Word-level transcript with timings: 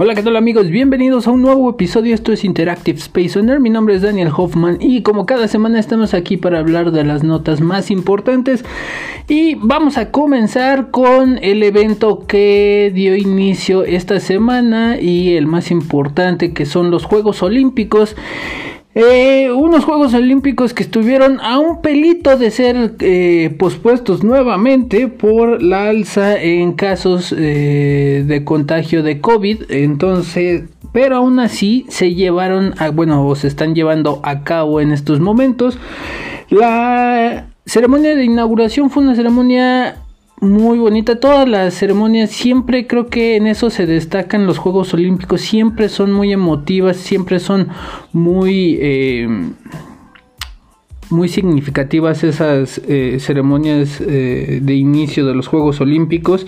Hola, 0.00 0.14
¿qué 0.14 0.22
tal 0.22 0.36
amigos? 0.36 0.68
Bienvenidos 0.68 1.26
a 1.26 1.32
un 1.32 1.42
nuevo 1.42 1.68
episodio. 1.68 2.14
Esto 2.14 2.32
es 2.32 2.44
Interactive 2.44 2.98
Space 2.98 3.36
Owner. 3.36 3.58
Mi 3.58 3.68
nombre 3.68 3.96
es 3.96 4.02
Daniel 4.02 4.30
Hoffman 4.32 4.76
y 4.80 5.02
como 5.02 5.26
cada 5.26 5.48
semana 5.48 5.80
estamos 5.80 6.14
aquí 6.14 6.36
para 6.36 6.60
hablar 6.60 6.92
de 6.92 7.02
las 7.02 7.24
notas 7.24 7.60
más 7.60 7.90
importantes. 7.90 8.64
Y 9.26 9.56
vamos 9.56 9.98
a 9.98 10.12
comenzar 10.12 10.92
con 10.92 11.40
el 11.42 11.64
evento 11.64 12.26
que 12.28 12.92
dio 12.94 13.16
inicio 13.16 13.82
esta 13.82 14.20
semana 14.20 15.00
y 15.00 15.34
el 15.34 15.48
más 15.48 15.72
importante 15.72 16.52
que 16.52 16.64
son 16.64 16.92
los 16.92 17.04
Juegos 17.04 17.42
Olímpicos. 17.42 18.14
Eh, 19.00 19.52
unos 19.52 19.84
Juegos 19.84 20.12
Olímpicos 20.12 20.74
que 20.74 20.82
estuvieron 20.82 21.38
a 21.40 21.60
un 21.60 21.82
pelito 21.82 22.36
de 22.36 22.50
ser 22.50 22.96
eh, 22.98 23.54
pospuestos 23.56 24.24
nuevamente 24.24 25.06
por 25.06 25.62
la 25.62 25.90
alza 25.90 26.34
en 26.34 26.72
casos 26.72 27.32
eh, 27.38 28.24
de 28.26 28.44
contagio 28.44 29.04
de 29.04 29.20
COVID. 29.20 29.70
Entonces, 29.70 30.64
pero 30.92 31.14
aún 31.14 31.38
así 31.38 31.86
se 31.88 32.12
llevaron 32.16 32.74
a, 32.78 32.90
bueno, 32.90 33.24
o 33.24 33.36
se 33.36 33.46
están 33.46 33.76
llevando 33.76 34.18
a 34.24 34.42
cabo 34.42 34.80
en 34.80 34.90
estos 34.90 35.20
momentos. 35.20 35.78
La 36.50 37.46
ceremonia 37.66 38.16
de 38.16 38.24
inauguración 38.24 38.90
fue 38.90 39.04
una 39.04 39.14
ceremonia 39.14 39.94
muy 40.40 40.78
bonita. 40.78 41.20
Todas 41.20 41.48
las 41.48 41.74
ceremonias, 41.74 42.30
siempre 42.30 42.86
creo 42.86 43.06
que 43.06 43.36
en 43.36 43.46
eso 43.46 43.70
se 43.70 43.86
destacan 43.86 44.46
los 44.46 44.58
Juegos 44.58 44.94
Olímpicos. 44.94 45.40
Siempre 45.40 45.88
son 45.88 46.12
muy 46.12 46.32
emotivas, 46.32 46.96
siempre 46.96 47.40
son 47.40 47.68
muy... 48.12 48.78
Eh, 48.80 49.28
muy 51.10 51.28
significativas 51.28 52.22
esas 52.22 52.82
eh, 52.86 53.16
ceremonias 53.18 53.98
eh, 54.00 54.60
de 54.62 54.74
inicio 54.74 55.24
de 55.24 55.34
los 55.34 55.46
Juegos 55.46 55.80
Olímpicos. 55.80 56.46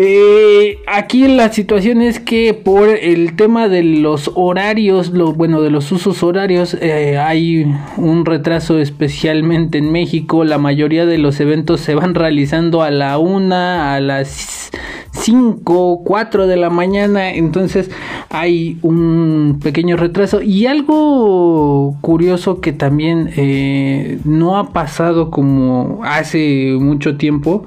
Eh, 0.00 0.78
aquí 0.86 1.26
la 1.26 1.52
situación 1.52 2.02
es 2.02 2.20
que 2.20 2.54
por 2.54 2.88
el 2.88 3.34
tema 3.34 3.66
de 3.66 3.82
los 3.82 4.30
horarios, 4.36 5.10
lo, 5.10 5.32
bueno, 5.32 5.60
de 5.60 5.70
los 5.70 5.90
usos 5.90 6.22
horarios, 6.22 6.74
eh, 6.80 7.18
hay 7.18 7.66
un 7.96 8.24
retraso 8.24 8.78
especialmente 8.78 9.78
en 9.78 9.90
México. 9.90 10.44
La 10.44 10.58
mayoría 10.58 11.04
de 11.04 11.18
los 11.18 11.40
eventos 11.40 11.80
se 11.80 11.96
van 11.96 12.14
realizando 12.14 12.82
a 12.82 12.92
la 12.92 13.18
una, 13.18 13.96
a 13.96 14.00
las 14.00 14.70
5, 15.10 16.02
4 16.04 16.46
de 16.46 16.56
la 16.56 16.70
mañana. 16.70 17.32
Entonces 17.32 17.90
hay 18.28 18.78
un 18.82 19.58
pequeño 19.60 19.96
retraso. 19.96 20.42
Y 20.42 20.66
algo 20.66 21.96
curioso 22.02 22.60
que 22.60 22.72
también 22.72 23.30
eh, 23.36 24.20
no 24.24 24.58
ha 24.58 24.72
pasado 24.72 25.32
como 25.32 26.02
hace 26.04 26.76
mucho 26.78 27.16
tiempo. 27.16 27.66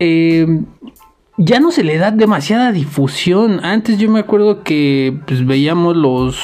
Eh, 0.00 0.46
ya 1.36 1.60
no 1.60 1.70
se 1.70 1.84
le 1.84 1.98
da 1.98 2.10
demasiada 2.10 2.72
difusión. 2.72 3.64
Antes 3.64 3.98
yo 3.98 4.10
me 4.10 4.20
acuerdo 4.20 4.62
que 4.62 5.16
pues, 5.26 5.46
veíamos 5.46 5.96
los... 5.96 6.38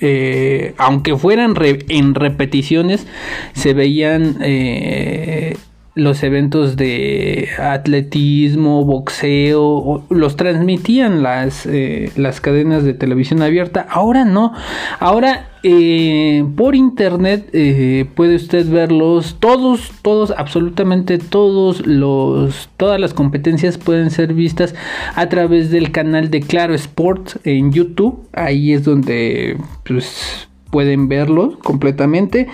Eh, 0.00 0.74
aunque 0.76 1.16
fueran 1.16 1.54
en 1.60 2.14
repeticiones, 2.14 3.06
se 3.54 3.72
veían 3.72 4.36
eh, 4.40 5.56
los 5.94 6.24
eventos 6.24 6.76
de 6.76 7.50
atletismo, 7.58 8.84
boxeo, 8.84 10.04
los 10.10 10.36
transmitían 10.36 11.22
las, 11.22 11.66
eh, 11.66 12.10
las 12.16 12.40
cadenas 12.40 12.82
de 12.82 12.94
televisión 12.94 13.42
abierta. 13.42 13.86
Ahora 13.88 14.24
no, 14.24 14.52
ahora 14.98 15.50
eh, 15.62 16.44
por 16.56 16.74
internet 16.74 17.48
eh, 17.52 18.06
puede 18.16 18.34
usted 18.34 18.68
verlos 18.68 19.36
todos, 19.38 19.92
todos, 20.02 20.32
absolutamente 20.36 21.18
todos 21.18 21.86
los, 21.86 22.68
todas 22.76 22.98
las 22.98 23.14
competencias 23.14 23.78
pueden 23.78 24.10
ser 24.10 24.34
vistas 24.34 24.74
a 25.14 25.28
través 25.28 25.70
del 25.70 25.92
canal 25.92 26.28
de 26.28 26.40
Claro 26.40 26.74
Sports 26.74 27.38
en 27.44 27.72
YouTube. 27.72 28.26
Ahí 28.32 28.72
es 28.72 28.82
donde 28.82 29.58
pues, 29.84 30.48
pueden 30.70 31.08
verlo 31.08 31.56
completamente. 31.62 32.48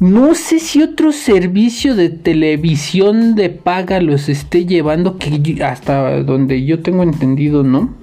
No 0.00 0.34
sé 0.34 0.60
si 0.60 0.82
otro 0.82 1.12
servicio 1.12 1.94
de 1.94 2.08
televisión 2.08 3.34
de 3.34 3.50
paga 3.50 4.00
los 4.00 4.30
esté 4.30 4.64
llevando, 4.64 5.18
que 5.18 5.62
hasta 5.62 6.22
donde 6.22 6.64
yo 6.64 6.80
tengo 6.80 7.02
entendido, 7.02 7.62
¿no? 7.64 7.94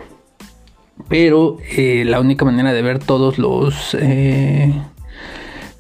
Pero 1.09 1.57
eh, 1.75 2.03
la 2.06 2.19
única 2.19 2.46
manera 2.46 2.72
de 2.72 2.84
ver 2.84 3.00
todos 3.00 3.40
los 3.40 3.97
eh, 4.00 4.74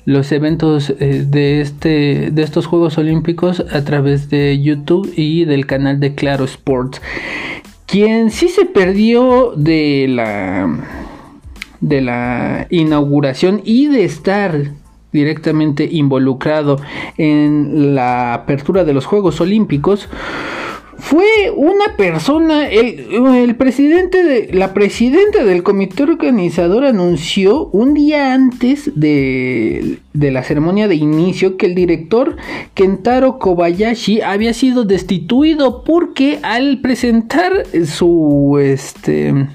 los 0.05 0.31
eventos 0.31 0.89
eh, 0.89 1.23
de 1.27 1.61
este 1.61 2.31
de 2.31 2.41
estos 2.41 2.65
Juegos 2.65 2.97
Olímpicos 2.97 3.59
a 3.71 3.83
través 3.83 4.27
de 4.31 4.59
YouTube 4.59 5.13
y 5.15 5.45
del 5.45 5.67
canal 5.67 5.99
de 5.99 6.15
Claro 6.15 6.45
Sports. 6.45 6.99
Quien 7.85 8.31
sí 8.31 8.49
se 8.49 8.65
perdió 8.65 9.53
de 9.55 10.07
la 10.09 10.67
de 11.79 12.01
la 12.01 12.65
inauguración 12.71 13.61
y 13.63 13.85
de 13.85 14.03
estar 14.03 14.71
directamente 15.11 15.87
involucrado 15.91 16.79
en 17.17 17.95
la 17.95 18.33
apertura 18.33 18.83
de 18.83 18.93
los 18.93 19.05
Juegos 19.05 19.41
Olímpicos 19.41 20.09
fue 20.99 21.51
una 21.55 21.95
persona, 21.95 22.67
el, 22.67 23.55
presidente 23.55 24.23
de, 24.23 24.53
la 24.53 24.73
presidenta 24.73 25.43
del 25.43 25.61
comité 25.61 26.03
organizador 26.03 26.85
anunció 26.85 27.67
un 27.67 27.93
día 27.93 28.33
antes 28.33 28.91
de, 28.95 29.99
de, 30.13 30.31
la 30.31 30.43
ceremonia 30.43 30.87
de 30.87 30.95
inicio 30.95 31.55
que 31.55 31.67
el 31.67 31.75
director 31.75 32.35
Kentaro 32.73 33.37
Kobayashi 33.37 34.21
había 34.21 34.53
sido 34.53 34.85
destituido 34.85 35.83
porque 35.83 36.39
al 36.41 36.81
presentar 36.81 37.65
su, 37.85 38.57
este, 38.59 39.47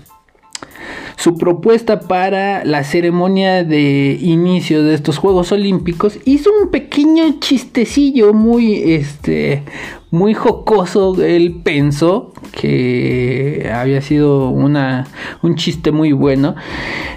su 1.16 1.36
propuesta 1.36 2.00
para 2.00 2.64
la 2.64 2.84
ceremonia 2.84 3.64
de 3.64 4.18
inicio 4.20 4.82
de 4.82 4.94
estos 4.94 5.18
Juegos 5.18 5.52
Olímpicos. 5.52 6.18
Hizo 6.24 6.50
un 6.62 6.70
pequeño 6.70 7.38
chistecillo 7.40 8.32
muy 8.32 8.92
este 8.92 9.62
muy 10.10 10.34
jocoso. 10.34 11.22
Él 11.22 11.60
pensó 11.64 12.32
que 12.52 13.70
había 13.74 14.00
sido 14.02 14.48
una 14.48 15.06
un 15.42 15.56
chiste 15.56 15.90
muy 15.90 16.12
bueno 16.12 16.54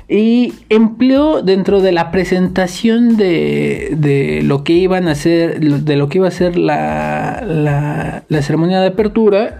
y 0.07 0.53
empleó 0.69 1.41
dentro 1.41 1.81
de 1.81 1.91
la 1.91 2.11
presentación 2.11 3.17
de, 3.17 3.95
de 3.97 4.41
lo 4.43 4.63
que 4.63 4.73
iban 4.73 5.07
a 5.07 5.11
hacer 5.11 5.59
de 5.59 5.95
lo 5.95 6.09
que 6.09 6.19
iba 6.19 6.27
a 6.27 6.31
ser 6.31 6.57
la, 6.57 7.43
la, 7.45 8.23
la 8.27 8.41
ceremonia 8.41 8.79
de 8.81 8.87
apertura 8.87 9.59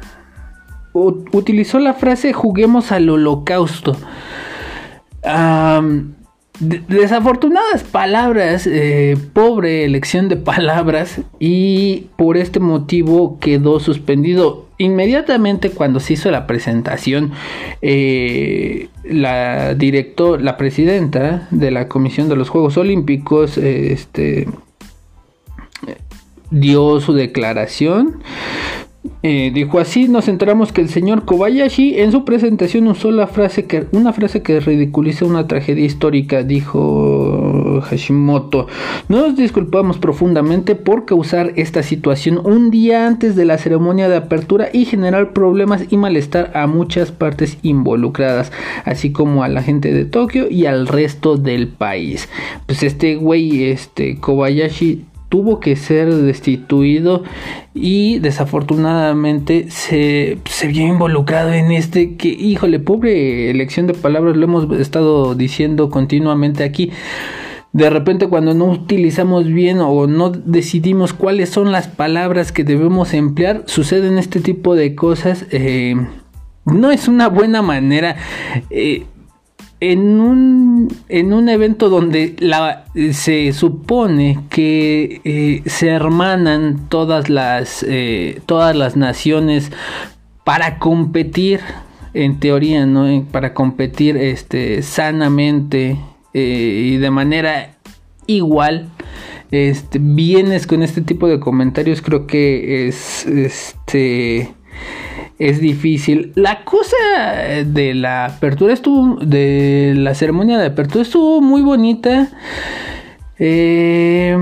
utilizó 0.96 1.80
la 1.80 1.94
frase 1.94 2.34
juguemos 2.34 2.92
al 2.92 3.10
holocausto. 3.10 3.98
desafortunadas 6.88 7.84
palabras, 7.84 8.66
eh, 8.66 9.18
pobre 9.34 9.84
elección 9.84 10.30
de 10.30 10.38
palabras 10.38 11.20
y 11.38 12.08
por 12.18 12.38
este 12.38 12.60
motivo 12.60 13.40
quedó 13.40 13.80
suspendido. 13.80 14.66
Inmediatamente 14.78 15.70
cuando 15.70 16.00
se 16.00 16.14
hizo 16.14 16.32
la 16.32 16.48
presentación, 16.48 17.32
eh, 17.82 18.90
la 19.04 19.74
director, 19.74 20.42
la 20.42 20.58
presidenta 20.58 21.48
de 21.52 21.72
la 21.72 21.88
Comisión 21.88 22.30
de 22.30 22.36
los 22.36 22.50
Juegos 22.50 22.78
Olímpicos, 22.78 23.58
este, 23.58 24.48
dio 26.52 27.02
su 27.02 27.14
declaración 27.14 28.22
eh, 29.24 29.52
dijo 29.54 29.80
así, 29.80 30.08
nos 30.08 30.28
enteramos 30.28 30.72
que 30.72 30.82
el 30.82 30.90
señor 30.90 31.26
Kobayashi 31.26 32.00
en 32.00 32.12
su 32.12 32.26
presentación 32.26 32.88
usó 32.88 33.12
la 33.12 33.28
frase 33.28 33.66
que, 33.66 33.86
una 33.92 34.14
frase 34.14 34.42
que 34.42 34.60
ridiculiza 34.60 35.26
una 35.26 35.48
tragedia 35.48 35.86
histórica, 35.86 36.44
dijo 36.44 37.82
Hashimoto. 37.82 38.68
Nos 39.10 39.36
disculpamos 39.36 39.98
profundamente 39.98 40.76
por 40.76 41.06
causar 41.06 41.54
esta 41.56 41.84
situación 41.84 42.40
un 42.44 42.70
día 42.70 43.08
antes 43.08 43.36
de 43.36 43.46
la 43.46 43.58
ceremonia 43.58 44.10
de 44.10 44.18
apertura 44.18 44.70
y 44.72 44.86
generar 44.86 45.34
problemas 45.34 45.86
y 45.90 45.98
malestar 45.98 46.52
a 46.54 46.68
muchas 46.68 47.12
partes 47.12 47.58
involucradas, 47.62 48.52
así 48.84 49.12
como 49.12 49.44
a 49.44 49.48
la 49.48 49.64
gente 49.64 49.92
de 49.92 50.06
Tokio 50.06 50.50
y 50.50 50.66
al 50.66 50.88
resto 50.88 51.38
del 51.38 51.68
país. 51.68 52.30
Pues 52.66 52.84
este 52.84 53.16
güey, 53.16 53.66
este 53.66 54.18
Kobayashi 54.18 55.06
tuvo 55.36 55.60
que 55.60 55.76
ser 55.76 56.14
destituido 56.14 57.24
y 57.74 58.20
desafortunadamente 58.20 59.66
se, 59.70 60.38
se 60.46 60.68
vio 60.68 60.88
involucrado 60.88 61.52
en 61.52 61.74
este 61.74 62.16
que, 62.16 62.30
híjole, 62.30 62.80
pobre 62.80 63.52
elección 63.52 63.86
de 63.86 63.94
palabras, 63.94 64.38
lo 64.38 64.46
hemos 64.46 64.80
estado 64.80 65.36
diciendo 65.36 65.90
continuamente 65.90 66.64
aquí. 66.64 66.94
De 67.74 67.90
repente 67.90 68.30
cuando 68.30 68.54
no 68.54 68.68
utilizamos 68.68 69.46
bien 69.46 69.80
o 69.82 70.08
no 70.08 70.30
decidimos 70.30 71.12
cuáles 71.12 71.50
son 71.50 71.74
las 71.74 71.90
palabras 71.90 72.54
que 72.54 72.64
debemos 72.64 73.14
emplear, 73.14 73.64
suceden 73.66 74.18
este 74.18 74.40
tipo 74.40 74.74
de 74.74 74.96
cosas. 74.96 75.48
Eh, 75.52 75.98
no 76.64 76.92
es 76.92 77.10
una 77.10 77.28
buena 77.28 77.62
manera. 77.62 78.16
Eh, 78.70 79.04
en 79.80 80.20
un, 80.20 80.88
en 81.10 81.34
un 81.34 81.50
evento 81.50 81.90
donde 81.90 82.36
se 83.14 83.54
supone 83.54 84.40
que 84.50 85.22
eh, 85.24 85.62
se 85.66 85.90
hermanan 85.90 86.88
todas 86.90 87.30
las, 87.30 87.84
eh, 87.88 88.42
todas 88.46 88.76
las 88.76 88.96
naciones 88.96 89.72
para 90.44 90.80
competir 90.80 91.60
en 92.14 92.40
teoría, 92.40 92.86
¿no? 92.86 93.26
Para 93.32 93.54
competir 93.54 94.16
este, 94.16 94.82
sanamente 94.82 95.98
eh, 96.34 96.92
y 96.94 96.98
de 96.98 97.12
manera 97.12 97.76
igual. 98.28 98.90
Este, 99.52 100.00
vienes 100.02 100.66
con 100.66 100.82
este 100.82 101.02
tipo 101.02 101.28
de 101.28 101.40
comentarios, 101.40 102.02
creo 102.02 102.26
que 102.26 102.88
es 102.88 103.26
este 103.26 104.54
es 105.40 105.60
difícil. 105.60 106.32
La 106.36 106.64
cosa 106.64 106.96
de 107.66 107.94
la 107.94 108.26
apertura 108.26 108.74
estuvo, 108.74 109.18
de 109.24 109.94
la 109.96 110.14
ceremonia 110.16 110.58
de 110.58 110.68
apertura 110.68 111.02
estuvo 111.02 111.42
muy 111.42 111.62
bonita. 111.62 112.30
Eh, 113.38 114.38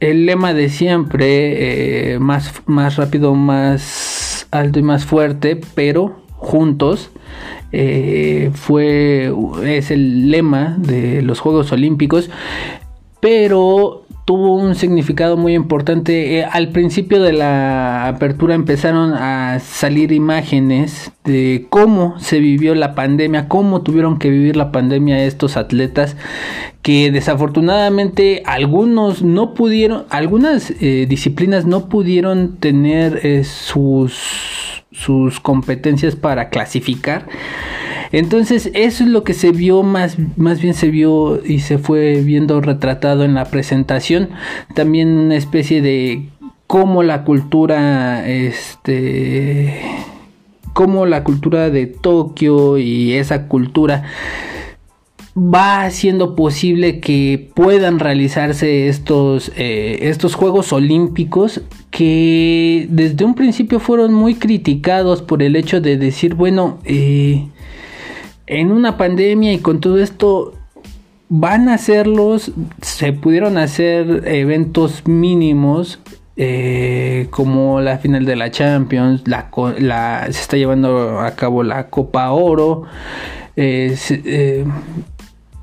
el 0.00 0.26
lema 0.26 0.52
de 0.52 0.68
siempre, 0.68 2.14
eh, 2.14 2.18
más, 2.18 2.62
más 2.66 2.96
rápido, 2.96 3.34
más 3.34 4.46
alto 4.50 4.78
y 4.78 4.82
más 4.82 5.04
fuerte, 5.04 5.60
pero 5.74 6.22
juntos. 6.36 7.10
Eh, 7.76 8.50
fue 8.54 9.34
es 9.64 9.90
el 9.90 10.30
lema 10.30 10.76
de 10.78 11.22
los 11.22 11.40
Juegos 11.40 11.72
Olímpicos 11.72 12.30
pero 13.24 14.03
tuvo 14.24 14.54
un 14.54 14.74
significado 14.74 15.36
muy 15.36 15.54
importante. 15.54 16.38
Eh, 16.38 16.44
al 16.44 16.70
principio 16.70 17.22
de 17.22 17.32
la 17.32 18.08
apertura 18.08 18.54
empezaron 18.54 19.12
a 19.12 19.58
salir 19.60 20.12
imágenes 20.12 21.12
de 21.24 21.66
cómo 21.70 22.18
se 22.18 22.38
vivió 22.38 22.74
la 22.74 22.94
pandemia, 22.94 23.48
cómo 23.48 23.82
tuvieron 23.82 24.18
que 24.18 24.30
vivir 24.30 24.56
la 24.56 24.72
pandemia 24.72 25.24
estos 25.24 25.56
atletas 25.56 26.16
que 26.82 27.10
desafortunadamente 27.10 28.42
algunos 28.44 29.22
no 29.22 29.54
pudieron, 29.54 30.04
algunas 30.10 30.70
eh, 30.82 31.06
disciplinas 31.08 31.64
no 31.64 31.88
pudieron 31.88 32.56
tener 32.56 33.20
eh, 33.22 33.44
sus, 33.44 34.84
sus 34.92 35.40
competencias 35.40 36.14
para 36.14 36.50
clasificar. 36.50 37.26
Entonces, 38.14 38.70
eso 38.74 39.02
es 39.02 39.10
lo 39.10 39.24
que 39.24 39.34
se 39.34 39.50
vio 39.50 39.82
más, 39.82 40.18
más 40.36 40.60
bien 40.62 40.74
se 40.74 40.88
vio 40.88 41.44
y 41.44 41.58
se 41.58 41.78
fue 41.78 42.20
viendo 42.20 42.60
retratado 42.60 43.24
en 43.24 43.34
la 43.34 43.46
presentación. 43.46 44.28
También 44.72 45.08
una 45.08 45.34
especie 45.34 45.82
de 45.82 46.28
cómo 46.68 47.02
la 47.02 47.24
cultura, 47.24 48.24
este, 48.24 49.80
cómo 50.74 51.06
la 51.06 51.24
cultura 51.24 51.70
de 51.70 51.88
Tokio 51.88 52.78
y 52.78 53.14
esa 53.14 53.48
cultura 53.48 54.04
va 55.36 55.82
haciendo 55.82 56.36
posible 56.36 57.00
que 57.00 57.50
puedan 57.54 57.98
realizarse 57.98 58.86
estos, 58.86 59.50
eh, 59.56 59.98
estos 60.02 60.36
Juegos 60.36 60.72
Olímpicos 60.72 61.62
que 61.90 62.86
desde 62.90 63.24
un 63.24 63.34
principio 63.34 63.80
fueron 63.80 64.14
muy 64.14 64.36
criticados 64.36 65.20
por 65.20 65.42
el 65.42 65.56
hecho 65.56 65.80
de 65.80 65.96
decir, 65.96 66.36
bueno, 66.36 66.78
eh, 66.84 67.48
en 68.46 68.72
una 68.72 68.96
pandemia 68.96 69.52
y 69.52 69.58
con 69.58 69.80
todo 69.80 69.98
esto 69.98 70.54
van 71.28 71.68
a 71.68 71.74
hacerlos, 71.74 72.52
se 72.80 73.12
pudieron 73.12 73.58
hacer 73.58 74.22
eventos 74.26 75.06
mínimos 75.06 75.98
eh, 76.36 77.28
como 77.30 77.80
la 77.80 77.98
final 77.98 78.24
de 78.24 78.36
la 78.36 78.50
Champions, 78.50 79.22
la, 79.26 80.24
se 80.24 80.40
está 80.40 80.56
llevando 80.56 81.20
a 81.20 81.30
cabo 81.32 81.62
la 81.62 81.88
Copa 81.88 82.30
Oro, 82.32 82.84
eh, 83.56 83.96
eh, 84.10 84.64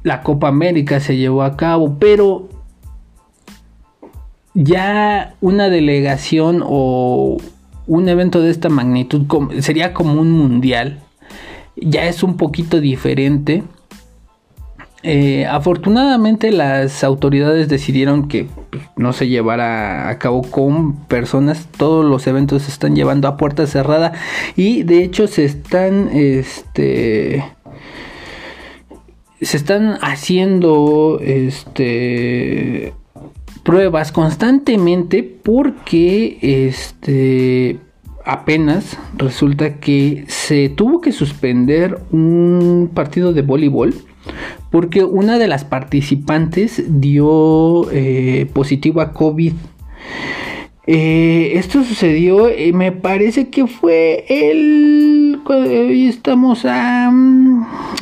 la 0.03 0.23
Copa 0.23 0.47
América 0.47 0.99
se 0.99 1.17
llevó 1.17 1.43
a 1.43 1.57
cabo, 1.57 1.97
pero 1.99 2.49
ya 4.53 5.35
una 5.41 5.69
delegación 5.69 6.63
o 6.65 7.37
un 7.87 8.09
evento 8.09 8.41
de 8.41 8.49
esta 8.49 8.69
magnitud 8.69 9.23
sería 9.59 9.93
como 9.93 10.19
un 10.19 10.31
mundial 10.31 11.01
ya 11.81 12.05
es 12.07 12.23
un 12.23 12.37
poquito 12.37 12.79
diferente. 12.79 13.63
Eh, 15.03 15.47
afortunadamente 15.47 16.51
las 16.51 17.03
autoridades 17.03 17.67
decidieron 17.67 18.27
que 18.27 18.45
pues, 18.69 18.83
no 18.97 19.13
se 19.13 19.27
llevara 19.27 20.09
a 20.09 20.19
cabo 20.19 20.43
con 20.43 20.95
personas, 21.07 21.67
todos 21.75 22.05
los 22.05 22.27
eventos 22.27 22.63
se 22.63 22.71
están 22.71 22.95
llevando 22.95 23.27
a 23.27 23.35
puerta 23.35 23.65
cerrada 23.65 24.13
y 24.55 24.83
de 24.83 25.03
hecho 25.03 25.25
se 25.25 25.45
están 25.45 26.09
este 26.13 27.43
se 29.41 29.57
están 29.57 29.97
haciendo 30.03 31.19
este 31.23 32.93
pruebas 33.63 34.11
constantemente 34.11 35.23
porque 35.23 36.37
este 36.69 37.79
apenas 38.31 38.97
resulta 39.17 39.79
que 39.79 40.23
se 40.27 40.69
tuvo 40.69 41.01
que 41.01 41.11
suspender 41.11 41.99
un 42.11 42.89
partido 42.93 43.33
de 43.33 43.41
voleibol 43.41 43.93
porque 44.69 45.03
una 45.03 45.37
de 45.37 45.47
las 45.47 45.65
participantes 45.65 46.83
dio 46.87 47.91
eh, 47.91 48.47
positivo 48.53 49.01
a 49.01 49.11
COVID. 49.11 49.53
Eh, 50.87 51.51
esto 51.55 51.83
sucedió, 51.83 52.47
eh, 52.47 52.71
me 52.73 52.91
parece 52.91 53.49
que 53.49 53.67
fue 53.67 54.25
el. 54.29 55.39
Estamos 56.07 56.65
a. 56.65 57.11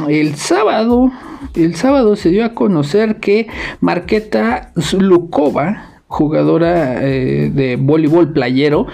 El 0.07 0.35
sábado. 0.35 1.11
El 1.55 1.75
sábado 1.75 2.15
se 2.15 2.29
dio 2.29 2.45
a 2.45 2.53
conocer 2.53 3.19
que 3.19 3.47
Marqueta 3.79 4.71
Lukova 4.97 5.88
jugadora 6.09 7.05
eh, 7.07 7.51
de 7.53 7.75
voleibol 7.77 8.33
playero, 8.33 8.87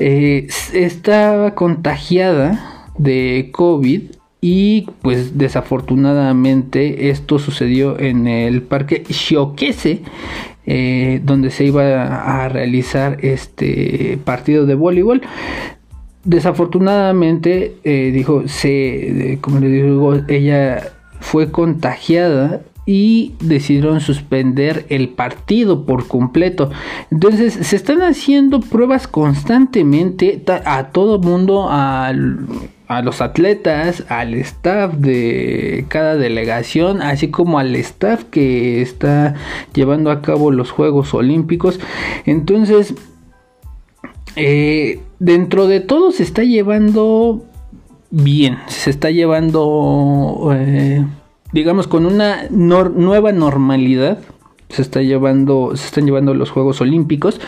eh, 0.00 0.48
estaba 0.72 1.54
contagiada 1.54 2.88
de 2.98 3.50
COVID 3.52 4.02
y 4.40 4.88
pues 5.02 5.36
desafortunadamente 5.38 7.10
esto 7.10 7.38
sucedió 7.38 8.00
en 8.00 8.26
el 8.26 8.62
parque 8.62 9.04
Shiokese, 9.06 10.02
eh, 10.66 11.20
donde 11.22 11.50
se 11.50 11.66
iba 11.66 12.42
a 12.42 12.48
realizar 12.48 13.18
este 13.20 14.18
partido 14.24 14.64
de 14.64 14.74
voleibol. 14.74 15.20
Desafortunadamente, 16.24 17.76
dijo, 17.84 18.44
se, 18.48 19.38
como 19.42 19.60
le 19.60 19.68
digo, 19.68 20.14
ella 20.28 20.82
fue 21.20 21.50
contagiada 21.50 22.62
y 22.86 23.34
decidieron 23.40 24.00
suspender 24.00 24.86
el 24.88 25.08
partido 25.08 25.84
por 25.84 26.06
completo. 26.06 26.70
Entonces 27.10 27.54
se 27.54 27.76
están 27.76 28.02
haciendo 28.02 28.60
pruebas 28.60 29.08
constantemente 29.08 30.42
a 30.64 30.88
todo 30.88 31.18
mundo, 31.18 31.68
a, 31.70 32.12
a 32.88 33.02
los 33.02 33.20
atletas, 33.20 34.04
al 34.08 34.34
staff 34.34 34.94
de 34.94 35.86
cada 35.88 36.16
delegación, 36.16 37.00
así 37.00 37.28
como 37.28 37.58
al 37.58 37.74
staff 37.76 38.24
que 38.24 38.82
está 38.82 39.34
llevando 39.74 40.10
a 40.10 40.20
cabo 40.20 40.50
los 40.50 40.70
Juegos 40.70 41.14
Olímpicos. 41.14 41.80
Entonces, 42.26 42.94
eh, 44.36 45.00
dentro 45.18 45.66
de 45.68 45.80
todo 45.80 46.10
se 46.12 46.22
está 46.22 46.42
llevando 46.42 47.44
bien, 48.10 48.58
se 48.66 48.90
está 48.90 49.10
llevando... 49.10 50.50
Eh, 50.54 51.04
digamos, 51.54 51.86
con 51.86 52.04
una 52.04 52.48
nueva 52.50 53.32
normalidad. 53.32 54.18
Se 54.68 54.82
está 54.82 55.00
llevando, 55.02 55.76
se 55.76 55.86
están 55.86 56.04
llevando 56.04 56.34
los 56.34 56.50
Juegos 56.50 56.80
Olímpicos, 56.80 57.40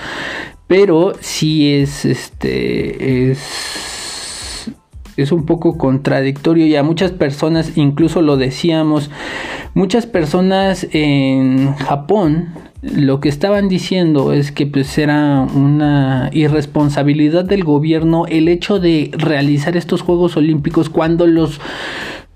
pero 0.68 1.12
sí 1.20 1.74
es, 1.74 2.04
este, 2.04 3.30
es, 3.32 4.70
es 5.16 5.32
un 5.32 5.44
poco 5.44 5.76
contradictorio 5.76 6.66
y 6.66 6.76
a 6.76 6.84
muchas 6.84 7.10
personas, 7.10 7.76
incluso 7.76 8.22
lo 8.22 8.36
decíamos, 8.36 9.10
muchas 9.74 10.06
personas 10.06 10.86
en 10.92 11.74
Japón 11.74 12.54
lo 12.82 13.20
que 13.20 13.28
estaban 13.28 13.68
diciendo 13.68 14.32
es 14.32 14.52
que 14.52 14.66
pues 14.66 14.96
era 14.98 15.40
una 15.54 16.30
irresponsabilidad 16.32 17.44
del 17.44 17.64
gobierno 17.64 18.26
el 18.26 18.48
hecho 18.48 18.78
de 18.78 19.10
realizar 19.16 19.76
estos 19.76 20.02
Juegos 20.02 20.36
Olímpicos 20.36 20.88
cuando 20.88 21.26
los 21.26 21.60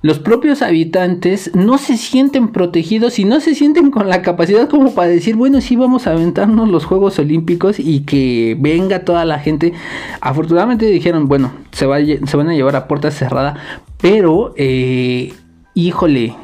los 0.02 0.18
propios 0.18 0.62
habitantes 0.62 1.54
no 1.54 1.76
se 1.76 1.98
sienten 1.98 2.48
protegidos 2.48 3.18
y 3.18 3.24
no 3.24 3.40
se 3.40 3.54
sienten 3.54 3.90
con 3.90 4.08
la 4.08 4.22
capacidad 4.22 4.68
como 4.68 4.94
para 4.94 5.08
decir, 5.08 5.36
bueno, 5.36 5.60
sí 5.60 5.76
vamos 5.76 6.06
a 6.06 6.12
aventarnos 6.12 6.70
los 6.70 6.86
Juegos 6.86 7.18
Olímpicos 7.18 7.78
y 7.78 8.00
que 8.00 8.56
venga 8.58 9.04
toda 9.04 9.26
la 9.26 9.38
gente. 9.38 9.74
Afortunadamente 10.22 10.86
dijeron, 10.86 11.28
bueno, 11.28 11.52
se, 11.72 11.84
va, 11.84 11.98
se 11.98 12.36
van 12.36 12.48
a 12.48 12.54
llevar 12.54 12.76
a 12.76 12.88
puerta 12.88 13.10
cerrada, 13.10 13.56
pero, 14.00 14.54
eh, 14.56 15.34
híjole, 15.74 16.34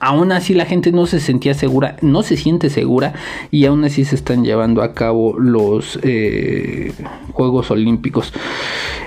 aún 0.00 0.30
así 0.30 0.54
la 0.54 0.66
gente 0.66 0.92
no 0.92 1.06
se 1.06 1.18
sentía 1.18 1.54
segura, 1.54 1.96
no 2.00 2.22
se 2.22 2.36
siente 2.36 2.70
segura 2.70 3.14
y 3.50 3.64
aún 3.64 3.84
así 3.84 4.04
se 4.04 4.14
están 4.14 4.44
llevando 4.44 4.82
a 4.82 4.94
cabo 4.94 5.36
los 5.38 5.98
eh, 6.02 6.92
Juegos 7.32 7.72
Olímpicos. 7.72 8.32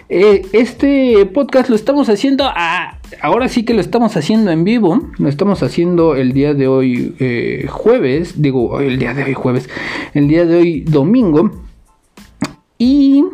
Eh, 0.10 0.42
este 0.54 1.26
podcast 1.28 1.70
lo 1.70 1.76
estamos 1.76 2.10
haciendo 2.10 2.46
a, 2.46 2.99
ahora 3.22 3.48
sí 3.48 3.64
que 3.64 3.74
lo 3.74 3.82
estamos 3.82 4.16
haciendo 4.18 4.52
en 4.52 4.64
vivo, 4.64 5.02
lo 5.18 5.30
estamos 5.30 5.64
haciendo 5.64 6.16
el 6.16 6.34
día 6.34 6.54
de 6.54 6.68
hoy 6.68 7.16
eh, 7.20 7.66
jueves, 7.70 8.42
digo 8.42 8.80
el 8.80 9.00
día 9.00 9.14
de 9.14 9.24
hoy 9.24 9.34
jueves, 9.34 9.70
el 10.14 10.28
día 10.28 10.46
de 10.46 10.56
hoy 10.56 10.82
domingo. 10.82 11.52
Y 12.78 13.26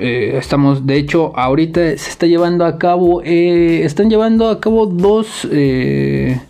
eh, 0.00 0.36
estamos, 0.38 0.86
de 0.86 0.96
hecho, 0.96 1.36
ahorita 1.36 1.80
se 1.80 2.10
está 2.10 2.26
llevando 2.26 2.64
a 2.64 2.78
cabo, 2.78 3.22
eh, 3.24 3.82
están 3.84 4.08
llevando 4.08 4.48
a 4.48 4.60
cabo 4.60 4.86
dos 4.86 5.46
eh, 5.50 6.40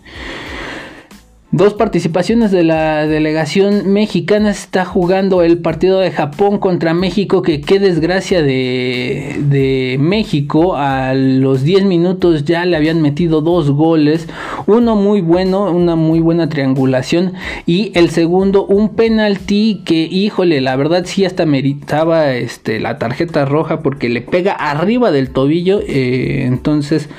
Dos 1.51 1.73
participaciones 1.73 2.51
de 2.51 2.61
la 2.61 3.07
delegación 3.07 3.91
mexicana. 3.91 4.51
Está 4.51 4.85
jugando 4.85 5.41
el 5.41 5.57
partido 5.57 5.99
de 5.99 6.11
Japón 6.11 6.59
contra 6.59 6.93
México 6.93 7.41
que 7.41 7.59
qué 7.59 7.79
desgracia 7.79 8.43
de, 8.43 9.97
México. 9.99 10.75
A 10.75 11.15
los 11.15 11.63
10 11.63 11.85
minutos 11.85 12.45
ya 12.45 12.65
le 12.65 12.77
habían 12.77 13.01
metido 13.01 13.41
dos 13.41 13.71
goles. 13.71 14.27
Uno 14.67 14.95
muy 14.95 15.21
bueno 15.21 15.71
una 15.71 15.95
muy 15.95 16.19
buena 16.19 16.49
triangulación. 16.49 17.33
Y 17.65 17.91
el 17.95 18.11
segundo 18.11 18.67
un 18.67 18.89
penalti 18.89 19.81
que 19.85 20.03
híjole 20.03 20.61
la 20.61 20.75
verdad 20.75 21.05
sí 21.05 21.25
hasta 21.25 21.47
meritaba 21.47 22.31
este, 22.33 22.79
la 22.79 22.99
tarjeta 22.99 23.45
roja 23.45 23.81
porque 23.81 24.07
le 24.07 24.21
pega 24.21 24.53
arriba 24.53 25.09
del 25.09 25.31
tobillo. 25.31 25.79
Eh, 25.81 26.43
entonces 26.45 27.09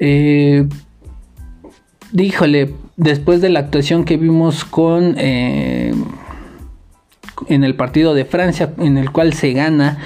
eh, 0.00 0.66
díjole 2.12 2.70
después 2.96 3.40
de 3.40 3.48
la 3.48 3.60
actuación 3.60 4.04
que 4.04 4.16
vimos 4.16 4.64
con 4.64 5.14
eh, 5.18 5.94
en 7.48 7.64
el 7.64 7.74
partido 7.74 8.14
de 8.14 8.24
Francia 8.24 8.72
en 8.78 8.98
el 8.98 9.10
cual 9.10 9.32
se 9.32 9.52
gana 9.52 9.98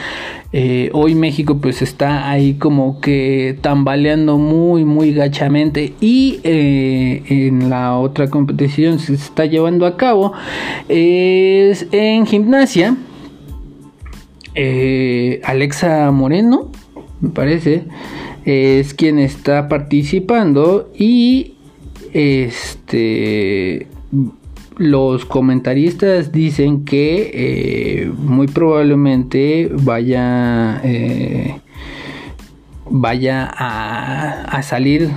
eh, 0.52 0.90
hoy 0.92 1.14
México 1.14 1.58
pues 1.60 1.82
está 1.82 2.30
ahí 2.30 2.54
como 2.54 3.00
que 3.00 3.58
tambaleando 3.60 4.38
muy 4.38 4.84
muy 4.84 5.12
gachamente 5.12 5.94
y 6.00 6.40
eh, 6.44 7.22
en 7.28 7.70
la 7.70 7.96
otra 7.96 8.28
competición 8.28 8.98
se 8.98 9.14
está 9.14 9.46
llevando 9.46 9.86
a 9.86 9.96
cabo 9.96 10.32
es 10.88 11.86
en 11.90 12.26
gimnasia 12.26 12.96
Alexa 15.42 16.10
Moreno 16.12 16.70
me 17.20 17.30
parece 17.30 17.84
es 18.44 18.94
quien 18.94 19.18
está 19.18 19.68
participando 19.68 20.90
y 20.96 21.53
este 22.14 23.86
los 24.76 25.24
comentaristas 25.24 26.32
dicen 26.32 26.84
que 26.84 27.30
eh, 27.32 28.12
muy 28.16 28.48
probablemente 28.48 29.70
vaya 29.72 30.80
eh, 30.82 31.60
vaya 32.90 33.50
a, 33.56 34.62
salir 34.62 35.10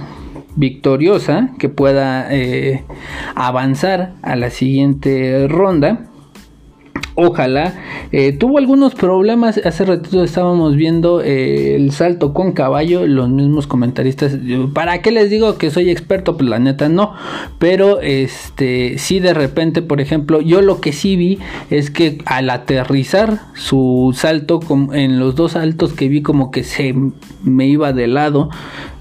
victoriosa 0.55 1.51
que 1.59 1.69
pueda 1.69 2.27
eh, 2.33 2.83
avanzar 3.35 4.13
a 4.21 4.35
la 4.35 4.49
siguiente 4.49 5.47
ronda 5.47 6.06
Ojalá. 7.19 7.73
Eh, 8.11 8.31
tuvo 8.31 8.59
algunos 8.59 8.93
problemas. 8.93 9.59
Hace 9.65 9.85
ratito 9.85 10.23
estábamos 10.23 10.75
viendo 10.75 11.23
eh, 11.23 11.75
el 11.75 11.91
salto 11.91 12.31
con 12.31 12.51
caballo. 12.51 13.07
Los 13.07 13.27
mismos 13.27 13.65
comentaristas. 13.65 14.37
¿Para 14.75 15.01
qué 15.01 15.09
les 15.09 15.31
digo 15.31 15.57
que 15.57 15.71
soy 15.71 15.89
experto? 15.89 16.37
Pues 16.37 16.47
la 16.47 16.59
neta 16.59 16.89
no. 16.89 17.15
Pero 17.57 18.01
este. 18.01 18.99
Sí, 18.99 19.19
de 19.19 19.33
repente, 19.33 19.81
por 19.81 19.99
ejemplo. 19.99 20.41
Yo 20.41 20.61
lo 20.61 20.79
que 20.79 20.93
sí 20.93 21.15
vi 21.15 21.39
es 21.71 21.89
que 21.89 22.19
al 22.25 22.51
aterrizar 22.51 23.39
su 23.55 24.13
salto. 24.15 24.59
En 24.93 25.17
los 25.17 25.33
dos 25.33 25.53
saltos 25.53 25.93
que 25.93 26.09
vi, 26.09 26.21
como 26.21 26.51
que 26.51 26.63
se 26.63 26.93
me 27.43 27.67
iba 27.67 27.93
de 27.93 28.05
lado. 28.05 28.51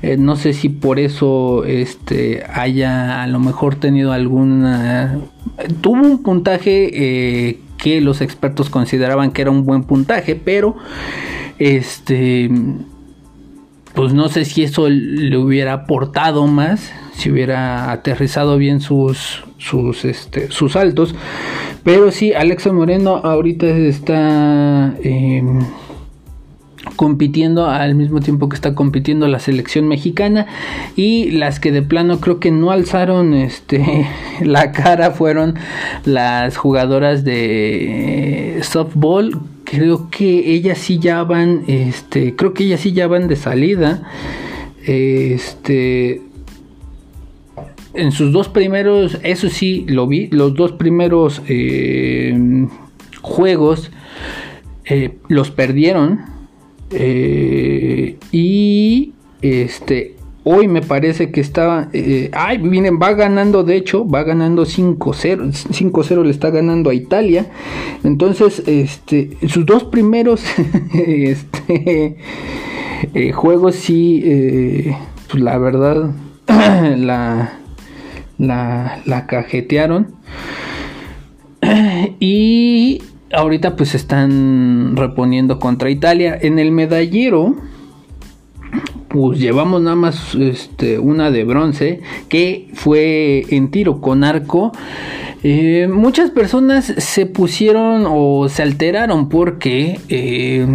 Eh, 0.01 0.17
no 0.17 0.37
sé 0.37 0.55
si 0.55 0.71
por 0.71 0.99
eso 0.99 1.65
este 1.67 2.45
haya 2.51 3.23
a 3.23 3.27
lo 3.27 3.41
mejor 3.41 3.75
tenido 3.75 4.13
alguna. 4.13 5.19
Tuvo 5.83 6.01
un 6.01 6.23
puntaje 6.23 7.61
que 7.87 8.01
los 8.01 8.21
expertos 8.21 8.69
consideraban 8.69 9.31
que 9.31 9.43
era 9.43 9.53
un 9.53 9.65
buen 9.65 9.85
puntaje, 9.85 10.35
pero 10.35 10.75
este 11.61 12.51
pues 13.95 14.13
no 14.13 14.29
sé 14.29 14.45
si 14.45 14.65
eso 14.65 14.89
le 14.89 15.37
hubiera 15.37 15.73
aportado 15.73 16.49
más, 16.49 16.93
si 17.13 17.31
hubiera 17.31 17.93
aterrizado 17.93 18.59
bien 18.59 18.81
sus 18.81 19.45
sus 19.59 20.05
este, 20.05 20.51
sus 20.51 20.73
saltos, 20.73 21.15
pero 21.85 22.11
sí 22.11 22.33
Alexa 22.33 22.73
Moreno 22.73 23.19
ahorita 23.19 23.69
está 23.69 24.93
em, 25.05 25.61
compitiendo 26.97 27.67
al 27.67 27.95
mismo 27.95 28.21
tiempo 28.21 28.49
que 28.49 28.57
está 28.57 28.75
compitiendo 28.75 29.29
la 29.29 29.39
selección 29.39 29.87
mexicana. 29.87 30.47
Y 30.97 31.31
las 31.31 31.61
que 31.61 31.73
de 31.73 31.83
plano 31.83 32.21
creo 32.21 32.41
que 32.41 32.51
no 32.51 32.71
alzaron 32.71 33.35
este 33.35 34.07
la 34.41 34.73
cara 34.73 35.11
fueron 35.13 35.55
las 36.05 36.57
jugadoras 36.57 37.25
de 37.25 38.61
softball. 38.63 39.39
Creo 39.65 40.11
que 40.11 40.53
ellas 40.53 40.79
sí 40.79 40.99
ya 40.99 41.23
van 41.25 41.65
este 41.67 42.37
creo 42.37 42.55
que 42.55 42.65
ellas 42.65 42.81
sí 42.81 42.93
ya 42.93 43.07
van 43.07 43.29
de 43.29 43.37
salida. 43.37 44.03
Este 44.85 46.23
en 47.95 48.13
sus 48.13 48.33
dos 48.33 48.49
primeros 48.49 49.19
eso 49.23 49.49
sí 49.49 49.85
lo 49.89 50.07
vi 50.07 50.29
los 50.29 50.55
dos 50.55 50.73
primeros 50.73 51.43
eh, 51.49 52.67
juegos 53.23 53.91
eh, 54.85 55.17
los 55.29 55.51
perdieron 55.51 56.36
eh, 56.91 58.17
y 58.33 59.13
este 59.43 60.15
hoy 60.45 60.69
me 60.69 60.81
parece 60.81 61.33
que 61.33 61.41
estaba 61.41 61.89
eh, 61.93 62.31
ay 62.33 62.59
miren 62.59 63.01
va 63.01 63.15
ganando 63.15 63.65
de 63.65 63.77
hecho 63.77 64.07
va 64.07 64.23
ganando 64.23 64.65
5-0 64.65 64.97
5-0 64.97 66.23
le 66.23 66.31
está 66.31 66.51
ganando 66.51 66.91
a 66.91 66.95
Italia. 66.95 67.47
Entonces 68.05 68.63
este 68.67 69.37
sus 69.49 69.67
dos 69.67 69.85
primeros 69.85 70.45
este 70.95 72.17
eh, 73.15 73.33
juegos 73.33 73.75
sí 73.75 74.93
pues 75.29 75.43
la 75.43 75.59
verdad 75.59 76.11
la 76.47 77.59
la, 78.39 79.01
la 79.05 79.27
cajetearon. 79.27 80.15
Y 82.21 83.03
ahorita 83.37 83.77
pues 83.77 83.95
están 83.95 84.97
reponiendo 84.97 85.59
contra 85.59 85.91
Italia. 85.91 86.37
En 86.41 86.59
el 86.59 86.73
medallero, 86.73 87.55
pues 89.09 89.39
llevamos 89.39 89.83
nada 89.83 89.97
más 89.97 90.35
este, 90.35 90.99
una 90.99 91.31
de 91.31 91.45
bronce 91.45 92.01
que 92.29 92.69
fue 92.75 93.45
en 93.51 93.71
tiro 93.71 94.01
con 94.01 94.25
arco. 94.25 94.73
Eh, 95.43 95.89
muchas 95.93 96.31
personas 96.31 96.87
se 96.87 97.27
pusieron 97.27 98.05
o 98.09 98.49
se 98.49 98.63
alteraron 98.63 99.29
porque 99.29 100.01
eh, 100.09 100.67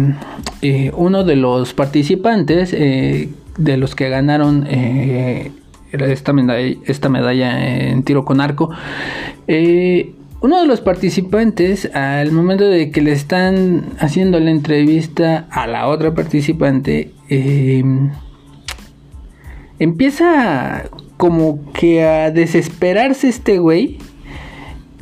eh, 0.62 0.92
uno 0.96 1.24
de 1.24 1.36
los 1.36 1.74
participantes 1.74 2.70
de 2.70 3.76
los 3.76 3.94
que 3.94 4.08
ganaron 4.08 4.66
esta 5.92 6.32
medalla, 6.32 6.76
esta 6.86 7.08
medalla 7.10 7.90
en 7.90 8.02
tiro 8.02 8.24
con 8.24 8.40
arco 8.40 8.70
uno 10.42 10.60
de 10.60 10.66
los 10.66 10.80
participantes, 10.80 11.88
al 11.94 12.32
momento 12.32 12.64
de 12.64 12.90
que 12.90 13.00
le 13.00 13.12
están 13.12 13.84
haciendo 14.00 14.40
la 14.40 14.50
entrevista 14.50 15.46
a 15.50 15.68
la 15.68 15.86
otra 15.86 16.14
participante, 16.14 17.12
em, 17.28 18.10
empieza 19.78 20.84
como 21.16 21.60
que 21.72 22.04
a 22.04 22.32
desesperarse 22.32 23.28
este 23.28 23.58
güey 23.58 23.98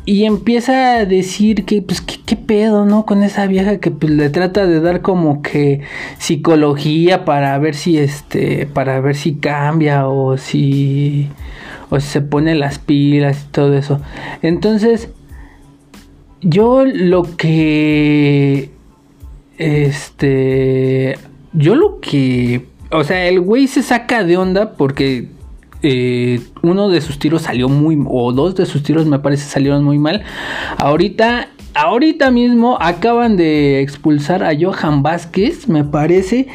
y 0.04 0.24
empieza 0.24 0.96
a 0.96 1.06
decir 1.06 1.64
que 1.64 1.80
pues 1.80 2.02
qué, 2.02 2.36
pedo, 2.36 2.84
¿no? 2.84 3.06
Con 3.06 3.22
esa 3.22 3.46
vieja 3.46 3.78
que 3.78 3.90
pues 3.90 4.12
le 4.12 4.28
trata 4.28 4.66
de 4.66 4.80
dar 4.80 5.02
como 5.02 5.40
que 5.40 5.80
psicología 6.18 7.24
para 7.24 7.56
ver 7.58 7.74
si 7.74 7.96
este 7.98 8.66
para 8.66 9.00
ver 9.00 9.14
si 9.16 9.34
cambia 9.34 10.08
o 10.08 10.36
si 10.36 11.28
o 11.90 12.00
si 12.00 12.08
se 12.08 12.20
pone 12.20 12.54
las 12.56 12.78
pilas 12.78 13.46
y 13.46 13.52
todo 13.52 13.74
eso. 13.74 14.00
Entonces, 14.42 15.10
yo 16.40 16.84
lo 16.84 17.22
que. 17.36 18.70
Este. 19.58 21.18
Yo 21.52 21.74
lo 21.74 22.00
que. 22.00 22.66
O 22.90 23.04
sea, 23.04 23.26
el 23.26 23.40
güey 23.40 23.66
se 23.66 23.82
saca 23.82 24.24
de 24.24 24.36
onda 24.36 24.72
porque 24.72 25.28
eh, 25.82 26.40
uno 26.62 26.88
de 26.88 27.00
sus 27.00 27.18
tiros 27.18 27.42
salió 27.42 27.68
muy. 27.68 28.02
O 28.06 28.32
dos 28.32 28.54
de 28.54 28.66
sus 28.66 28.82
tiros 28.82 29.06
me 29.06 29.18
parece 29.18 29.48
salieron 29.48 29.84
muy 29.84 29.98
mal. 29.98 30.22
Ahorita. 30.78 31.48
Ahorita 31.72 32.32
mismo 32.32 32.76
acaban 32.80 33.36
de 33.36 33.80
expulsar 33.80 34.42
a 34.42 34.50
Johan 34.60 35.04
Vázquez, 35.04 35.68
me 35.68 35.84
parece. 35.84 36.48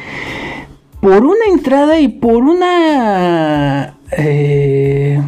Por 1.00 1.24
una 1.24 1.46
entrada 1.50 1.98
y 2.00 2.08
por 2.08 2.44
una. 2.44 3.96
Eh, 4.12 5.18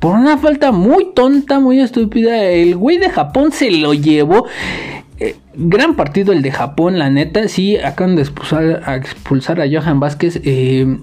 por 0.00 0.16
una 0.16 0.38
falta 0.38 0.72
muy 0.72 1.12
tonta, 1.14 1.60
muy 1.60 1.78
estúpida, 1.78 2.42
el 2.42 2.74
güey 2.74 2.98
de 2.98 3.10
Japón 3.10 3.52
se 3.52 3.70
lo 3.70 3.92
llevó. 3.94 4.46
Eh, 5.18 5.36
gran 5.54 5.94
partido 5.94 6.32
el 6.32 6.40
de 6.40 6.50
Japón, 6.50 6.98
la 6.98 7.10
neta. 7.10 7.46
Sí, 7.48 7.76
acaban 7.76 8.16
de 8.16 8.22
expulsar 8.22 8.82
a, 8.86 8.96
expulsar 8.96 9.60
a 9.60 9.66
Johan 9.70 10.00
Vázquez. 10.00 10.40
Eh, 10.42 10.98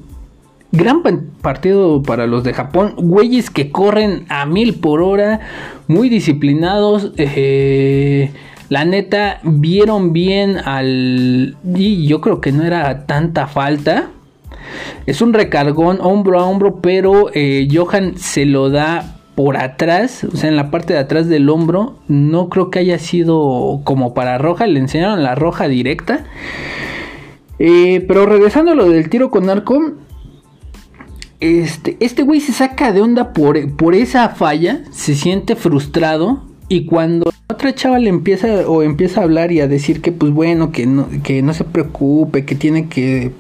gran 0.72 1.04
partido 1.42 2.02
para 2.02 2.26
los 2.26 2.44
de 2.44 2.54
Japón. 2.54 2.96
Güeyes 2.98 3.52
que 3.52 3.72
corren 3.72 4.26
a 4.30 4.48
mil 4.48 4.74
por 4.74 5.02
hora, 5.02 5.42
muy 5.88 6.10
disciplinados. 6.10 7.14
Eh, 7.18 8.32
La 8.70 8.84
neta, 8.84 9.40
vieron 9.44 10.12
bien 10.12 10.58
al... 10.58 11.56
Y 11.74 12.06
yo 12.06 12.20
creo 12.20 12.42
que 12.42 12.52
no 12.52 12.64
era 12.66 13.06
tanta 13.06 13.48
falta. 13.48 14.10
Es 15.06 15.22
un 15.22 15.34
recargón 15.34 16.00
hombro 16.02 16.40
a 16.40 16.46
hombro, 16.46 16.82
pero 16.82 17.30
eh, 17.34 17.68
Johan 17.72 18.18
se 18.18 18.46
lo 18.46 18.70
da 18.70 19.18
por 19.36 19.58
atrás, 19.58 20.24
o 20.24 20.36
sea, 20.36 20.50
en 20.50 20.56
la 20.56 20.72
parte 20.72 20.94
de 20.94 21.00
atrás 21.00 21.28
del 21.28 21.50
hombro. 21.50 22.00
No 22.08 22.50
creo 22.50 22.72
que 22.72 22.80
haya 22.80 22.98
sido 23.00 23.82
como 23.84 24.14
para 24.14 24.38
roja, 24.38 24.66
le 24.66 24.80
enseñaron 24.80 25.24
la 25.24 25.36
roja 25.36 25.68
directa. 25.68 26.26
Eh, 27.60 28.04
pero 28.08 28.26
regresando 28.26 28.72
a 28.72 28.76
lo 28.76 28.90
del 28.90 29.10
tiro 29.10 29.30
con 29.30 29.50
arco, 29.50 29.94
este, 31.40 31.98
este 32.00 32.24
güey 32.24 32.40
se 32.40 32.52
saca 32.52 32.92
de 32.92 33.02
onda 33.02 33.34
por, 33.34 33.76
por 33.76 33.94
esa 33.94 34.30
falla, 34.30 34.82
se 34.92 35.14
siente 35.14 35.56
frustrado 35.56 36.42
y 36.70 36.86
cuando 36.86 37.32
otra 37.50 37.74
chava 37.74 37.98
le 38.00 38.10
empieza 38.10 38.68
o 38.68 38.84
empieza 38.84 39.22
a 39.22 39.24
hablar 39.24 39.52
y 39.52 39.62
a 39.62 39.68
decir 39.68 40.02
que 40.02 40.12
pues 40.12 40.32
bueno, 40.34 40.72
que 40.72 40.86
no, 40.86 41.08
que 41.24 41.42
no 41.42 41.54
se 41.54 41.64
preocupe, 41.64 42.46
que 42.46 42.56
tiene 42.56 42.88
que 42.88 43.32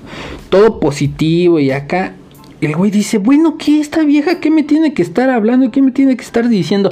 todo 0.50 0.80
positivo 0.80 1.60
y 1.60 1.72
acá 1.72 2.14
el 2.62 2.76
güey 2.76 2.90
dice, 2.90 3.18
bueno, 3.18 3.58
¿qué 3.58 3.80
esta 3.80 4.04
vieja 4.04 4.40
qué 4.40 4.50
me 4.50 4.64
tiene 4.64 4.94
que 4.94 5.02
estar 5.02 5.30
hablando? 5.30 5.72
¿Qué 5.72 5.82
me 5.82 5.92
tiene 5.92 6.16
que 6.16 6.24
estar 6.24 6.50
diciendo? 6.50 6.92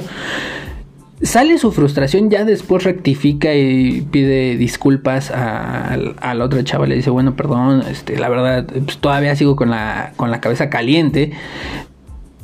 Sale 1.22 1.58
su 1.58 1.72
frustración, 1.72 2.28
ya 2.30 2.44
después 2.44 2.84
rectifica 2.84 3.54
y 3.54 4.02
pide 4.02 4.56
disculpas 4.56 5.30
a, 5.30 5.96
la 5.96 6.44
otra 6.44 6.62
chava. 6.62 6.86
Le 6.86 6.96
dice, 6.96 7.10
bueno, 7.10 7.34
perdón, 7.34 7.82
este, 7.90 8.18
la 8.18 8.28
verdad, 8.28 8.66
pues, 8.66 8.98
todavía 8.98 9.34
sigo 9.34 9.56
con 9.56 9.70
la, 9.70 10.12
con 10.16 10.30
la 10.30 10.40
cabeza 10.40 10.68
caliente. 10.68 11.32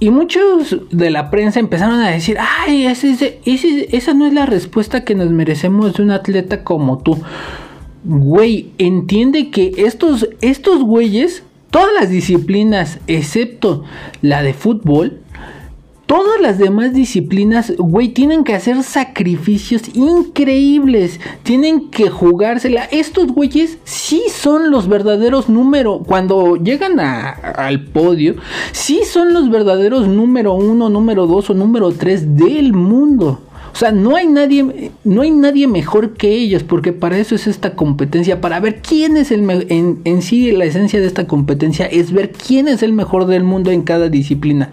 Y 0.02 0.11
muchos 0.11 0.78
de 0.90 1.11
la 1.11 1.30
prensa 1.30 1.61
empezaron 1.61 2.00
a 2.00 2.11
decir, 2.11 2.37
ay, 2.40 2.87
esa 2.87 4.14
no 4.14 4.26
es 4.26 4.32
la 4.32 4.47
respuesta 4.47 5.04
que 5.04 5.14
nos 5.14 5.30
merecemos 5.30 5.94
de 5.94 6.02
un 6.02 6.11
atleta 6.11 6.64
como 6.64 6.99
tú. 6.99 7.21
Güey, 8.02 8.73
entiende 8.78 9.50
que 9.50 9.73
estos, 9.76 10.28
estos 10.40 10.82
güeyes, 10.82 11.44
todas 11.71 11.90
las 11.94 12.11
disciplinas, 12.11 12.99
excepto 13.06 13.85
la 14.23 14.42
de 14.42 14.54
fútbol, 14.54 15.21
todas 16.12 16.42
las 16.42 16.59
demás 16.59 16.92
disciplinas, 16.92 17.73
güey, 17.78 18.09
tienen 18.09 18.45
que 18.45 18.52
hacer 18.52 18.83
sacrificios 18.83 19.85
increíbles. 19.95 21.19
Tienen 21.42 21.88
que 21.88 22.11
jugársela. 22.11 22.85
Estos 22.85 23.28
güeyes 23.28 23.78
sí 23.85 24.23
son 24.31 24.71
los 24.71 24.90
verdaderos 24.90 25.49
número. 25.49 26.00
Cuando 26.00 26.57
llegan 26.57 27.00
al 27.00 27.85
podio, 27.85 28.35
sí 28.73 29.00
son 29.11 29.33
los 29.33 29.49
verdaderos 29.49 30.07
número 30.07 30.52
uno, 30.52 30.90
número 30.90 31.26
dos 31.26 31.49
o 31.49 31.54
número 31.54 31.90
tres 31.92 32.37
del 32.37 32.75
mundo. 32.75 33.40
O 33.73 33.76
sea, 33.76 33.90
no 33.90 34.14
hay 34.14 34.26
nadie, 34.26 34.92
no 35.04 35.23
hay 35.23 35.31
nadie 35.31 35.66
mejor 35.66 36.12
que 36.12 36.28
ellos, 36.28 36.62
porque 36.62 36.92
para 36.92 37.16
eso 37.16 37.35
es 37.35 37.47
esta 37.47 37.75
competencia, 37.75 38.42
para 38.42 38.61
ver 38.61 38.83
quién 38.83 39.16
es 39.16 39.31
el 39.31 39.49
en, 39.49 40.02
en 40.04 40.21
sí 40.21 40.52
la 40.52 40.66
esencia 40.66 41.00
de 41.00 41.07
esta 41.07 41.26
competencia 41.26 41.87
es 41.87 42.12
ver 42.12 42.33
quién 42.33 42.69
es 42.69 42.83
el 42.83 42.92
mejor 42.92 43.25
del 43.25 43.45
mundo 43.45 43.71
en 43.71 43.81
cada 43.81 44.11
disciplina 44.11 44.69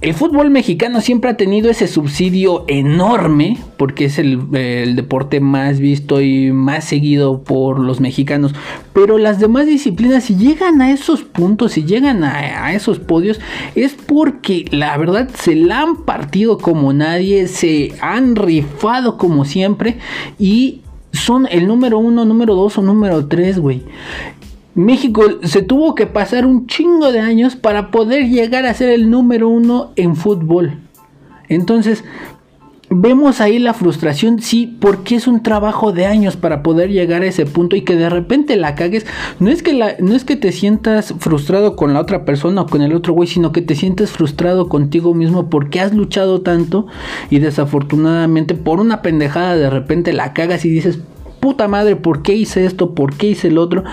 el 0.00 0.14
fútbol 0.14 0.48
mexicano 0.48 1.02
siempre 1.02 1.30
ha 1.30 1.36
tenido 1.36 1.70
ese 1.70 1.86
subsidio 1.86 2.64
enorme, 2.68 3.58
porque 3.76 4.06
es 4.06 4.18
el, 4.18 4.50
deporte 4.96 5.40
más 5.40 5.78
visto 5.78 6.22
y 6.22 6.52
más 6.52 6.84
seguido 6.84 7.42
por 7.42 7.78
los 7.78 8.00
mexicanos. 8.00 8.54
Pero 8.94 9.18
las 9.18 9.40
demás 9.40 9.66
disciplinas, 9.66 10.24
si 10.24 10.36
llegan 10.36 10.80
a 10.80 10.90
esos 10.90 11.22
puntos, 11.22 11.72
si 11.72 11.84
llegan 11.84 12.24
a, 12.24 12.64
a 12.64 12.72
esos 12.72 12.98
podios, 12.98 13.40
es 13.74 13.92
porque 13.92 14.64
la 14.70 14.96
verdad 14.96 15.28
se 15.34 15.54
la 15.54 15.82
han 15.82 16.04
partido 16.04 16.56
como 16.56 16.94
nadie, 16.94 17.46
se 17.46 17.92
han 18.00 18.36
rifado 18.36 19.18
como 19.18 19.44
siempre 19.44 19.98
y 20.38 20.80
son 21.12 21.46
el 21.50 21.66
número 21.66 21.98
uno, 21.98 22.24
número 22.24 22.54
dos 22.54 22.78
o 22.78 22.82
número 22.82 23.26
tres, 23.26 23.58
güey. 23.58 23.82
México 24.74 25.22
se 25.42 25.62
tuvo 25.62 25.94
que 25.94 26.06
pasar 26.06 26.46
un 26.46 26.66
chingo 26.66 27.12
de 27.12 27.20
años 27.20 27.56
para 27.56 27.90
poder 27.90 28.28
llegar 28.28 28.66
a 28.66 28.74
ser 28.74 28.90
el 28.90 29.10
número 29.10 29.48
uno 29.48 29.92
en 29.96 30.16
fútbol. 30.16 30.78
Entonces, 31.48 32.04
vemos 32.90 33.40
ahí 33.40 33.60
la 33.60 33.72
frustración, 33.72 34.40
sí, 34.40 34.76
porque 34.80 35.14
es 35.14 35.28
un 35.28 35.42
trabajo 35.42 35.92
de 35.92 36.06
años 36.06 36.36
para 36.36 36.62
poder 36.62 36.90
llegar 36.90 37.22
a 37.22 37.26
ese 37.26 37.46
punto 37.46 37.76
y 37.76 37.82
que 37.82 37.94
de 37.94 38.10
repente 38.10 38.56
la 38.56 38.74
cagues. 38.74 39.06
No 39.38 39.50
es 39.50 39.62
que, 39.62 39.96
no 40.00 40.14
es 40.14 40.24
que 40.24 40.36
te 40.36 40.52
sientas 40.52 41.14
frustrado 41.18 41.76
con 41.76 41.94
la 41.94 42.00
otra 42.00 42.24
persona 42.24 42.62
o 42.62 42.66
con 42.66 42.82
el 42.82 42.92
otro 42.92 43.12
güey, 43.12 43.28
sino 43.28 43.52
que 43.52 43.62
te 43.62 43.76
sientes 43.76 44.10
frustrado 44.10 44.68
contigo 44.68 45.14
mismo 45.14 45.48
porque 45.48 45.80
has 45.80 45.94
luchado 45.94 46.42
tanto 46.42 46.86
y 47.30 47.38
desafortunadamente 47.38 48.54
por 48.54 48.80
una 48.80 49.02
pendejada 49.02 49.56
de 49.56 49.70
repente 49.70 50.12
la 50.12 50.32
cagas 50.32 50.64
y 50.64 50.70
dices, 50.70 50.98
puta 51.38 51.68
madre, 51.68 51.96
¿por 51.96 52.22
qué 52.22 52.34
hice 52.34 52.66
esto? 52.66 52.94
¿Por 52.94 53.14
qué 53.14 53.28
hice 53.28 53.48
el 53.48 53.58
otro? 53.58 53.84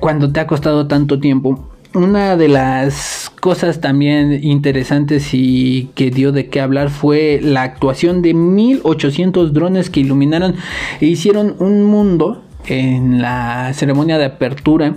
Cuando 0.00 0.32
te 0.32 0.40
ha 0.40 0.46
costado 0.46 0.86
tanto 0.86 1.20
tiempo. 1.20 1.68
Una 1.94 2.36
de 2.36 2.48
las 2.48 3.32
cosas 3.40 3.80
también 3.80 4.44
interesantes 4.44 5.30
y 5.32 5.90
que 5.94 6.10
dio 6.10 6.32
de 6.32 6.48
qué 6.48 6.60
hablar 6.60 6.90
fue 6.90 7.40
la 7.42 7.62
actuación 7.62 8.20
de 8.20 8.34
1800 8.34 9.54
drones 9.54 9.88
que 9.88 10.00
iluminaron 10.00 10.54
e 11.00 11.06
hicieron 11.06 11.56
un 11.58 11.84
mundo 11.84 12.42
en 12.66 13.22
la 13.22 13.72
ceremonia 13.72 14.18
de 14.18 14.26
apertura. 14.26 14.94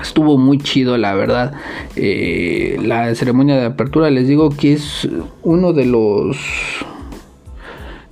Estuvo 0.00 0.38
muy 0.38 0.58
chido, 0.58 0.96
la 0.96 1.14
verdad. 1.14 1.52
Eh, 1.94 2.78
la 2.82 3.14
ceremonia 3.14 3.56
de 3.56 3.66
apertura, 3.66 4.08
les 4.08 4.26
digo 4.26 4.48
que 4.48 4.72
es 4.72 5.06
uno 5.42 5.74
de 5.74 5.84
los 5.84 6.38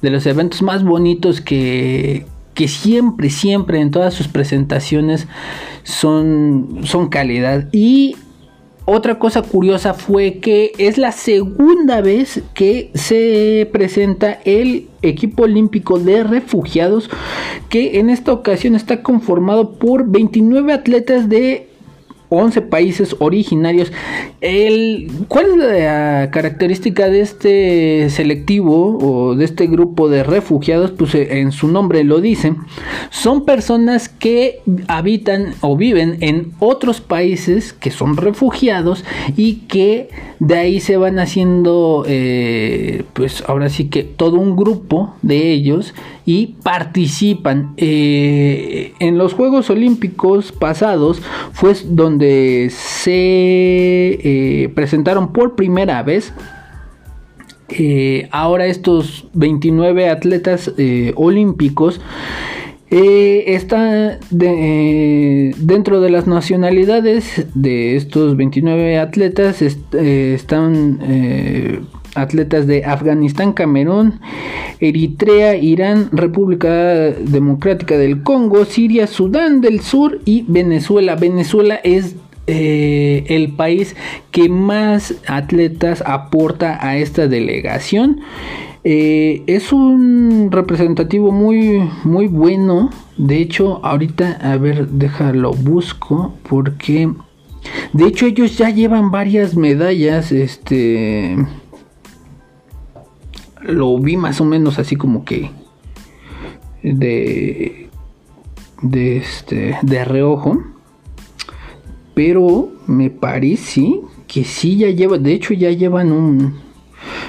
de 0.03 0.11
los 0.11 0.27
eventos 0.27 0.63
más 0.63 0.83
bonitos 0.85 1.41
que, 1.41 2.27
que 2.61 2.69
siempre, 2.69 3.31
siempre 3.31 3.81
en 3.81 3.91
todas 3.91 4.13
sus 4.13 4.29
presentaciones 4.29 5.27
son, 5.83 6.81
son 6.85 7.09
calidad. 7.09 7.71
Y 7.73 8.17
otra 8.85 9.19
cosa 9.19 9.41
curiosa 9.41 9.95
fue 9.95 10.41
que 10.41 10.73
es 10.77 10.99
la 10.99 11.13
segunda 11.13 12.03
vez 12.03 12.43
que 12.53 12.91
se 12.93 13.67
presenta 13.73 14.41
el 14.45 14.89
equipo 15.01 15.45
olímpico 15.45 15.99
de 15.99 16.23
refugiados 16.23 17.09
que 17.71 17.99
en 17.99 18.11
esta 18.11 18.31
ocasión 18.31 18.75
está 18.75 19.03
conformado 19.03 19.79
por 19.79 20.11
29 20.11 20.75
atletas 20.75 21.31
de 21.31 21.70
11 22.31 22.63
países 22.63 23.17
originarios. 23.19 23.93
¿Cuál 25.29 25.47
es 25.51 25.57
la 25.57 26.31
característica 26.33 27.09
de 27.09 27.21
este 27.21 28.11
selectivo 28.11 28.99
o 28.99 29.35
de 29.35 29.45
este 29.45 29.67
grupo 29.67 30.09
de 30.09 30.23
refugiados? 30.23 30.93
Pues 30.93 31.15
eh, 31.15 31.41
en 31.41 31.53
su 31.53 31.69
nombre 31.69 32.05
lo 32.05 32.21
dice. 32.21 32.55
Son 33.11 33.45
personas 33.45 34.09
que 34.09 34.61
habitan 34.89 35.55
o 35.61 35.77
viven 35.77 36.17
en 36.21 36.53
otros 36.61 37.01
países 37.01 37.73
que 37.73 37.91
son 37.91 38.17
refugiados 38.17 39.05
y 39.37 39.67
que 39.69 40.09
de 40.39 40.57
ahí 40.57 40.81
se 40.81 40.97
van 40.97 41.19
haciendo, 41.19 42.05
eh, 42.07 43.05
pues 43.13 43.45
ahora 43.47 43.69
sí 43.69 43.89
que 43.89 44.05
todo 44.05 44.37
un 44.37 44.57
grupo 44.57 45.15
de 45.23 45.53
ellos 45.53 45.95
y 46.25 46.57
participan. 46.63 47.75
Eh, 47.77 48.93
en 48.99 49.19
los 49.19 49.35
Juegos 49.35 49.71
Olímpicos 49.71 50.53
pasados 50.53 51.23
fue 51.53 51.75
donde 51.85 52.71
se 52.71 53.13
eh, 53.13 54.69
presentaron 54.75 55.33
por 55.33 55.57
primera 55.57 56.03
vez. 56.03 56.33
Eh, 57.69 58.29
ahora 58.33 58.67
estos 58.67 59.29
29 59.35 60.09
atletas 60.09 60.73
olímpicos 61.15 62.01
están 62.91 64.19
dentro 64.31 66.01
de 66.01 66.11
las 66.11 66.27
nacionalidades 66.27 67.47
de 67.55 67.95
estos 67.95 68.37
29 68.37 68.99
atletas 68.99 69.63
están 69.63 70.99
atletas 72.15 72.67
de 72.67 72.85
Afganistán, 72.85 73.53
Camerún, 73.53 74.21
Eritrea, 74.81 75.57
Irán, 75.57 76.09
República 76.13 76.69
Democrática 76.69 77.97
del 77.97 78.23
Congo, 78.23 78.65
Siria, 78.65 79.07
Sudán 79.07 79.61
del 79.61 79.81
Sur 79.81 80.21
y 80.25 80.45
Venezuela. 80.49 81.17
Venezuela 81.17 81.77
es 81.85 82.17
eh, 82.47 83.25
el 83.29 83.53
país 83.53 83.95
que 84.31 84.49
más 84.49 85.15
atletas 85.27 86.03
aporta 86.05 86.85
a 86.85 86.97
esta 86.97 87.29
delegación. 87.29 88.21
Eh, 88.83 89.43
es 89.47 89.73
un 89.73 90.49
representativo 90.51 91.31
muy, 91.31 91.89
muy 92.05 92.27
bueno. 92.27 92.91
De 93.19 93.37
hecho, 93.37 93.85
ahorita, 93.85 94.39
a 94.43 94.57
ver, 94.57 94.89
déjalo 94.89 95.53
busco. 95.53 96.35
Porque, 96.49 97.11
de 97.93 98.07
hecho, 98.07 98.27
ellos 98.27 98.57
ya 98.57 98.71
llevan 98.71 99.11
varias 99.11 99.57
medallas. 99.57 100.33
Este 100.33 101.37
lo 103.63 103.99
vi 103.99 104.17
más 104.17 104.41
o 104.41 104.45
menos 104.45 104.79
así 104.79 104.97
como 104.97 105.25
que 105.25 105.51
de 106.83 107.89
de 108.83 109.17
este 109.19 109.77
de 109.83 110.05
reojo 110.05 110.63
pero 112.15 112.71
me 112.87 113.11
parece 113.11 114.01
que 114.27 114.45
sí 114.45 114.77
ya 114.77 114.91
lleva 114.91 115.19
de 115.19 115.33
hecho 115.33 115.55
ya 115.55 115.71
llevan 115.71 116.13
un 116.13 116.71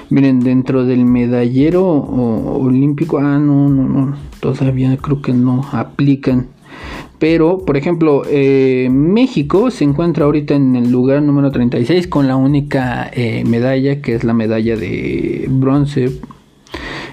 Miren, 0.09 0.41
dentro 0.41 0.85
del 0.85 1.05
medallero 1.05 1.87
olímpico, 1.87 3.17
ah, 3.19 3.39
no, 3.39 3.69
no, 3.69 3.87
no, 3.87 4.17
todavía 4.41 4.97
creo 4.97 5.21
que 5.21 5.31
no 5.31 5.61
aplican. 5.71 6.47
Pero, 7.21 7.59
por 7.59 7.77
ejemplo, 7.77 8.23
eh, 8.27 8.89
México 8.91 9.69
se 9.69 9.83
encuentra 9.83 10.25
ahorita 10.25 10.55
en 10.55 10.75
el 10.75 10.89
lugar 10.89 11.21
número 11.21 11.51
36 11.51 12.07
con 12.07 12.27
la 12.27 12.35
única 12.35 13.11
eh, 13.13 13.43
medalla 13.45 14.01
que 14.01 14.15
es 14.15 14.23
la 14.23 14.33
medalla 14.33 14.75
de 14.75 15.45
bronce 15.47 16.13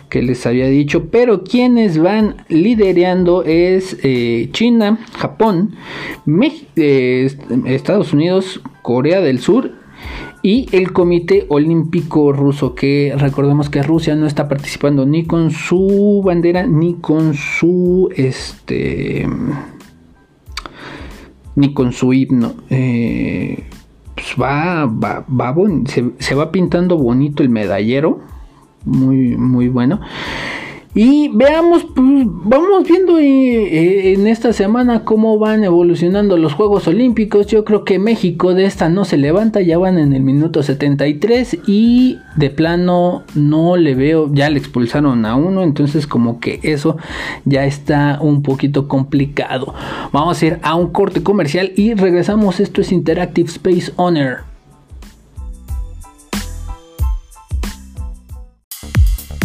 que 0.08 0.22
les 0.22 0.46
había 0.46 0.66
dicho, 0.66 1.10
pero 1.10 1.44
quienes 1.44 1.98
van 1.98 2.36
liderando 2.48 3.42
es 3.42 3.98
eh, 4.02 4.48
China, 4.52 4.98
Japón, 5.12 5.74
Estados 7.66 8.14
Unidos, 8.14 8.62
Corea 8.80 9.20
del 9.20 9.40
Sur 9.40 9.72
y 10.42 10.68
el 10.72 10.94
Comité 10.94 11.44
Olímpico 11.50 12.32
Ruso, 12.32 12.74
que 12.74 13.12
recordemos 13.14 13.68
que 13.68 13.82
Rusia 13.82 14.16
no 14.16 14.26
está 14.26 14.48
participando 14.48 15.04
ni 15.04 15.26
con 15.26 15.50
su 15.50 16.22
bandera 16.24 16.66
ni 16.66 16.94
con 16.94 17.34
su 17.34 18.08
este 18.16 19.26
ni 21.58 21.74
con 21.74 21.92
su 21.92 22.12
himno. 22.12 22.54
Eh, 22.70 23.64
pues 24.14 24.34
va, 24.40 24.86
va, 24.86 25.24
va 25.28 25.54
se, 25.86 26.12
se, 26.18 26.34
va 26.36 26.52
pintando 26.52 26.96
bonito 26.96 27.42
el 27.42 27.48
medallero. 27.48 28.20
Muy, 28.84 29.36
muy 29.36 29.68
bueno. 29.68 30.00
Y 30.94 31.28
veamos, 31.28 31.84
pues 31.94 32.06
vamos 32.26 32.88
viendo 32.88 33.18
eh, 33.18 34.14
en 34.14 34.26
esta 34.26 34.52
semana 34.52 35.04
cómo 35.04 35.38
van 35.38 35.62
evolucionando 35.62 36.36
los 36.38 36.54
Juegos 36.54 36.88
Olímpicos. 36.88 37.46
Yo 37.46 37.64
creo 37.64 37.84
que 37.84 37.98
México 37.98 38.54
de 38.54 38.64
esta 38.64 38.88
no 38.88 39.04
se 39.04 39.18
levanta, 39.18 39.60
ya 39.60 39.76
van 39.76 39.98
en 39.98 40.14
el 40.14 40.22
minuto 40.22 40.62
73 40.62 41.58
y 41.66 42.18
de 42.36 42.50
plano 42.50 43.24
no 43.34 43.76
le 43.76 43.94
veo, 43.94 44.32
ya 44.32 44.48
le 44.48 44.58
expulsaron 44.58 45.26
a 45.26 45.36
uno, 45.36 45.62
entonces 45.62 46.06
como 46.06 46.40
que 46.40 46.58
eso 46.62 46.96
ya 47.44 47.66
está 47.66 48.18
un 48.20 48.42
poquito 48.42 48.88
complicado. 48.88 49.74
Vamos 50.12 50.42
a 50.42 50.46
ir 50.46 50.58
a 50.62 50.74
un 50.74 50.88
corte 50.90 51.22
comercial 51.22 51.72
y 51.76 51.94
regresamos. 51.94 52.60
Esto 52.60 52.80
es 52.80 52.92
Interactive 52.92 53.48
Space 53.48 53.92
Honor. 53.96 54.57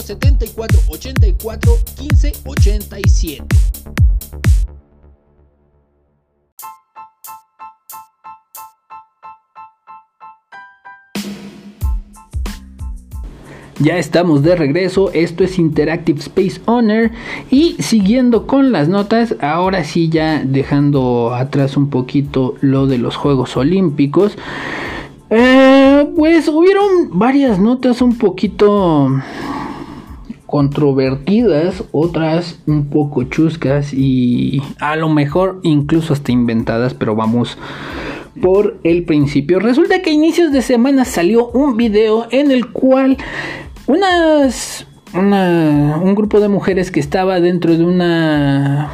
74 0.00 0.80
84 0.88 1.78
15 1.96 2.32
87. 2.44 3.44
Ya 13.82 13.96
estamos 13.96 14.44
de 14.44 14.54
regreso, 14.54 15.10
esto 15.12 15.42
es 15.42 15.58
Interactive 15.58 16.20
Space 16.20 16.60
Owner 16.66 17.10
y 17.50 17.74
siguiendo 17.80 18.46
con 18.46 18.70
las 18.70 18.88
notas, 18.88 19.34
ahora 19.40 19.82
sí 19.82 20.08
ya 20.08 20.40
dejando 20.44 21.34
atrás 21.34 21.76
un 21.76 21.90
poquito 21.90 22.54
lo 22.60 22.86
de 22.86 22.98
los 22.98 23.16
Juegos 23.16 23.56
Olímpicos, 23.56 24.38
eh, 25.30 26.06
pues 26.16 26.46
hubieron 26.46 27.18
varias 27.18 27.58
notas 27.58 28.02
un 28.02 28.18
poquito 28.18 29.10
controvertidas, 30.52 31.82
otras 31.92 32.58
un 32.66 32.90
poco 32.90 33.22
chuscas 33.22 33.94
y 33.94 34.60
a 34.80 34.96
lo 34.96 35.08
mejor 35.08 35.60
incluso 35.62 36.12
hasta 36.12 36.30
inventadas, 36.30 36.92
pero 36.92 37.16
vamos 37.16 37.56
por 38.42 38.78
el 38.84 39.04
principio. 39.04 39.60
Resulta 39.60 40.02
que 40.02 40.10
a 40.10 40.12
inicios 40.12 40.52
de 40.52 40.60
semana 40.60 41.06
salió 41.06 41.48
un 41.48 41.78
video 41.78 42.26
en 42.30 42.50
el 42.50 42.70
cual 42.70 43.16
unas 43.86 44.86
un 45.14 46.14
grupo 46.14 46.38
de 46.38 46.48
mujeres 46.48 46.90
que 46.90 47.00
estaba 47.00 47.40
dentro 47.40 47.74
de 47.74 47.84
una 47.84 48.90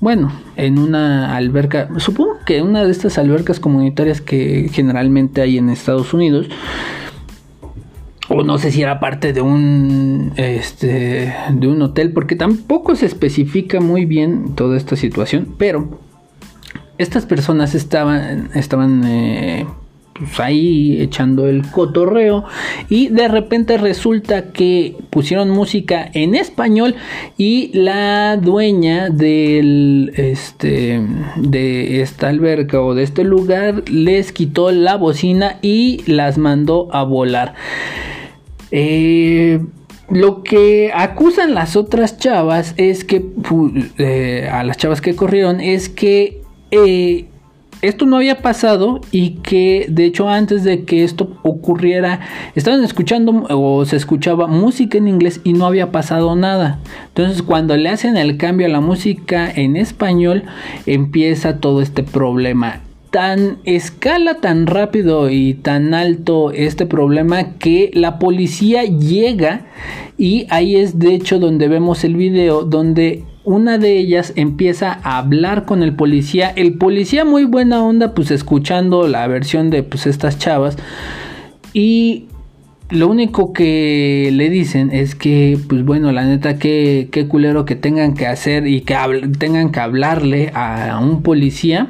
bueno, 0.00 0.30
en 0.56 0.78
una 0.78 1.34
alberca, 1.34 1.88
supongo 1.96 2.40
que 2.44 2.60
una 2.60 2.84
de 2.84 2.92
estas 2.92 3.16
albercas 3.16 3.58
comunitarias 3.58 4.20
que 4.20 4.68
generalmente 4.70 5.40
hay 5.40 5.56
en 5.56 5.70
Estados 5.70 6.12
Unidos, 6.12 6.48
o 8.30 8.44
no 8.44 8.58
sé 8.58 8.70
si 8.70 8.82
era 8.82 9.00
parte 9.00 9.32
de 9.32 9.42
un 9.42 10.32
este 10.36 11.34
de 11.50 11.68
un 11.68 11.82
hotel 11.82 12.12
porque 12.12 12.36
tampoco 12.36 12.94
se 12.94 13.06
especifica 13.06 13.80
muy 13.80 14.04
bien 14.04 14.54
toda 14.54 14.76
esta 14.76 14.96
situación 14.96 15.54
pero 15.58 15.98
estas 16.96 17.26
personas 17.26 17.74
estaban 17.74 18.50
estaban 18.54 19.02
eh, 19.04 19.66
pues 20.14 20.38
ahí 20.38 21.00
echando 21.00 21.48
el 21.48 21.66
cotorreo 21.70 22.44
y 22.88 23.08
de 23.08 23.26
repente 23.26 23.78
resulta 23.78 24.52
que 24.52 24.94
pusieron 25.08 25.50
música 25.50 26.08
en 26.12 26.34
español 26.34 26.94
y 27.36 27.70
la 27.72 28.36
dueña 28.36 29.08
del 29.08 30.12
este 30.16 31.00
de 31.36 32.02
esta 32.02 32.28
alberca 32.28 32.80
o 32.80 32.94
de 32.94 33.02
este 33.02 33.24
lugar 33.24 33.88
les 33.88 34.32
quitó 34.32 34.70
la 34.70 34.96
bocina 34.96 35.58
y 35.62 36.02
las 36.06 36.38
mandó 36.38 36.88
a 36.92 37.02
volar 37.02 37.54
eh, 38.70 39.60
lo 40.10 40.42
que 40.42 40.90
acusan 40.92 41.54
las 41.54 41.76
otras 41.76 42.18
chavas 42.18 42.74
es 42.76 43.04
que, 43.04 43.24
eh, 43.98 44.48
a 44.52 44.64
las 44.64 44.76
chavas 44.76 45.00
que 45.00 45.14
corrieron, 45.14 45.60
es 45.60 45.88
que 45.88 46.42
eh, 46.72 47.26
esto 47.82 48.06
no 48.06 48.16
había 48.16 48.42
pasado 48.42 49.00
y 49.10 49.36
que 49.36 49.86
de 49.88 50.04
hecho 50.04 50.28
antes 50.28 50.64
de 50.64 50.84
que 50.84 51.04
esto 51.04 51.38
ocurriera 51.42 52.20
estaban 52.54 52.84
escuchando 52.84 53.46
o 53.48 53.84
se 53.86 53.96
escuchaba 53.96 54.48
música 54.48 54.98
en 54.98 55.08
inglés 55.08 55.40
y 55.44 55.52
no 55.54 55.64
había 55.64 55.92
pasado 55.92 56.34
nada. 56.36 56.80
Entonces 57.08 57.42
cuando 57.42 57.76
le 57.76 57.88
hacen 57.88 58.16
el 58.16 58.36
cambio 58.36 58.66
a 58.66 58.70
la 58.70 58.80
música 58.80 59.50
en 59.50 59.76
español 59.76 60.42
empieza 60.86 61.58
todo 61.58 61.80
este 61.80 62.02
problema 62.02 62.80
tan 63.10 63.58
escala 63.64 64.34
tan 64.34 64.66
rápido 64.66 65.30
y 65.30 65.54
tan 65.54 65.94
alto 65.94 66.52
este 66.52 66.86
problema 66.86 67.54
que 67.58 67.90
la 67.92 68.18
policía 68.18 68.84
llega 68.84 69.66
y 70.16 70.46
ahí 70.50 70.76
es 70.76 70.98
de 70.98 71.14
hecho 71.14 71.38
donde 71.38 71.68
vemos 71.68 72.04
el 72.04 72.14
video 72.14 72.62
donde 72.62 73.24
una 73.44 73.78
de 73.78 73.98
ellas 73.98 74.32
empieza 74.36 75.00
a 75.02 75.18
hablar 75.18 75.64
con 75.64 75.82
el 75.82 75.94
policía. 75.94 76.50
El 76.50 76.74
policía 76.74 77.24
muy 77.24 77.44
buena 77.44 77.82
onda 77.82 78.14
pues 78.14 78.30
escuchando 78.30 79.08
la 79.08 79.26
versión 79.26 79.70
de 79.70 79.82
pues 79.82 80.06
estas 80.06 80.38
chavas. 80.38 80.76
Y 81.72 82.26
lo 82.90 83.08
único 83.08 83.52
que 83.52 84.30
le 84.32 84.50
dicen 84.50 84.90
es 84.92 85.14
que, 85.14 85.58
pues 85.68 85.84
bueno, 85.84 86.12
la 86.12 86.24
neta, 86.24 86.58
qué, 86.58 87.08
qué 87.10 87.28
culero 87.28 87.64
que 87.64 87.76
tengan 87.76 88.14
que 88.14 88.26
hacer 88.26 88.66
y 88.66 88.82
que 88.82 88.96
tengan 89.38 89.72
que 89.72 89.80
hablarle 89.80 90.50
a 90.54 91.00
un 91.00 91.22
policía 91.22 91.88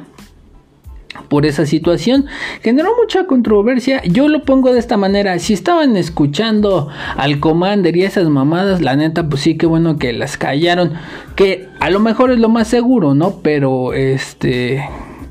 por 1.27 1.45
esa 1.45 1.65
situación. 1.65 2.25
Generó 2.61 2.91
mucha 3.01 3.25
controversia. 3.25 4.01
Yo 4.03 4.27
lo 4.27 4.43
pongo 4.43 4.73
de 4.73 4.79
esta 4.79 4.97
manera. 4.97 5.37
Si 5.39 5.53
estaban 5.53 5.97
escuchando 5.97 6.89
al 7.15 7.39
Commander 7.39 7.95
y 7.95 8.03
esas 8.03 8.29
mamadas, 8.29 8.81
la 8.81 8.95
neta, 8.95 9.27
pues 9.27 9.41
sí, 9.41 9.57
que 9.57 9.65
bueno 9.65 9.97
que 9.97 10.13
las 10.13 10.37
callaron. 10.37 10.93
Que 11.35 11.67
a 11.79 11.89
lo 11.89 11.99
mejor 11.99 12.31
es 12.31 12.39
lo 12.39 12.49
más 12.49 12.67
seguro, 12.67 13.13
¿no? 13.13 13.39
Pero 13.41 13.93
este. 13.93 14.83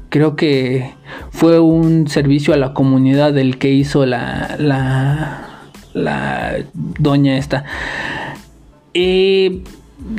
Creo 0.09 0.35
que 0.35 0.95
fue 1.31 1.61
un 1.61 2.09
servicio 2.09 2.53
a 2.53 2.57
la 2.57 2.75
comunidad 2.75 3.37
el 3.39 3.59
que 3.59 3.71
hizo 3.71 4.07
la. 4.07 4.57
la. 4.59 5.69
la 5.95 6.57
doña 6.75 7.39
esta. 7.39 7.65
Eh, 8.93 9.63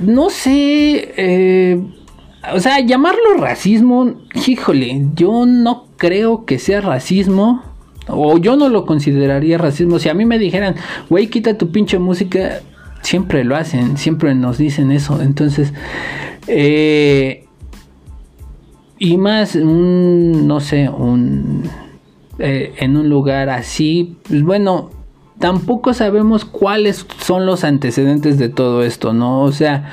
no 0.04 0.30
sé. 0.30 1.14
Eh, 1.18 1.82
o 2.54 2.60
sea, 2.60 2.80
llamarlo 2.80 3.36
racismo, 3.38 4.14
híjole, 4.48 5.08
yo 5.16 5.46
no 5.46 5.88
creo 5.98 6.46
que 6.46 6.60
sea 6.60 6.82
racismo. 6.82 7.64
O 8.08 8.38
yo 8.40 8.58
no 8.58 8.68
lo 8.68 8.86
consideraría 8.86 9.58
racismo. 9.58 10.00
Si 10.00 10.10
a 10.10 10.14
mí 10.14 10.26
me 10.26 10.40
dijeran, 10.40 10.76
güey, 11.10 11.28
quita 11.28 11.58
tu 11.58 11.72
pinche 11.72 12.00
música, 12.00 12.62
siempre 13.02 13.44
lo 13.44 13.56
hacen, 13.56 13.98
siempre 13.98 14.34
nos 14.34 14.58
dicen 14.58 14.92
eso. 14.92 15.22
Entonces, 15.22 15.72
eh, 16.48 17.46
y 18.98 19.18
más, 19.18 19.56
un, 19.56 20.48
no 20.48 20.60
sé, 20.60 20.90
un, 20.90 21.64
eh, 22.40 22.74
en 22.78 22.98
un 22.98 23.08
lugar 23.08 23.50
así, 23.50 24.18
pues 24.28 24.42
bueno, 24.44 24.90
tampoco 25.40 25.94
sabemos 25.94 26.46
cuáles 26.46 27.06
son 27.20 27.46
los 27.46 27.64
antecedentes 27.64 28.38
de 28.38 28.50
todo 28.50 28.84
esto, 28.84 29.14
¿no? 29.14 29.42
O 29.42 29.52
sea, 29.52 29.90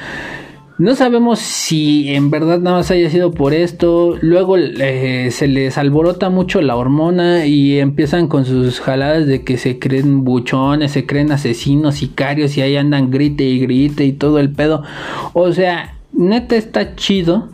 no 0.78 0.94
sabemos 0.94 1.40
si 1.40 2.14
en 2.14 2.30
verdad 2.30 2.60
nada 2.60 2.76
más 2.76 2.90
haya 2.92 3.10
sido 3.10 3.32
por 3.32 3.52
esto. 3.52 4.16
Luego 4.20 4.56
eh, 4.56 5.28
se 5.32 5.48
les 5.48 5.76
alborota 5.76 6.30
mucho 6.30 6.62
la 6.62 6.76
hormona 6.76 7.46
y 7.46 7.80
empiezan 7.80 8.28
con 8.28 8.44
sus 8.44 8.78
jaladas 8.78 9.26
de 9.26 9.42
que 9.42 9.58
se 9.58 9.80
creen 9.80 10.22
buchones, 10.22 10.92
se 10.92 11.04
creen 11.04 11.32
asesinos, 11.32 11.96
sicarios 11.96 12.56
y 12.56 12.62
ahí 12.62 12.76
andan 12.76 13.10
grite 13.10 13.42
y 13.42 13.58
grite 13.58 14.04
y 14.04 14.12
todo 14.12 14.38
el 14.38 14.52
pedo. 14.52 14.84
O 15.32 15.52
sea, 15.52 15.96
neta 16.12 16.54
está 16.54 16.94
chido. 16.94 17.48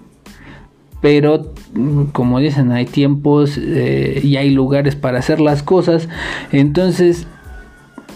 Pero 1.01 1.53
como 2.13 2.41
dicen, 2.41 2.73
hay 2.73 2.87
tiempos 2.87 3.59
eh, 3.59 4.21
y 4.23 4.37
hay 4.37 4.51
lugares 4.51 4.97
para 4.97 5.19
hacer 5.19 5.41
las 5.41 5.63
cosas. 5.63 6.09
Entonces, 6.51 7.27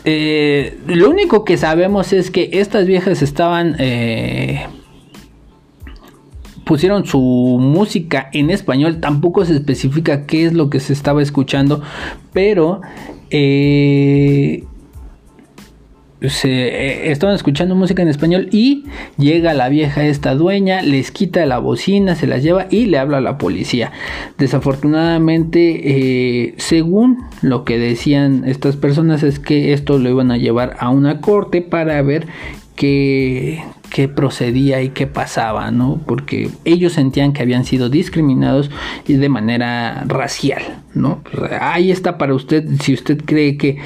eh, 0.04 0.78
lo 0.86 1.10
único 1.10 1.44
que 1.44 1.56
sabemos 1.58 2.14
es 2.14 2.30
que 2.30 2.48
estas 2.52 2.86
viejas 2.86 3.20
estaban 3.20 3.76
pusieron 6.68 7.06
su 7.06 7.56
música 7.58 8.28
en 8.34 8.50
español, 8.50 9.00
tampoco 9.00 9.42
se 9.46 9.54
especifica 9.54 10.26
qué 10.26 10.44
es 10.44 10.52
lo 10.52 10.68
que 10.68 10.80
se 10.80 10.92
estaba 10.92 11.22
escuchando, 11.22 11.80
pero 12.34 12.82
eh, 13.30 14.64
se 16.20 16.50
eh, 16.50 17.10
estaban 17.10 17.34
escuchando 17.34 17.74
música 17.74 18.02
en 18.02 18.08
español 18.08 18.50
y 18.52 18.84
llega 19.16 19.54
la 19.54 19.70
vieja 19.70 20.04
esta 20.04 20.34
dueña, 20.34 20.82
les 20.82 21.10
quita 21.10 21.46
la 21.46 21.58
bocina, 21.58 22.16
se 22.16 22.26
las 22.26 22.42
lleva 22.42 22.66
y 22.68 22.84
le 22.84 22.98
habla 22.98 23.16
a 23.16 23.22
la 23.22 23.38
policía. 23.38 23.90
Desafortunadamente, 24.36 26.48
eh, 26.48 26.54
según 26.58 27.24
lo 27.40 27.64
que 27.64 27.78
decían 27.78 28.44
estas 28.46 28.76
personas, 28.76 29.22
es 29.22 29.38
que 29.38 29.72
esto 29.72 29.98
lo 29.98 30.10
iban 30.10 30.30
a 30.30 30.36
llevar 30.36 30.76
a 30.80 30.90
una 30.90 31.22
corte 31.22 31.62
para 31.62 32.02
ver 32.02 32.26
qué, 32.76 33.62
qué 33.98 34.06
procedía 34.06 34.80
y 34.80 34.90
qué 34.90 35.08
pasaba, 35.08 35.72
¿no? 35.72 36.00
Porque 36.06 36.50
ellos 36.64 36.92
sentían 36.92 37.32
que 37.32 37.42
habían 37.42 37.64
sido 37.64 37.88
discriminados 37.88 38.70
y 39.08 39.14
de 39.14 39.28
manera 39.28 40.04
racial, 40.06 40.62
¿no? 40.94 41.18
Pues, 41.24 41.50
ahí 41.60 41.90
está 41.90 42.16
para 42.16 42.32
usted, 42.32 42.64
si 42.80 42.94
usted 42.94 43.20
cree 43.24 43.56
que 43.56 43.78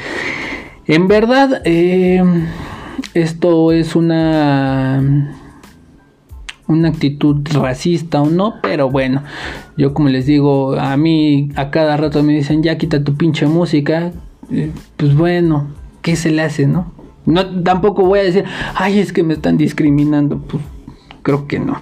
en 0.86 1.08
verdad 1.08 1.62
eh, 1.64 2.22
esto 3.14 3.72
es 3.72 3.96
una 3.96 5.32
una 6.66 6.88
actitud 6.90 7.40
racista 7.50 8.20
o 8.20 8.28
no, 8.28 8.56
pero 8.62 8.90
bueno, 8.90 9.22
yo 9.78 9.94
como 9.94 10.10
les 10.10 10.26
digo, 10.26 10.78
a 10.78 10.94
mí 10.98 11.48
a 11.56 11.70
cada 11.70 11.96
rato 11.96 12.22
me 12.22 12.34
dicen, 12.34 12.62
ya 12.62 12.76
quita 12.76 13.02
tu 13.02 13.16
pinche 13.16 13.46
música, 13.46 14.12
eh, 14.50 14.72
pues 14.98 15.16
bueno, 15.16 15.68
¿qué 16.02 16.16
se 16.16 16.30
le 16.30 16.42
hace, 16.42 16.66
no? 16.66 17.00
No, 17.24 17.62
tampoco 17.62 18.04
voy 18.04 18.20
a 18.20 18.22
decir, 18.22 18.44
ay, 18.74 18.98
es 18.98 19.12
que 19.12 19.22
me 19.22 19.34
están 19.34 19.56
discriminando. 19.56 20.38
Pues 20.38 20.62
creo 21.22 21.46
que 21.46 21.58
no. 21.58 21.80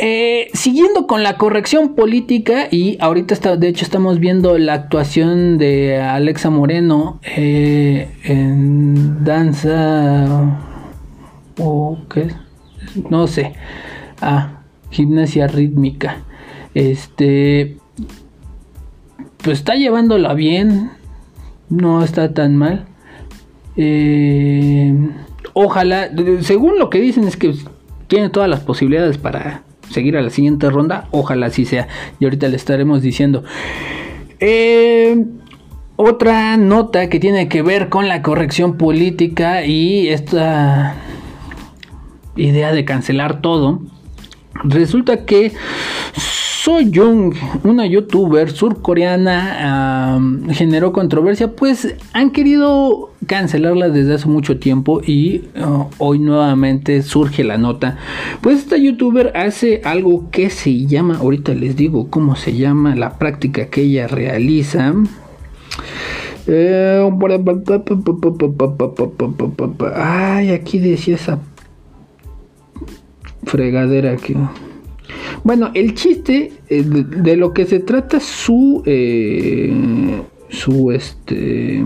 Eh, 0.00 0.48
siguiendo 0.52 1.06
con 1.06 1.22
la 1.22 1.38
corrección 1.38 1.94
política, 1.94 2.68
y 2.70 2.98
ahorita 3.00 3.32
está, 3.32 3.56
de 3.56 3.68
hecho 3.68 3.84
estamos 3.84 4.18
viendo 4.18 4.58
la 4.58 4.74
actuación 4.74 5.56
de 5.56 5.98
Alexa 6.00 6.50
Moreno 6.50 7.18
eh, 7.22 8.10
en 8.24 9.24
danza 9.24 10.60
o 11.58 11.98
qué, 12.12 12.28
no 13.08 13.26
sé, 13.26 13.54
ah, 14.20 14.60
gimnasia 14.90 15.46
rítmica. 15.46 16.24
Este, 16.74 17.78
pues 19.38 19.58
está 19.58 19.76
llevándola 19.76 20.34
bien, 20.34 20.90
no 21.70 22.04
está 22.04 22.34
tan 22.34 22.54
mal. 22.56 22.86
Eh, 23.76 24.94
ojalá, 25.52 26.10
según 26.40 26.78
lo 26.78 26.90
que 26.90 27.00
dicen 27.00 27.24
es 27.24 27.36
que 27.36 27.54
tiene 28.08 28.30
todas 28.30 28.48
las 28.48 28.60
posibilidades 28.60 29.18
para 29.18 29.62
seguir 29.90 30.16
a 30.16 30.22
la 30.22 30.30
siguiente 30.30 30.70
ronda. 30.70 31.08
Ojalá 31.10 31.46
así 31.46 31.64
sea. 31.64 31.88
Y 32.20 32.24
ahorita 32.24 32.48
le 32.48 32.56
estaremos 32.56 33.02
diciendo. 33.02 33.44
Eh, 34.40 35.24
otra 35.96 36.56
nota 36.56 37.08
que 37.08 37.18
tiene 37.18 37.48
que 37.48 37.62
ver 37.62 37.88
con 37.88 38.08
la 38.08 38.22
corrección 38.22 38.76
política 38.76 39.64
y 39.64 40.08
esta 40.08 40.94
idea 42.36 42.72
de 42.72 42.84
cancelar 42.84 43.40
todo. 43.40 43.80
Resulta 44.64 45.24
que 45.24 45.52
So 46.66 46.80
Young, 46.80 47.32
una 47.62 47.86
youtuber 47.86 48.50
surcoreana, 48.50 50.18
generó 50.50 50.92
controversia, 50.92 51.52
pues 51.52 51.94
han 52.12 52.32
querido 52.32 53.12
cancelarla 53.26 53.88
desde 53.88 54.14
hace 54.14 54.26
mucho 54.26 54.58
tiempo 54.58 55.00
y 55.00 55.42
uh, 55.60 55.84
hoy 55.98 56.18
nuevamente 56.18 57.02
surge 57.02 57.44
la 57.44 57.56
nota. 57.56 57.98
Pues 58.40 58.58
esta 58.58 58.76
youtuber 58.76 59.30
hace 59.36 59.80
algo 59.84 60.28
que 60.32 60.50
se 60.50 60.86
llama, 60.86 61.18
ahorita 61.18 61.54
les 61.54 61.76
digo 61.76 62.10
cómo 62.10 62.34
se 62.34 62.56
llama 62.56 62.96
la 62.96 63.16
práctica 63.16 63.66
que 63.66 63.82
ella 63.82 64.08
realiza. 64.08 64.92
ay, 69.94 70.50
aquí 70.50 70.80
decía 70.80 71.14
esa 71.14 71.38
fregadera 73.46 74.16
que... 74.16 74.36
Bueno, 75.44 75.70
el 75.74 75.94
chiste 75.94 76.52
eh, 76.68 76.82
de, 76.82 77.36
lo 77.36 77.52
que 77.52 77.64
se 77.64 77.78
trata 77.78 78.18
su 78.20 78.82
eh, 78.84 79.72
su 80.48 80.90
este 80.90 81.84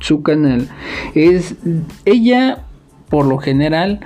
su 0.00 0.22
canal 0.22 0.68
es 1.14 1.54
ella 2.04 2.64
por 3.08 3.26
lo 3.26 3.38
general 3.38 4.00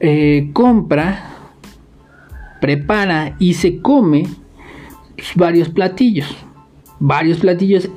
eh, 0.00 0.50
compra 0.52 1.30
prepara 2.60 3.36
y 3.38 3.54
se 3.54 3.80
come 3.80 4.26
varios 5.34 5.68
platillos 5.68 6.36
varios 6.98 7.38
platillos 7.38 7.90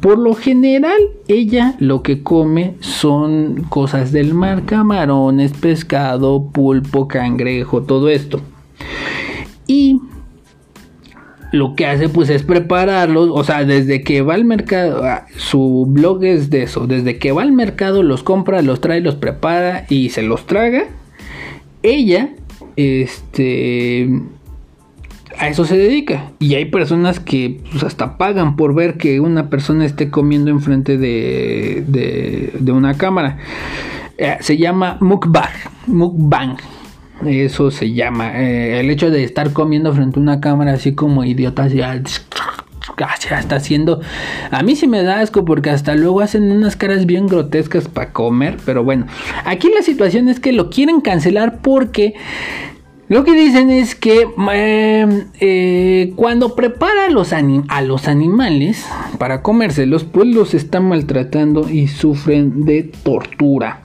por 0.00 0.18
lo 0.18 0.34
general, 0.34 1.00
ella 1.26 1.74
lo 1.80 2.02
que 2.02 2.22
come 2.22 2.76
son 2.80 3.64
cosas 3.68 4.12
del 4.12 4.32
mar, 4.32 4.64
camarones, 4.64 5.52
pescado, 5.52 6.50
pulpo, 6.52 7.08
cangrejo, 7.08 7.82
todo 7.82 8.08
esto. 8.08 8.40
Y 9.66 10.00
lo 11.50 11.74
que 11.74 11.86
hace 11.86 12.08
pues 12.08 12.30
es 12.30 12.44
prepararlos, 12.44 13.28
o 13.32 13.42
sea, 13.42 13.64
desde 13.64 14.02
que 14.02 14.22
va 14.22 14.34
al 14.34 14.44
mercado, 14.44 15.04
ah, 15.04 15.26
su 15.36 15.84
blog 15.88 16.24
es 16.24 16.48
de 16.48 16.62
eso, 16.62 16.86
desde 16.86 17.18
que 17.18 17.32
va 17.32 17.42
al 17.42 17.52
mercado 17.52 18.02
los 18.02 18.22
compra, 18.22 18.62
los 18.62 18.80
trae, 18.80 19.00
los 19.00 19.16
prepara 19.16 19.84
y 19.88 20.10
se 20.10 20.22
los 20.22 20.46
traga. 20.46 20.84
Ella, 21.82 22.30
este, 22.76 24.08
a 25.38 25.48
eso 25.48 25.64
se 25.64 25.76
dedica. 25.76 26.30
Y 26.38 26.54
hay 26.54 26.66
personas 26.66 27.20
que 27.20 27.60
pues, 27.70 27.84
hasta 27.84 28.18
pagan 28.18 28.56
por 28.56 28.74
ver 28.74 28.96
que 28.96 29.20
una 29.20 29.50
persona 29.50 29.84
esté 29.84 30.10
comiendo 30.10 30.50
enfrente 30.50 30.98
de, 30.98 31.84
de, 31.86 32.72
una 32.72 32.94
cámara. 32.94 33.38
Eh, 34.18 34.36
se 34.40 34.56
llama 34.56 34.96
mukbang. 35.00 35.50
Mukbang. 35.86 36.56
Eso 37.26 37.70
se 37.70 37.92
llama. 37.92 38.40
Eh, 38.40 38.80
el 38.80 38.90
hecho 38.90 39.10
de 39.10 39.24
estar 39.24 39.52
comiendo 39.52 39.92
frente 39.92 40.18
a 40.18 40.22
una 40.22 40.40
cámara 40.40 40.72
así 40.72 40.94
como 40.94 41.24
idiotas 41.24 41.72
ya, 41.72 41.94
está 41.94 43.56
haciendo. 43.56 44.00
A 44.50 44.62
mí 44.62 44.76
sí 44.76 44.88
me 44.88 45.02
da 45.02 45.20
asco 45.20 45.44
porque 45.44 45.70
hasta 45.70 45.94
luego 45.94 46.20
hacen 46.20 46.50
unas 46.50 46.76
caras 46.76 47.06
bien 47.06 47.26
grotescas 47.26 47.88
para 47.88 48.12
comer. 48.12 48.56
Pero 48.64 48.82
bueno, 48.84 49.06
aquí 49.44 49.70
la 49.74 49.82
situación 49.82 50.28
es 50.28 50.40
que 50.40 50.52
lo 50.52 50.70
quieren 50.70 51.00
cancelar 51.00 51.58
porque 51.58 52.14
lo 53.12 53.24
que 53.24 53.34
dicen 53.34 53.68
es 53.68 53.94
que 53.94 54.22
em, 54.22 55.26
eh, 55.38 56.14
cuando 56.16 56.54
prepara 56.54 57.08
a 57.08 57.10
los, 57.10 57.34
animales 58.08 58.86
para 59.18 59.42
comérselos, 59.42 60.04
pues 60.04 60.28
los 60.28 60.54
están 60.54 60.88
maltratando 60.88 61.68
y 61.68 61.88
sufren 61.88 62.64
de 62.64 62.84
tortura. 62.84 63.82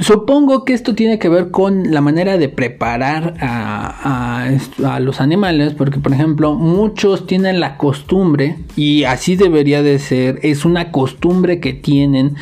supongo 0.00 0.64
que 0.64 0.72
esto 0.72 0.96
tiene 0.96 1.20
que 1.20 1.28
ver 1.28 1.52
con 1.52 1.92
la 1.92 2.00
manera 2.00 2.36
de 2.36 2.48
preparar 2.48 3.34
a, 3.40 4.48
a, 4.84 4.98
los 4.98 5.20
animales, 5.20 5.72
porque 5.74 6.00
por 6.00 6.12
ejemplo 6.12 6.54
muchos 6.54 7.28
tienen 7.28 7.60
la 7.60 7.76
costumbre, 7.76 8.56
y 8.74 9.04
así 9.04 9.36
debería 9.36 9.84
de 9.84 10.00
ser, 10.00 10.40
es 10.42 10.64
una 10.64 10.90
costumbre 10.90 11.60
que 11.60 11.74
tienen 11.74 12.34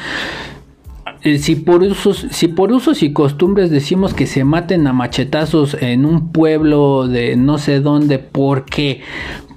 si 1.23 1.55
por 1.55 1.83
usos, 1.83 2.27
si 2.31 2.49
por 2.49 2.73
usos 2.73 3.03
y 3.03 3.13
costumbres 3.13 3.71
decimos 3.71 4.13
que 4.13 4.27
se 4.27 4.45
maten 4.45 4.87
a 4.87 4.93
machetazos 4.93 5.75
en 5.81 6.05
un 6.05 6.33
pueblo 6.33 7.07
de 7.07 7.37
no 7.37 7.59
sé 7.59 7.81
dónde, 7.81 8.19
porque 8.19 9.03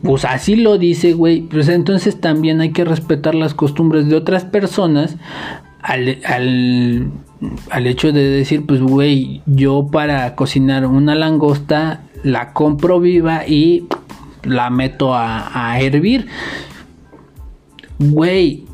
pues 0.04 0.25
así 0.25 0.56
lo 0.56 0.78
dice, 0.78 1.13
güey, 1.13 1.41
pues 1.41 1.67
entonces 1.67 2.21
también 2.21 2.62
hay 2.62 2.71
que 2.71 2.86
respetar 2.86 3.34
las 3.34 3.56
costumbres 3.56 4.08
de 4.08 4.15
otras 4.15 4.45
personas 4.45 5.17
al, 5.82 6.19
al, 6.23 7.12
al 7.71 7.88
hecho 7.88 8.12
de 8.12 8.23
decir, 8.23 8.65
pues 8.67 8.82
güey, 8.82 9.41
yo 9.47 9.88
para 9.91 10.36
cocinar 10.36 10.86
una 10.86 11.15
langosta 11.15 12.04
la 12.23 12.54
compro 12.54 12.99
viva 12.99 13.47
y 13.47 13.88
la 14.43 14.69
meto 14.69 15.15
a, 15.15 15.71
a 15.71 15.80
hervir. 15.80 16.28
Güey, 17.97 18.65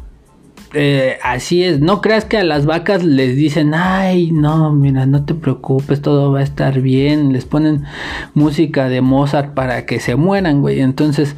eh, 0.73 1.17
así 1.23 1.63
es, 1.63 1.81
no 1.81 2.01
creas 2.01 2.25
que 2.25 2.37
a 2.37 2.43
las 2.43 2.65
vacas 2.65 3.03
les 3.03 3.35
dicen, 3.35 3.73
ay, 3.73 4.31
no, 4.31 4.71
mira, 4.71 5.05
no 5.05 5.25
te 5.25 5.33
preocupes, 5.33 6.01
todo 6.01 6.31
va 6.31 6.39
a 6.39 6.43
estar 6.43 6.81
bien, 6.81 7.33
les 7.33 7.45
ponen 7.45 7.83
música 8.33 8.87
de 8.87 9.01
Mozart 9.01 9.53
para 9.53 9.85
que 9.85 9.99
se 9.99 10.15
mueran, 10.15 10.61
güey, 10.61 10.79
entonces 10.79 11.35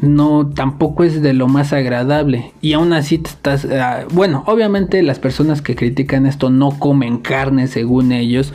no 0.00 0.48
tampoco 0.48 1.04
es 1.04 1.22
de 1.22 1.32
lo 1.32 1.48
más 1.48 1.72
agradable. 1.72 2.52
Y 2.60 2.72
aún 2.72 2.92
así 2.92 3.18
te 3.18 3.30
estás 3.30 3.64
ah, 3.64 4.04
bueno 4.12 4.44
obviamente 4.46 5.02
las 5.02 5.18
personas 5.18 5.60
que 5.60 5.74
critican 5.74 6.26
esto 6.26 6.50
no 6.50 6.70
comen 6.78 7.18
carne 7.18 7.66
según 7.66 8.12
ellos 8.12 8.52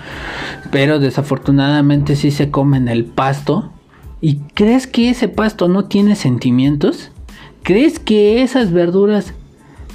pero 0.71 0.99
desafortunadamente 0.99 2.15
sí 2.15 2.31
se 2.31 2.49
comen 2.49 2.87
el 2.87 3.05
pasto. 3.05 3.71
Y 4.21 4.37
crees 4.53 4.87
que 4.87 5.09
ese 5.09 5.27
pasto 5.27 5.67
no 5.67 5.85
tiene 5.85 6.15
sentimientos 6.15 7.11
crees 7.61 7.99
que 7.99 8.41
esas 8.41 8.71
verduras 8.71 9.33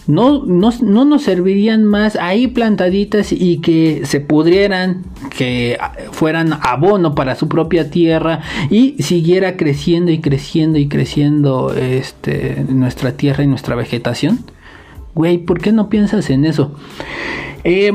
no, 0.09 0.43
no, 0.47 1.05
nos 1.05 1.23
servirían 1.23 1.85
más 1.85 2.17
ahí 2.17 2.47
plantaditas 2.47 3.31
y 3.31 3.59
que 3.59 4.07
se 4.07 4.21
pudrieran, 4.21 5.05
que 5.37 5.79
fueran 6.13 6.55
abono 6.63 7.15
para 7.15 7.35
su 7.35 7.47
propia 7.47 7.91
tierra 7.91 8.41
y 8.71 9.03
siguiera 9.03 9.59
creciendo 9.59 10.11
y 10.11 10.21
creciendo 10.21 10.79
y 10.79 10.89
creciendo 10.89 11.75
este, 11.75 12.65
nuestra 12.71 13.13
tierra 13.13 13.45
y 13.45 13.49
nuestra 13.49 13.77
vegetación. 13.77 14.39
Güey, 15.15 15.37
¿por 15.37 15.61
qué 15.61 15.73
no 15.73 15.91
piensas 15.91 16.31
en 16.31 16.47
eso? 16.47 16.75
Eh, 17.65 17.93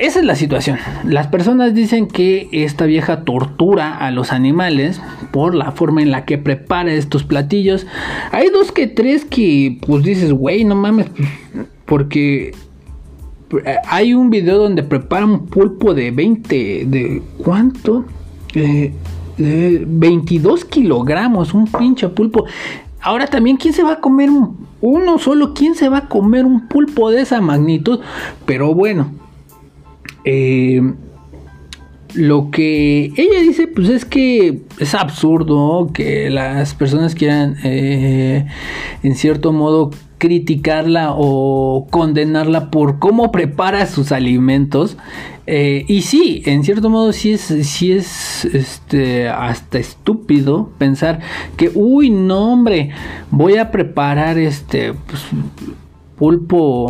esa 0.00 0.20
es 0.20 0.24
la 0.24 0.36
situación. 0.36 0.78
Las 1.04 1.28
personas 1.28 1.74
dicen 1.74 2.06
que 2.06 2.48
esta 2.52 2.86
vieja 2.86 3.24
tortura 3.24 3.96
a 3.96 4.10
los 4.10 4.32
animales 4.32 5.00
por 5.32 5.54
la 5.54 5.72
forma 5.72 6.02
en 6.02 6.10
la 6.10 6.24
que 6.24 6.38
prepara 6.38 6.92
estos 6.92 7.24
platillos. 7.24 7.86
Hay 8.32 8.50
dos 8.50 8.72
que 8.72 8.86
tres 8.86 9.24
que 9.24 9.78
pues 9.86 10.02
dices, 10.02 10.32
güey, 10.32 10.64
no 10.64 10.74
mames, 10.74 11.06
porque 11.84 12.54
eh, 13.64 13.76
hay 13.88 14.14
un 14.14 14.30
video 14.30 14.58
donde 14.58 14.82
prepara 14.82 15.24
un 15.24 15.46
pulpo 15.46 15.94
de 15.94 16.10
20, 16.10 16.84
de 16.86 17.22
cuánto? 17.38 18.04
Eh, 18.54 18.92
de 19.36 19.84
22 19.86 20.64
kilogramos, 20.64 21.54
un 21.54 21.66
pinche 21.66 22.08
pulpo. 22.08 22.44
Ahora 23.00 23.26
también, 23.26 23.56
¿quién 23.56 23.72
se 23.72 23.82
va 23.82 23.92
a 23.92 24.00
comer 24.00 24.30
uno 24.80 25.18
solo? 25.18 25.54
¿Quién 25.54 25.74
se 25.74 25.88
va 25.88 25.98
a 25.98 26.08
comer 26.08 26.44
un 26.44 26.66
pulpo 26.68 27.10
de 27.10 27.20
esa 27.20 27.40
magnitud? 27.40 28.00
Pero 28.46 28.74
bueno, 28.74 29.10
eh, 30.26 30.82
lo 32.14 32.50
que 32.50 33.12
ella 33.16 33.40
dice, 33.42 33.66
pues 33.68 33.88
es 33.88 34.04
que 34.04 34.62
es 34.78 34.94
absurdo 34.94 35.90
que 35.92 36.30
las 36.30 36.74
personas 36.74 37.14
quieran, 37.14 37.56
eh, 37.62 38.46
en 39.02 39.14
cierto 39.14 39.52
modo, 39.52 39.90
criticarla 40.18 41.12
o 41.14 41.86
condenarla 41.90 42.70
por 42.70 42.98
cómo 42.98 43.30
prepara 43.30 43.86
sus 43.86 44.12
alimentos. 44.12 44.96
Eh, 45.46 45.84
y 45.86 46.02
sí, 46.02 46.42
en 46.46 46.64
cierto 46.64 46.90
modo 46.90 47.12
sí 47.12 47.32
es, 47.32 47.42
sí 47.42 47.92
es 47.92 48.44
este, 48.46 49.28
hasta 49.28 49.78
estúpido 49.78 50.70
pensar 50.78 51.20
que, 51.56 51.70
uy, 51.72 52.10
no 52.10 52.52
hombre, 52.52 52.90
voy 53.30 53.58
a 53.58 53.70
preparar 53.70 54.38
este, 54.38 54.92
pues, 54.92 55.22
pulpo 56.16 56.86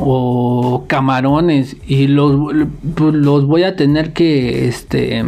o 0.00 0.84
camarones 0.86 1.76
y 1.86 2.06
los, 2.06 2.54
pues, 2.94 3.14
los 3.14 3.46
voy 3.46 3.62
a 3.62 3.76
tener 3.76 4.12
que 4.12 4.68
este 4.68 5.24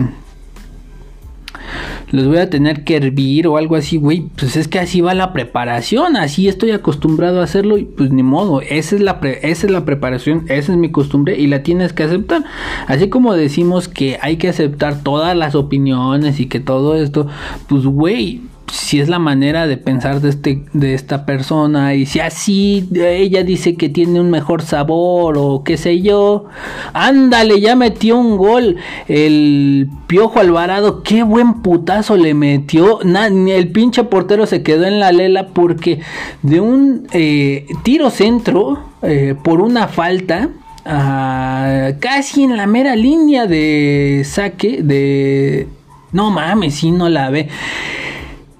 los 2.10 2.26
voy 2.26 2.36
a 2.36 2.50
tener 2.50 2.84
que 2.84 2.96
hervir 2.96 3.46
o 3.46 3.56
algo 3.56 3.74
así, 3.74 3.96
güey, 3.96 4.26
pues 4.36 4.56
es 4.56 4.68
que 4.68 4.78
así 4.78 5.00
va 5.00 5.14
la 5.14 5.32
preparación, 5.32 6.16
así 6.16 6.46
estoy 6.46 6.70
acostumbrado 6.70 7.40
a 7.40 7.44
hacerlo 7.44 7.78
y 7.78 7.84
pues 7.84 8.12
ni 8.12 8.22
modo, 8.22 8.60
esa 8.60 8.96
es 8.96 9.00
la 9.00 9.18
esa 9.22 9.66
es 9.66 9.72
la 9.72 9.86
preparación, 9.86 10.44
esa 10.48 10.72
es 10.72 10.78
mi 10.78 10.90
costumbre 10.90 11.38
y 11.38 11.46
la 11.46 11.62
tienes 11.62 11.94
que 11.94 12.02
aceptar. 12.02 12.44
Así 12.86 13.08
como 13.08 13.32
decimos 13.32 13.88
que 13.88 14.18
hay 14.20 14.36
que 14.36 14.50
aceptar 14.50 15.02
todas 15.02 15.34
las 15.34 15.54
opiniones 15.54 16.38
y 16.38 16.46
que 16.46 16.60
todo 16.60 16.96
esto, 16.96 17.28
pues 17.66 17.86
güey, 17.86 18.42
si 18.70 19.00
es 19.00 19.08
la 19.08 19.18
manera 19.18 19.66
de 19.66 19.76
pensar 19.76 20.20
de 20.20 20.30
este 20.30 20.64
de 20.72 20.94
esta 20.94 21.26
persona 21.26 21.94
y 21.94 22.06
si 22.06 22.20
así 22.20 22.88
ella 22.94 23.42
dice 23.42 23.74
que 23.74 23.88
tiene 23.88 24.20
un 24.20 24.30
mejor 24.30 24.62
sabor 24.62 25.36
o 25.38 25.62
qué 25.64 25.76
sé 25.76 26.00
yo 26.00 26.46
ándale 26.92 27.60
ya 27.60 27.76
metió 27.76 28.18
un 28.18 28.36
gol. 28.36 28.76
El 29.08 29.88
piojo 30.06 30.40
Alvarado 30.40 31.02
qué 31.02 31.22
buen 31.22 31.62
putazo 31.62 32.16
le 32.16 32.34
metió. 32.34 33.00
El 33.02 33.68
pinche 33.68 34.04
portero 34.04 34.46
se 34.46 34.62
quedó 34.62 34.84
en 34.84 35.00
la 35.00 35.12
lela 35.12 35.48
porque 35.48 36.00
de 36.42 36.60
un 36.60 37.06
eh, 37.12 37.66
tiro 37.82 38.10
centro 38.10 38.84
eh, 39.02 39.34
por 39.42 39.60
una 39.60 39.88
falta 39.88 40.48
casi 40.84 42.42
en 42.42 42.56
la 42.56 42.66
mera 42.66 42.96
línea 42.96 43.46
de 43.46 44.22
saque 44.24 44.82
de 44.82 45.68
no 46.10 46.30
mames 46.32 46.74
si 46.74 46.90
no 46.90 47.08
la 47.08 47.30
ve 47.30 47.48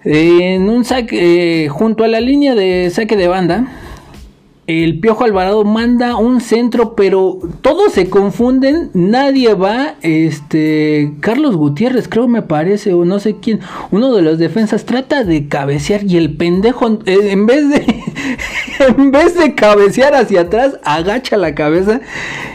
en 0.05 0.69
un 0.69 0.85
saque, 0.85 1.65
eh, 1.65 1.69
junto 1.69 2.05
a 2.05 2.09
la 2.09 2.21
línea 2.21 2.55
de 2.55 2.91
saque 2.91 3.17
de 3.17 3.29
banda, 3.29 3.67
el 4.81 5.01
Piojo 5.01 5.25
Alvarado 5.25 5.65
manda 5.65 6.17
un 6.17 6.41
centro, 6.41 6.95
pero 6.95 7.39
todos 7.61 7.93
se 7.93 8.09
confunden, 8.09 8.91
nadie 8.95 9.55
va. 9.55 9.97
Este 10.03 11.13
Carlos 11.21 11.57
Gutiérrez, 11.57 12.09
creo 12.09 12.29
me 12.29 12.43
parece, 12.43 12.95
o 12.95 13.05
no 13.05 13.19
sé 13.19 13.37
quién, 13.37 13.61
uno 13.91 14.15
de 14.15 14.23
los 14.23 14.39
defensas 14.39 14.85
trata 14.85 15.25
de 15.25 15.49
cabecear 15.49 16.05
y 16.05 16.17
el 16.17 16.37
pendejo, 16.37 16.99
eh, 17.07 17.19
en 17.31 17.47
vez 17.47 17.69
de, 17.69 17.85
en 18.97 19.11
vez 19.11 19.37
de 19.37 19.55
cabecear 19.55 20.15
hacia 20.15 20.43
atrás, 20.43 20.79
agacha 20.85 21.37
la 21.37 21.55
cabeza 21.55 22.01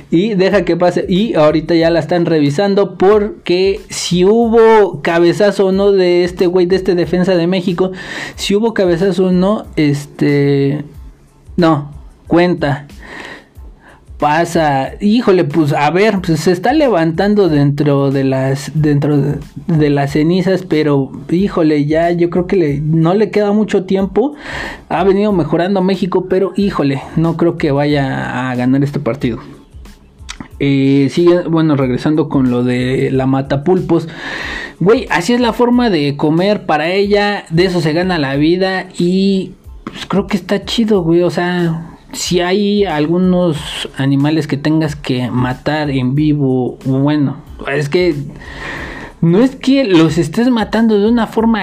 y 0.10 0.34
deja 0.34 0.66
que 0.66 0.78
pase. 0.78 1.06
Y 1.08 1.36
ahorita 1.36 1.76
ya 1.76 1.90
la 1.90 2.00
están 2.00 2.26
revisando 2.26 2.98
porque 2.98 3.82
si 3.90 4.26
hubo 4.26 5.02
cabezazo 5.02 5.68
o 5.68 5.72
no 5.72 5.92
de 5.92 6.24
este 6.24 6.48
güey, 6.48 6.66
de 6.66 6.78
este 6.78 6.96
defensa 6.96 7.36
de 7.36 7.48
México, 7.48 7.92
si 8.36 8.56
hubo 8.56 8.74
cabezazo 8.74 9.28
o 9.28 9.32
no, 9.32 9.66
este, 9.76 10.84
no, 11.58 11.97
cuenta. 12.28 12.88
Pasa, 14.20 14.94
híjole, 15.00 15.44
pues 15.44 15.74
a 15.74 15.92
ver, 15.92 16.22
pues 16.26 16.40
se 16.40 16.52
está 16.52 16.74
levantando 16.74 17.50
dentro 17.50 18.10
de 18.10 18.24
las 18.24 18.72
dentro 18.74 19.16
de, 19.68 19.90
las 19.92 20.14
cenizas, 20.14 20.64
pero 20.64 21.12
híjole, 21.30 21.86
ya 21.86 22.10
yo 22.10 22.32
creo 22.32 22.48
que 22.48 22.56
le, 22.56 22.82
no 22.82 23.14
le 23.14 23.30
queda 23.30 23.52
mucho 23.52 23.86
tiempo. 23.86 24.34
Ha 24.90 25.04
venido 25.04 25.32
mejorando 25.34 25.84
México, 25.84 26.26
pero 26.28 26.52
híjole, 26.56 27.04
no 27.16 27.38
creo 27.38 27.58
que 27.58 27.70
vaya 27.72 28.50
a 28.50 28.56
ganar 28.56 28.84
este 28.84 29.00
partido. 29.00 29.38
Eh, 30.60 31.10
sigue, 31.12 31.42
bueno, 31.44 31.76
regresando 31.76 32.30
con 32.30 32.50
lo 32.50 32.64
de 32.64 33.10
la 33.12 33.28
matapulpos. 33.28 34.08
Güey, 34.80 35.08
así 35.10 35.34
es 35.34 35.40
la 35.40 35.54
forma 35.54 35.90
de 35.90 36.16
comer 36.18 36.66
para 36.66 36.90
ella. 36.90 37.46
De 37.50 37.66
eso 37.66 37.82
se 37.82 37.94
gana 37.94 38.18
la 38.18 38.36
vida. 38.36 38.88
Y 38.98 39.54
pues, 39.84 40.06
creo 40.06 40.28
que 40.28 40.38
está 40.38 40.66
chido, 40.66 41.02
güey. 41.04 41.22
O 41.22 41.30
sea, 41.30 41.97
si 42.18 42.42
hay 42.42 42.84
algunos 42.84 43.88
animales 43.96 44.48
que 44.48 44.58
tengas 44.58 44.96
que 44.96 45.30
matar 45.30 45.92
en 45.92 46.16
vivo, 46.16 46.80
bueno, 46.84 47.38
es 47.72 47.90
que 47.90 48.16
no 49.22 49.40
es 49.40 49.56
que 49.56 49.84
los 49.84 50.18
estés 50.18 50.50
matando 50.50 51.00
de 51.00 51.08
una 51.08 51.28
forma 51.28 51.62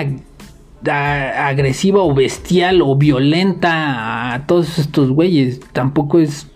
agresiva 0.87 2.03
o 2.03 2.14
bestial 2.14 2.83
o 2.83 2.95
violenta 2.95 4.33
a 4.33 4.47
todos 4.47 4.78
estos 4.78 5.11
güeyes, 5.11 5.59
tampoco 5.72 6.20
es 6.20 6.47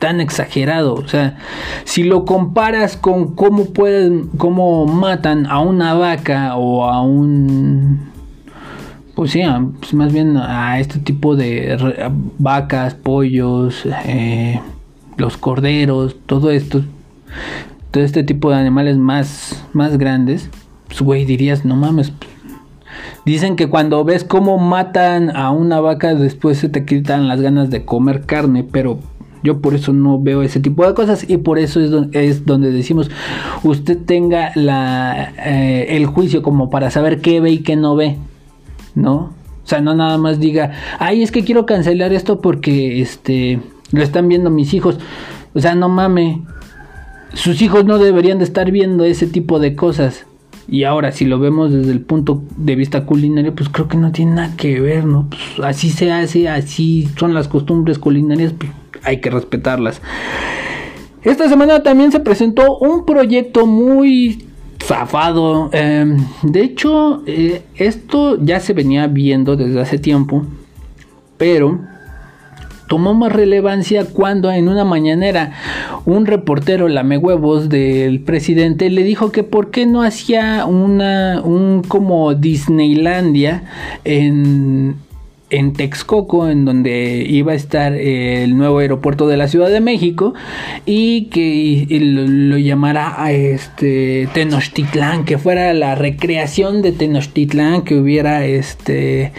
tan 0.00 0.22
exagerado, 0.22 0.94
o 0.94 1.06
sea, 1.06 1.36
si 1.84 2.04
lo 2.04 2.24
comparas 2.24 2.96
con 2.96 3.34
cómo 3.34 3.66
pueden 3.66 4.28
cómo 4.38 4.86
matan 4.86 5.44
a 5.46 5.60
una 5.60 5.92
vaca 5.92 6.56
o 6.56 6.84
a 6.84 7.02
un 7.02 8.08
pues 9.18 9.32
sí, 9.32 9.42
pues 9.80 9.94
más 9.94 10.12
bien 10.12 10.36
a 10.36 10.78
este 10.78 11.00
tipo 11.00 11.34
de 11.34 11.76
vacas, 12.38 12.94
pollos, 12.94 13.82
eh, 14.06 14.60
los 15.16 15.36
corderos, 15.36 16.14
todo 16.26 16.52
esto, 16.52 16.82
todo 17.90 18.04
este 18.04 18.22
tipo 18.22 18.48
de 18.48 18.58
animales 18.58 18.96
más, 18.96 19.66
más 19.72 19.98
grandes, 19.98 20.48
pues 20.86 21.02
güey, 21.02 21.24
dirías, 21.24 21.64
no 21.64 21.74
mames. 21.74 22.12
Dicen 23.26 23.56
que 23.56 23.68
cuando 23.68 24.04
ves 24.04 24.22
cómo 24.22 24.56
matan 24.56 25.34
a 25.34 25.50
una 25.50 25.80
vaca, 25.80 26.14
después 26.14 26.58
se 26.58 26.68
te 26.68 26.84
quitan 26.84 27.26
las 27.26 27.40
ganas 27.40 27.70
de 27.70 27.84
comer 27.84 28.20
carne, 28.20 28.62
pero 28.62 29.00
yo 29.42 29.60
por 29.60 29.74
eso 29.74 29.92
no 29.92 30.22
veo 30.22 30.42
ese 30.42 30.60
tipo 30.60 30.86
de 30.86 30.94
cosas 30.94 31.28
y 31.28 31.38
por 31.38 31.58
eso 31.58 31.80
es, 31.80 31.90
es 32.12 32.46
donde 32.46 32.70
decimos, 32.70 33.10
usted 33.64 33.98
tenga 33.98 34.52
eh, 34.54 35.86
el 35.96 36.06
juicio 36.06 36.40
como 36.40 36.70
para 36.70 36.92
saber 36.92 37.20
qué 37.20 37.40
ve 37.40 37.50
y 37.50 37.58
qué 37.64 37.74
no 37.74 37.96
ve. 37.96 38.16
¿No? 38.98 39.32
O 39.64 39.66
sea, 39.68 39.80
no 39.80 39.94
nada 39.94 40.18
más 40.18 40.40
diga, 40.40 40.72
ay, 40.98 41.22
es 41.22 41.30
que 41.30 41.44
quiero 41.44 41.66
cancelar 41.66 42.12
esto 42.12 42.40
porque 42.40 43.00
este 43.00 43.60
lo 43.92 44.02
están 44.02 44.28
viendo 44.28 44.50
mis 44.50 44.74
hijos. 44.74 44.98
O 45.54 45.60
sea, 45.60 45.74
no 45.74 45.88
mame. 45.88 46.42
Sus 47.34 47.60
hijos 47.62 47.84
no 47.84 47.98
deberían 47.98 48.38
de 48.38 48.44
estar 48.44 48.70
viendo 48.70 49.04
ese 49.04 49.26
tipo 49.26 49.58
de 49.58 49.76
cosas. 49.76 50.26
Y 50.66 50.84
ahora, 50.84 51.12
si 51.12 51.24
lo 51.24 51.38
vemos 51.38 51.72
desde 51.72 51.92
el 51.92 52.00
punto 52.00 52.42
de 52.56 52.76
vista 52.76 53.06
culinario, 53.06 53.54
pues 53.54 53.68
creo 53.70 53.88
que 53.88 53.96
no 53.96 54.12
tiene 54.12 54.32
nada 54.32 54.56
que 54.56 54.80
ver, 54.80 55.04
¿no? 55.04 55.26
Pues 55.28 55.66
así 55.66 55.88
se 55.90 56.12
hace, 56.12 56.48
así 56.48 57.08
son 57.18 57.32
las 57.32 57.48
costumbres 57.48 57.98
culinarias, 57.98 58.52
pues 58.52 58.70
hay 59.02 59.20
que 59.20 59.30
respetarlas. 59.30 60.02
Esta 61.22 61.48
semana 61.48 61.82
también 61.82 62.12
se 62.12 62.20
presentó 62.20 62.78
un 62.78 63.06
proyecto 63.06 63.66
muy 63.66 64.47
zafado. 64.82 65.70
Em, 65.72 66.24
de 66.42 66.62
hecho, 66.62 67.22
eh, 67.26 67.62
esto 67.76 68.38
ya 68.42 68.60
se 68.60 68.72
venía 68.72 69.06
viendo 69.06 69.56
desde 69.56 69.80
hace 69.80 69.98
tiempo, 69.98 70.44
pero 71.36 71.80
tomó 72.88 73.14
más 73.14 73.32
relevancia 73.32 74.06
cuando 74.06 74.50
en 74.50 74.68
una 74.68 74.84
mañanera 74.84 75.52
un 76.06 76.26
reportero 76.26 76.88
lame 76.88 77.18
huevos 77.18 77.68
del 77.68 78.20
presidente 78.20 78.88
le 78.90 79.04
dijo 79.04 79.30
que 79.30 79.44
por 79.44 79.70
qué 79.70 79.84
no 79.84 80.02
hacía 80.02 80.64
una 80.64 81.42
un 81.44 81.82
como 81.86 82.34
Disneylandia 82.34 83.64
en 84.04 84.96
en 85.50 85.72
Texcoco, 85.72 86.48
en 86.48 86.64
donde 86.64 87.24
iba 87.28 87.52
a 87.52 87.54
estar 87.54 87.94
el 87.94 88.56
nuevo 88.56 88.78
aeropuerto 88.78 89.26
de 89.26 89.36
la 89.36 89.48
Ciudad 89.48 89.70
de 89.70 89.80
México, 89.80 90.34
y 90.84 91.26
que 91.26 91.86
lo, 92.00 92.58
llamara 92.58 93.22
a 93.22 93.32
este 93.32 94.28
Tenochtitlán, 94.34 95.24
que 95.24 95.38
fuera 95.38 95.72
la 95.74 95.94
recreación 95.94 96.82
de 96.82 96.92
Tenochtitlán, 96.92 97.82
que 97.82 97.96
hubiera 97.96 98.44
este 98.44 99.32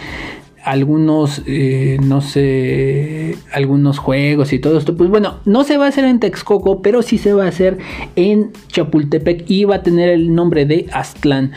algunos, 0.64 1.42
eh, 1.46 1.98
no 2.02 2.20
sé, 2.20 3.36
algunos 3.52 3.98
juegos 3.98 4.52
y 4.52 4.58
todo 4.58 4.78
esto. 4.78 4.96
Pues 4.96 5.10
bueno, 5.10 5.38
no 5.44 5.64
se 5.64 5.76
va 5.76 5.86
a 5.86 5.88
hacer 5.88 6.04
en 6.04 6.20
Texcoco, 6.20 6.82
pero 6.82 7.02
sí 7.02 7.18
se 7.18 7.32
va 7.32 7.44
a 7.44 7.48
hacer 7.48 7.78
en 8.16 8.52
Chapultepec 8.68 9.44
y 9.48 9.64
va 9.64 9.76
a 9.76 9.82
tener 9.82 10.08
el 10.10 10.34
nombre 10.34 10.66
de 10.66 10.86
Aztlán. 10.92 11.52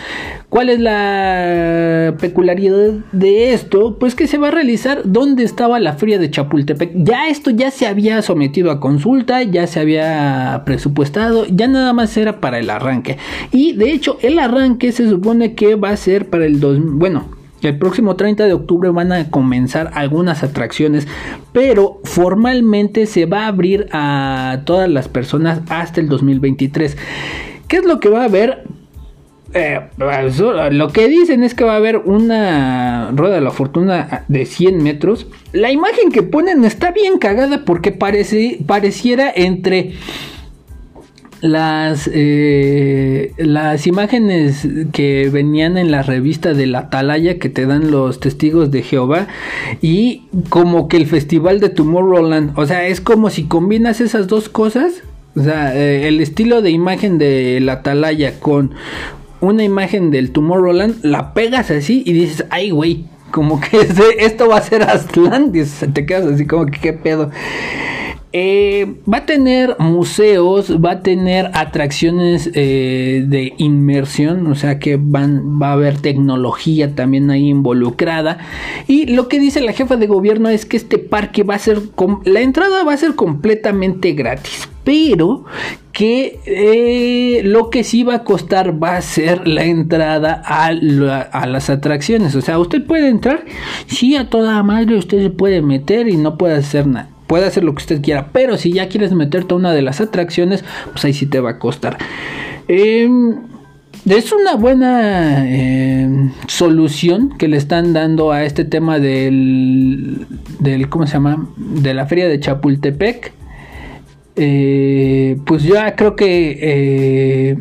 ¿Cuál 0.50 0.70
es 0.70 0.80
la 0.80 2.16
peculiaridad 2.20 2.94
de 3.12 3.54
esto? 3.54 3.98
Pues 4.00 4.16
que 4.16 4.28
se 4.28 4.38
va 4.38 4.50
a 4.50 4.52
realizar 4.52 5.02
donde 5.04 5.44
estaba 5.44 5.80
la 5.80 5.94
feria 5.94 6.20
de 6.20 6.30
Chapultepec. 6.30 6.92
Ya 6.96 7.28
esto 7.28 7.50
ya 7.52 7.72
se 7.72 7.88
había 7.88 8.22
sometido 8.22 8.72
a 8.72 8.80
consulta, 8.80 9.44
ya 9.44 9.68
se 9.68 9.80
había 9.80 10.62
presupuestado, 10.66 11.46
ya 11.48 11.68
nada 11.68 11.94
más 11.94 12.16
era 12.16 12.40
para 12.40 12.60
el 12.60 12.70
arranque. 12.70 13.18
Y 13.52 13.74
de 13.74 13.92
hecho, 13.92 14.18
el 14.22 14.40
arranque 14.40 14.92
se 14.92 15.10
supone 15.10 15.56
que 15.56 15.76
va 15.76 15.90
a 15.90 15.98
ser 15.98 16.30
para 16.30 16.46
el 16.46 16.60
2, 16.60 16.80
bueno, 16.82 17.43
el 17.68 17.78
próximo 17.78 18.16
30 18.16 18.46
de 18.46 18.54
octubre 18.54 18.90
van 18.90 19.12
a 19.12 19.30
comenzar 19.30 19.92
algunas 19.94 20.44
atracciones, 20.44 21.08
pero 21.52 22.00
formalmente 22.04 23.06
se 23.06 23.26
va 23.26 23.46
a 23.46 23.48
abrir 23.48 23.88
a 23.92 24.62
todas 24.66 24.90
las 24.90 25.08
personas 25.08 25.62
hasta 25.70 26.02
el 26.02 26.10
2023. 26.10 26.98
¿Qué 27.68 27.78
es 27.78 27.86
lo 27.86 28.00
que 28.00 28.10
va 28.10 28.22
a 28.22 28.26
haber? 28.26 28.64
Eh, 29.56 29.82
lo 30.72 30.90
que 30.90 31.08
dicen 31.08 31.44
es 31.44 31.54
que 31.54 31.64
va 31.64 31.74
a 31.74 31.78
haber 31.78 31.98
una 31.98 33.12
rueda 33.12 33.36
de 33.36 33.42
la 33.42 33.52
fortuna 33.52 34.26
de 34.28 34.46
100 34.46 34.82
metros. 34.82 35.28
La 35.52 35.72
imagen 35.72 36.12
que 36.12 36.24
ponen 36.24 36.66
está 36.66 36.92
bien 36.92 37.20
cagada 37.20 37.64
porque 37.64 37.92
parece, 37.92 38.60
pareciera 38.66 39.32
entre 39.36 39.94
las, 41.44 42.10
eh, 42.14 43.34
las 43.36 43.86
imágenes 43.86 44.66
que 44.94 45.30
venían 45.30 45.78
en 45.78 45.92
la 45.92 46.02
revista 46.02 46.54
de 46.54 46.68
la 46.68 46.80
Atalaya 46.80 47.38
que 47.38 47.50
te 47.50 47.66
dan 47.66 47.92
los 47.92 48.22
testigos 48.22 48.72
de 48.72 48.82
Jehová 48.82 49.28
y 49.82 50.24
como 50.48 50.88
que 50.88 50.96
el 50.96 51.06
festival 51.06 51.60
de 51.60 51.68
Tomorrowland, 51.68 52.58
o 52.58 52.66
sea, 52.66 52.88
es 52.88 53.02
como 53.02 53.30
si 53.30 53.44
combinas 53.44 54.00
esas 54.00 54.28
dos 54.28 54.48
cosas, 54.48 55.04
o 55.36 55.44
sea, 55.44 55.76
eh, 55.76 56.08
el 56.08 56.22
estilo 56.22 56.62
de 56.62 56.72
imagen 56.72 57.18
de 57.18 57.60
la 57.60 57.74
Atalaya 57.74 58.40
con 58.40 58.72
una 59.42 59.66
imagen 59.66 60.12
del 60.12 60.32
Tomorrowland, 60.32 61.04
la 61.04 61.34
pegas 61.34 61.72
así 61.72 62.04
y 62.06 62.14
dices, 62.14 62.46
ay 62.52 62.70
güey, 62.70 63.04
como 63.32 63.60
que 63.60 63.86
esto 64.20 64.48
va 64.48 64.60
a 64.60 64.62
ser 64.62 64.84
Atlantis, 64.84 65.86
te 65.92 66.06
quedas 66.06 66.36
así 66.36 66.48
como 66.48 66.68
que 66.68 66.80
qué 66.80 66.94
pedo. 66.94 67.32
Eh, 68.36 68.96
va 69.12 69.20
a 69.20 69.26
tener 69.28 69.76
museos, 69.78 70.84
va 70.84 70.94
a 70.94 71.00
tener 71.02 71.52
atracciones 71.54 72.50
eh, 72.56 73.24
de 73.28 73.54
inmersión, 73.58 74.48
o 74.48 74.56
sea 74.56 74.80
que 74.80 74.98
va 74.98 75.68
a 75.68 75.74
haber 75.74 76.00
tecnología 76.00 76.96
también 76.96 77.30
ahí 77.30 77.50
involucrada. 77.50 78.40
Y 78.88 79.06
lo 79.06 79.28
que 79.28 79.40
dice 79.40 79.62
la 79.62 79.72
jefa 79.72 79.98
de 79.98 80.08
gobierno 80.08 80.50
es 80.50 80.66
que 80.66 80.78
este 80.78 80.98
parque 80.98 81.44
va 81.44 81.54
a 81.54 81.60
ser, 81.60 81.80
la 82.26 82.42
entrada 82.42 82.84
va 82.84 82.94
a 82.94 82.98
ser 82.98 83.14
completamente 83.14 84.14
gratis, 84.14 84.68
pero 84.84 85.46
que 85.92 86.40
eh, 86.48 87.44
lo 87.44 87.70
que 87.70 87.84
sí 87.84 88.02
va 88.02 88.16
a 88.16 88.24
costar 88.24 88.82
va 88.84 88.98
a 88.98 89.02
ser 89.04 89.48
la 89.48 89.66
entrada 89.66 90.42
a, 90.44 90.70
a, 90.70 91.46
las 91.46 91.70
atracciones. 91.70 92.34
O 92.34 92.42
sea, 92.42 92.58
usted 92.58 92.84
puede 92.84 93.10
entrar, 93.10 93.46
sí, 93.86 94.16
a 94.16 94.32
toda 94.32 94.64
madre 94.64 94.98
usted 94.98 95.22
se 95.22 95.30
puede 95.30 95.62
meter 95.62 96.08
y 96.08 96.18
no 96.18 96.36
puede 96.36 96.56
hacer 96.56 96.88
nada 96.88 97.13
puede 97.34 97.48
hacer 97.48 97.64
lo 97.64 97.74
que 97.74 97.82
usted 97.82 98.00
quiera, 98.00 98.28
pero 98.32 98.58
si 98.58 98.72
ya 98.72 98.90
quieres 98.90 99.12
meterte 99.12 99.56
a 99.56 99.58
una 99.58 99.74
de 99.74 99.82
las 99.82 100.00
atracciones, 100.00 100.64
pues 100.92 101.04
ahí 101.04 101.14
sí 101.14 101.26
te 101.26 101.40
va 101.40 101.50
a 101.50 101.58
costar. 101.58 101.98
Em, 102.68 103.38
es 104.06 104.32
una 104.32 104.54
buena 104.54 105.44
em, 105.50 106.30
solución 106.46 107.36
que 107.40 107.48
le 107.48 107.58
están 107.58 107.92
dando 107.92 108.32
a 108.32 108.44
este 108.44 108.66
tema 108.66 109.00
del, 109.00 110.28
del 110.60 110.90
¿cómo 110.90 111.08
se 111.08 111.14
llama? 111.14 111.50
De 111.58 111.96
la 111.96 112.06
feria 112.06 112.28
de 112.28 112.40
Chapultepec. 112.40 113.34
Eh, 114.36 115.40
pues 115.44 115.64
ya 115.64 115.96
creo 115.96 116.16
que 116.16 116.60
eh, 116.62 117.58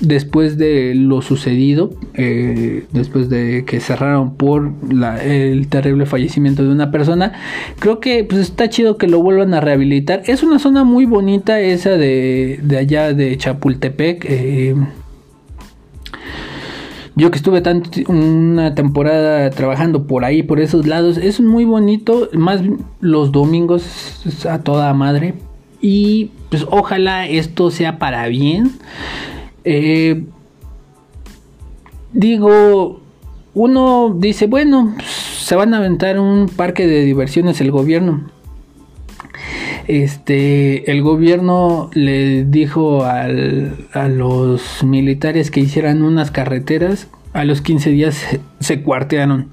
después 0.00 0.56
de 0.56 0.94
lo 0.94 1.22
sucedido, 1.22 1.90
eh, 2.14 2.84
después 2.92 3.28
de 3.28 3.64
que 3.66 3.80
cerraron 3.80 4.34
por 4.34 4.72
el 5.22 5.68
terrible 5.68 6.06
fallecimiento 6.06 6.62
de 6.62 6.70
una 6.70 6.90
persona, 6.90 7.32
creo 7.78 8.00
que 8.00 8.24
pues 8.24 8.40
está 8.40 8.68
chido 8.68 8.96
que 8.96 9.06
lo 9.06 9.22
vuelvan 9.22 9.54
a 9.54 9.60
rehabilitar. 9.60 10.22
Es 10.26 10.42
una 10.42 10.58
zona 10.58 10.84
muy 10.84 11.06
bonita 11.06 11.60
esa 11.60 11.90
de, 11.90 12.60
allá 12.78 13.12
de 13.12 13.36
Chapultepec. 13.36 14.24
Eh, 14.28 14.74
yo 17.16 17.30
que 17.30 17.36
estuve 17.36 17.60
tanto, 17.60 17.90
una 18.10 18.74
temporada 18.74 19.50
trabajando 19.50 20.06
por 20.06 20.24
ahí, 20.24 20.42
por 20.42 20.58
esos 20.58 20.86
lados, 20.86 21.18
es 21.18 21.40
muy 21.40 21.66
bonito, 21.66 22.30
más 22.32 22.62
los 23.00 23.30
domingos 23.32 24.22
a 24.48 24.60
toda 24.60 24.94
madre. 24.94 25.34
Y 25.82 26.30
pues 26.48 26.66
ojalá 26.70 27.26
esto 27.26 27.70
sea 27.70 27.98
para 27.98 28.26
bien. 28.28 28.70
Eh, 29.64 30.24
digo, 32.12 33.00
uno 33.54 34.16
dice, 34.18 34.46
bueno, 34.46 34.94
se 35.04 35.56
van 35.56 35.74
a 35.74 35.78
aventar 35.78 36.18
un 36.18 36.48
parque 36.48 36.86
de 36.86 37.02
diversiones 37.02 37.60
el 37.60 37.70
gobierno. 37.70 38.30
Este, 39.88 40.90
el 40.92 41.02
gobierno 41.02 41.90
le 41.94 42.44
dijo 42.44 43.04
a 43.04 44.08
los 44.08 44.84
militares 44.84 45.50
que 45.50 45.60
hicieran 45.60 46.02
unas 46.02 46.30
carreteras. 46.30 47.08
A 47.32 47.44
los 47.44 47.60
15 47.60 47.90
días 47.90 48.14
se, 48.14 48.40
se 48.60 48.82
cuartearon. 48.82 49.48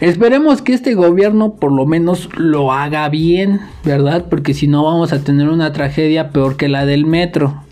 Esperemos 0.00 0.62
que 0.62 0.72
este 0.72 0.94
gobierno 0.94 1.56
por 1.56 1.72
lo 1.72 1.84
menos 1.84 2.30
lo 2.36 2.72
haga 2.72 3.08
bien, 3.10 3.60
¿verdad? 3.84 4.26
Porque 4.30 4.54
si 4.54 4.66
no 4.66 4.84
vamos 4.84 5.12
a 5.12 5.22
tener 5.22 5.48
una 5.48 5.72
tragedia 5.72 6.30
peor 6.30 6.56
que 6.56 6.68
la 6.68 6.86
del 6.86 7.04
metro. 7.04 7.62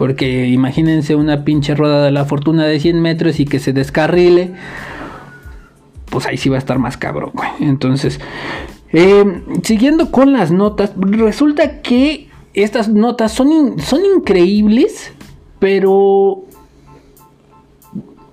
Porque 0.00 0.46
imagínense 0.46 1.14
una 1.14 1.44
pinche 1.44 1.74
rueda 1.74 2.02
de 2.02 2.10
la 2.10 2.24
fortuna 2.24 2.64
de 2.64 2.80
100 2.80 3.02
metros 3.02 3.38
y 3.38 3.44
que 3.44 3.58
se 3.58 3.74
descarrile. 3.74 4.54
Pues 6.06 6.24
ahí 6.24 6.38
sí 6.38 6.48
va 6.48 6.56
a 6.56 6.58
estar 6.58 6.78
más 6.78 6.96
cabrón, 6.96 7.32
güey. 7.34 7.50
Entonces, 7.60 8.18
eh, 8.94 9.42
siguiendo 9.62 10.10
con 10.10 10.32
las 10.32 10.52
notas, 10.52 10.92
resulta 10.96 11.82
que 11.82 12.30
estas 12.54 12.88
notas 12.88 13.32
son, 13.32 13.78
son 13.78 14.00
increíbles, 14.16 15.12
pero 15.58 16.44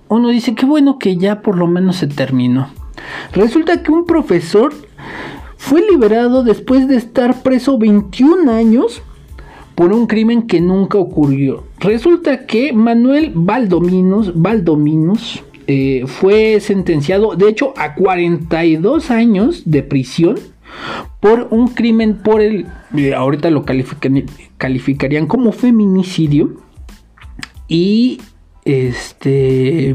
uno 0.08 0.28
dice 0.30 0.54
que 0.54 0.64
bueno 0.64 0.98
que 0.98 1.18
ya 1.18 1.42
por 1.42 1.58
lo 1.58 1.66
menos 1.66 1.96
se 1.96 2.06
terminó. 2.06 2.70
Resulta 3.34 3.82
que 3.82 3.92
un 3.92 4.06
profesor 4.06 4.72
fue 5.58 5.82
liberado 5.82 6.44
después 6.44 6.88
de 6.88 6.96
estar 6.96 7.42
preso 7.42 7.76
21 7.76 8.50
años 8.50 9.02
por 9.78 9.92
un 9.92 10.08
crimen 10.08 10.48
que 10.48 10.60
nunca 10.60 10.98
ocurrió. 10.98 11.62
Resulta 11.78 12.46
que 12.46 12.72
Manuel 12.72 13.30
Valdominos, 13.32 14.32
Valdominos 14.34 15.44
eh, 15.68 16.02
fue 16.04 16.58
sentenciado, 16.58 17.36
de 17.36 17.48
hecho, 17.48 17.74
a 17.76 17.94
42 17.94 19.12
años 19.12 19.62
de 19.66 19.84
prisión 19.84 20.34
por 21.20 21.46
un 21.52 21.68
crimen 21.68 22.16
por 22.16 22.40
el, 22.40 22.66
eh, 22.96 23.14
ahorita 23.14 23.50
lo 23.50 23.64
calificarían 23.64 25.28
como 25.28 25.52
feminicidio 25.52 26.56
y 27.68 28.20
este 28.64 29.94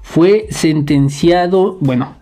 fue 0.00 0.46
sentenciado, 0.50 1.76
bueno, 1.80 2.14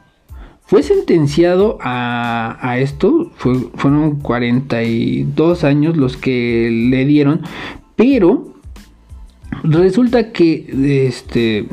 fue 0.71 0.83
sentenciado 0.83 1.77
a, 1.83 2.77
esto, 2.79 3.31
fueron 3.75 4.21
42 4.21 5.65
años 5.65 5.97
los 5.99 6.17
que 6.17 6.71
le 6.71 7.05
dieron, 7.05 7.43
pero 7.97 8.51
Resulta 9.63 10.33
que 10.33 11.07
este 11.07 11.67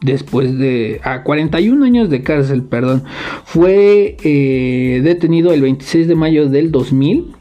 después 0.00 0.58
de 0.58 1.00
a 1.04 1.22
41 1.22 1.84
años 1.84 2.08
de 2.08 2.22
cárcel, 2.22 2.62
perdón, 2.62 3.04
fue 3.44 4.16
eh, 4.22 5.00
detenido 5.04 5.52
el 5.52 5.60
26 5.60 6.08
de 6.08 6.14
mayo 6.14 6.48
del 6.48 6.70
2000. 6.70 7.32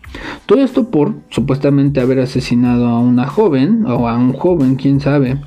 Todo 0.45 0.61
esto 0.63 0.89
por 0.89 1.13
supuestamente 1.29 2.01
haber 2.01 2.19
asesinado 2.19 2.87
a 2.87 2.99
una 2.99 3.27
joven 3.27 3.85
o 3.85 4.09
a 4.09 4.17
un 4.17 4.33
joven, 4.33 4.75
quién 4.75 4.99
sabe. 4.99 5.37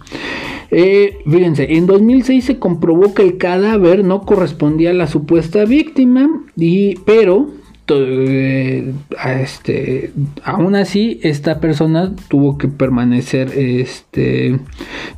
Eh, 0.74 1.18
fíjense, 1.30 1.74
en 1.76 1.86
2006 1.86 2.44
se 2.44 2.58
comprobó 2.58 3.12
que 3.12 3.22
el 3.22 3.36
cadáver 3.36 4.04
no 4.04 4.22
correspondía 4.22 4.90
a 4.90 4.94
la 4.94 5.06
supuesta 5.06 5.66
víctima, 5.66 6.30
y, 6.56 6.94
pero 7.04 7.50
eh, 7.90 8.94
este, 9.42 10.12
aún 10.44 10.74
así 10.74 11.20
esta 11.22 11.60
persona 11.60 12.14
tuvo 12.28 12.56
que 12.56 12.68
permanecer 12.68 13.52
este, 13.54 14.58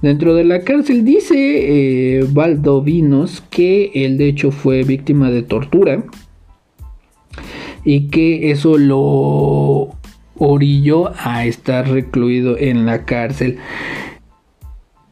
dentro 0.02 0.34
de 0.34 0.42
la 0.42 0.62
cárcel. 0.62 1.04
Dice 1.04 1.36
eh, 2.18 2.26
Valdovinos 2.28 3.44
que 3.48 3.92
él 3.94 4.18
de 4.18 4.28
hecho 4.28 4.50
fue 4.50 4.82
víctima 4.82 5.30
de 5.30 5.42
tortura 5.42 6.02
y 7.84 8.08
que 8.08 8.50
eso 8.50 8.76
lo 8.76 9.94
orilló 10.36 11.12
a 11.16 11.44
estar 11.46 11.88
recluido 11.88 12.58
en 12.58 12.86
la 12.86 13.04
cárcel. 13.04 13.58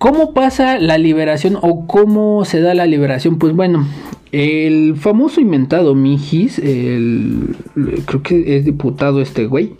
¿Cómo 0.03 0.35
pasa 0.35 0.81
la 0.81 0.99
liberación 0.99 1.57
o 1.63 1.87
cómo 1.87 2.45
se 2.45 2.61
da 2.61 2.75
la 2.75 2.87
liberación? 2.87 3.39
Pues 3.39 3.55
bueno, 3.55 3.87
el 4.33 4.97
famoso 4.97 5.41
inventado 5.41 5.95
Mijis, 5.95 6.57
creo 6.57 8.23
que 8.25 8.57
es 8.57 8.65
diputado 8.65 9.21
este 9.21 9.47
güey. 9.47 9.77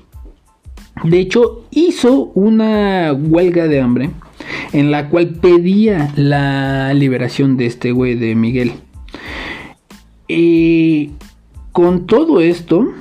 De 1.03 1.19
hecho, 1.19 1.65
hizo 1.73 2.31
una 2.37 3.13
huelga 3.13 3.67
de 3.67 3.81
hambre 3.81 4.11
en 4.73 4.93
la 4.93 5.09
cual 5.09 5.31
pedía 5.41 6.13
la 6.15 6.95
liberación 6.95 7.57
de 7.57 7.67
este 7.67 7.91
güey 7.91 8.15
de 8.15 8.37
Miguel. 8.37 8.75
Y 10.29 11.11
con 11.73 12.07
todo 12.07 12.41
esto, 12.41 12.93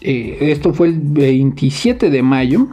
eh, 0.00 0.38
esto 0.42 0.74
fue 0.74 0.90
el 0.90 1.00
27 1.00 2.08
de 2.08 2.22
mayo, 2.22 2.68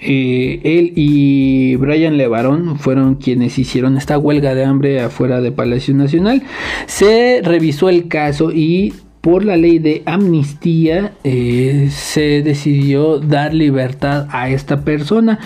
eh, 0.00 0.60
él 0.62 0.92
y 0.94 1.76
Brian 1.76 2.16
Levarón 2.16 2.78
fueron 2.78 3.16
quienes 3.16 3.58
hicieron 3.58 3.96
esta 3.96 4.18
huelga 4.18 4.54
de 4.54 4.64
hambre 4.64 5.00
afuera 5.00 5.40
de 5.40 5.52
Palacio 5.52 5.94
Nacional. 5.94 6.42
Se 6.86 7.40
revisó 7.42 7.88
el 7.88 8.08
caso 8.08 8.52
y 8.52 8.92
por 9.26 9.44
la 9.44 9.56
ley 9.56 9.80
de 9.80 10.04
amnistía 10.06 11.14
eh, 11.24 11.88
se 11.90 12.42
decidió 12.44 13.18
dar 13.18 13.52
libertad 13.52 14.28
a 14.30 14.50
esta 14.50 14.82
persona. 14.82 15.40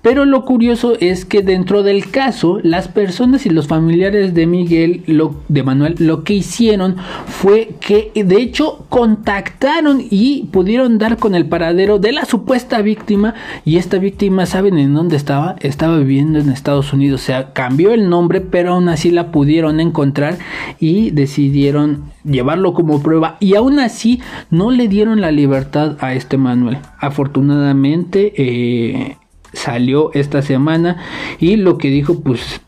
Pero 0.00 0.24
lo 0.24 0.46
curioso 0.46 0.94
es 0.98 1.26
que 1.26 1.42
dentro 1.42 1.82
del 1.82 2.10
caso, 2.10 2.58
las 2.62 2.88
personas 2.88 3.44
y 3.44 3.50
los 3.50 3.66
familiares 3.66 4.32
de 4.32 4.46
Miguel, 4.46 5.02
lo, 5.06 5.34
de 5.48 5.62
Manuel, 5.62 5.96
lo 5.98 6.24
que 6.24 6.32
hicieron 6.32 6.96
fue 7.26 7.74
que 7.80 8.12
de 8.14 8.36
hecho 8.36 8.86
contactaron 8.88 10.02
y 10.08 10.44
pudieron 10.50 10.96
dar 10.96 11.18
con 11.18 11.34
el 11.34 11.44
paradero 11.44 11.98
de 11.98 12.12
la 12.12 12.24
supuesta 12.24 12.80
víctima. 12.80 13.34
Y 13.66 13.76
esta 13.76 13.98
víctima, 13.98 14.46
¿saben 14.46 14.78
en 14.78 14.94
dónde 14.94 15.16
estaba? 15.16 15.56
Estaba 15.60 15.98
viviendo 15.98 16.38
en 16.38 16.48
Estados 16.48 16.94
Unidos. 16.94 17.20
O 17.20 17.24
sea, 17.24 17.52
cambió 17.52 17.92
el 17.92 18.08
nombre, 18.08 18.40
pero 18.40 18.72
aún 18.72 18.88
así 18.88 19.10
la 19.10 19.30
pudieron 19.32 19.80
encontrar 19.80 20.38
y 20.80 21.10
decidieron 21.10 22.04
llevarlo 22.24 22.72
como 22.72 23.02
prueba. 23.02 23.17
Y 23.40 23.54
aún 23.54 23.78
así 23.78 24.20
no 24.50 24.70
le 24.70 24.88
dieron 24.88 25.20
la 25.20 25.30
libertad 25.30 25.96
a 26.00 26.14
este 26.14 26.36
Manuel. 26.36 26.78
Afortunadamente, 26.98 28.32
eh, 28.36 29.16
salió 29.52 30.12
esta 30.14 30.42
semana 30.42 30.98
y 31.38 31.56
lo 31.56 31.78
que 31.78 31.88
dijo 31.88 32.20
pues 32.20 32.60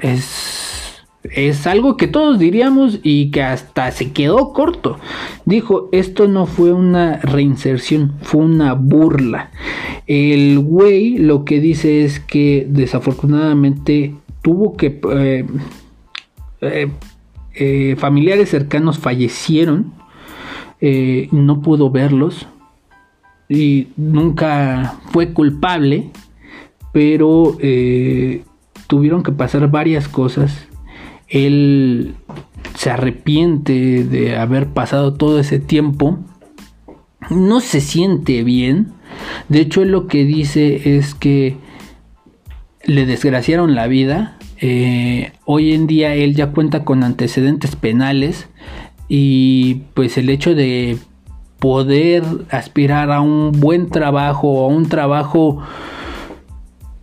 es, 0.00 1.04
es 1.24 1.66
algo 1.66 1.96
que 1.96 2.06
todos 2.06 2.38
diríamos 2.38 3.00
y 3.02 3.30
que 3.30 3.42
hasta 3.42 3.90
se 3.90 4.12
quedó 4.12 4.52
corto. 4.52 4.98
Dijo, 5.44 5.88
esto 5.92 6.28
no 6.28 6.46
fue 6.46 6.72
una 6.72 7.18
reinserción, 7.18 8.14
fue 8.22 8.42
una 8.42 8.74
burla. 8.74 9.50
El 10.06 10.58
güey 10.60 11.18
lo 11.18 11.44
que 11.44 11.60
dice 11.60 12.04
es 12.04 12.20
que 12.20 12.66
desafortunadamente 12.68 14.14
tuvo 14.42 14.76
que... 14.76 15.00
Eh, 15.10 15.46
eh, 16.60 16.90
eh, 17.58 17.96
familiares 17.96 18.50
cercanos 18.50 18.98
fallecieron, 18.98 19.92
no 21.32 21.60
pudo 21.60 21.90
verlos, 21.90 22.46
y 23.48 23.88
nunca 23.96 24.98
fue 25.10 25.32
culpable, 25.32 26.10
pero 26.92 27.56
eh, 27.60 28.44
tuvieron 28.86 29.22
que 29.22 29.32
pasar 29.32 29.70
varias 29.70 30.08
cosas. 30.08 30.68
Él 31.28 32.14
se 32.74 32.90
arrepiente 32.90 34.04
de 34.04 34.36
haber 34.36 34.68
pasado 34.68 35.14
todo 35.14 35.40
ese 35.40 35.58
tiempo. 35.58 36.18
No 37.30 37.60
se 37.60 37.80
siente 37.80 38.42
bien. 38.44 38.92
De 39.48 39.60
hecho, 39.60 39.82
él 39.82 39.90
lo 39.90 40.06
que 40.06 40.24
dice 40.24 40.96
es 40.96 41.14
que 41.14 41.56
le 42.84 43.06
desgraciaron 43.06 43.74
la 43.74 43.86
vida. 43.86 44.37
Eh, 44.60 45.32
hoy 45.44 45.72
en 45.72 45.86
día 45.86 46.14
él 46.14 46.34
ya 46.34 46.48
cuenta 46.50 46.84
con 46.84 47.04
antecedentes 47.04 47.76
penales 47.76 48.48
y 49.08 49.82
pues 49.94 50.18
el 50.18 50.30
hecho 50.30 50.54
de 50.54 50.98
poder 51.58 52.24
aspirar 52.50 53.10
a 53.10 53.20
un 53.20 53.52
buen 53.52 53.88
trabajo, 53.88 54.64
a 54.64 54.68
un 54.68 54.88
trabajo 54.88 55.62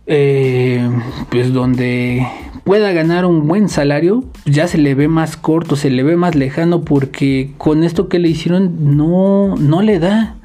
eh, 0.06 0.88
pues 1.30 1.52
donde 1.52 2.26
pueda 2.64 2.92
ganar 2.92 3.24
un 3.24 3.46
buen 3.46 3.68
salario, 3.68 4.24
ya 4.44 4.66
se 4.68 4.78
le 4.78 4.94
ve 4.94 5.08
más 5.08 5.36
corto, 5.36 5.76
se 5.76 5.90
le 5.90 6.02
ve 6.02 6.16
más 6.16 6.34
lejano 6.34 6.82
porque 6.82 7.52
con 7.58 7.84
esto 7.84 8.08
que 8.08 8.18
le 8.18 8.28
hicieron 8.28 8.96
no, 8.96 9.56
no 9.56 9.82
le 9.82 9.98
da. 9.98 10.36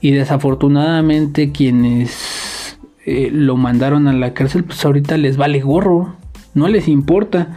Y 0.00 0.10
desafortunadamente 0.10 1.52
quienes 1.52 2.78
eh, 3.06 3.30
lo 3.32 3.56
mandaron 3.56 4.08
a 4.08 4.12
la 4.12 4.34
cárcel, 4.34 4.64
pues 4.64 4.84
ahorita 4.84 5.16
les 5.16 5.36
vale 5.36 5.60
gorro, 5.60 6.16
no 6.54 6.68
les 6.68 6.88
importa. 6.88 7.56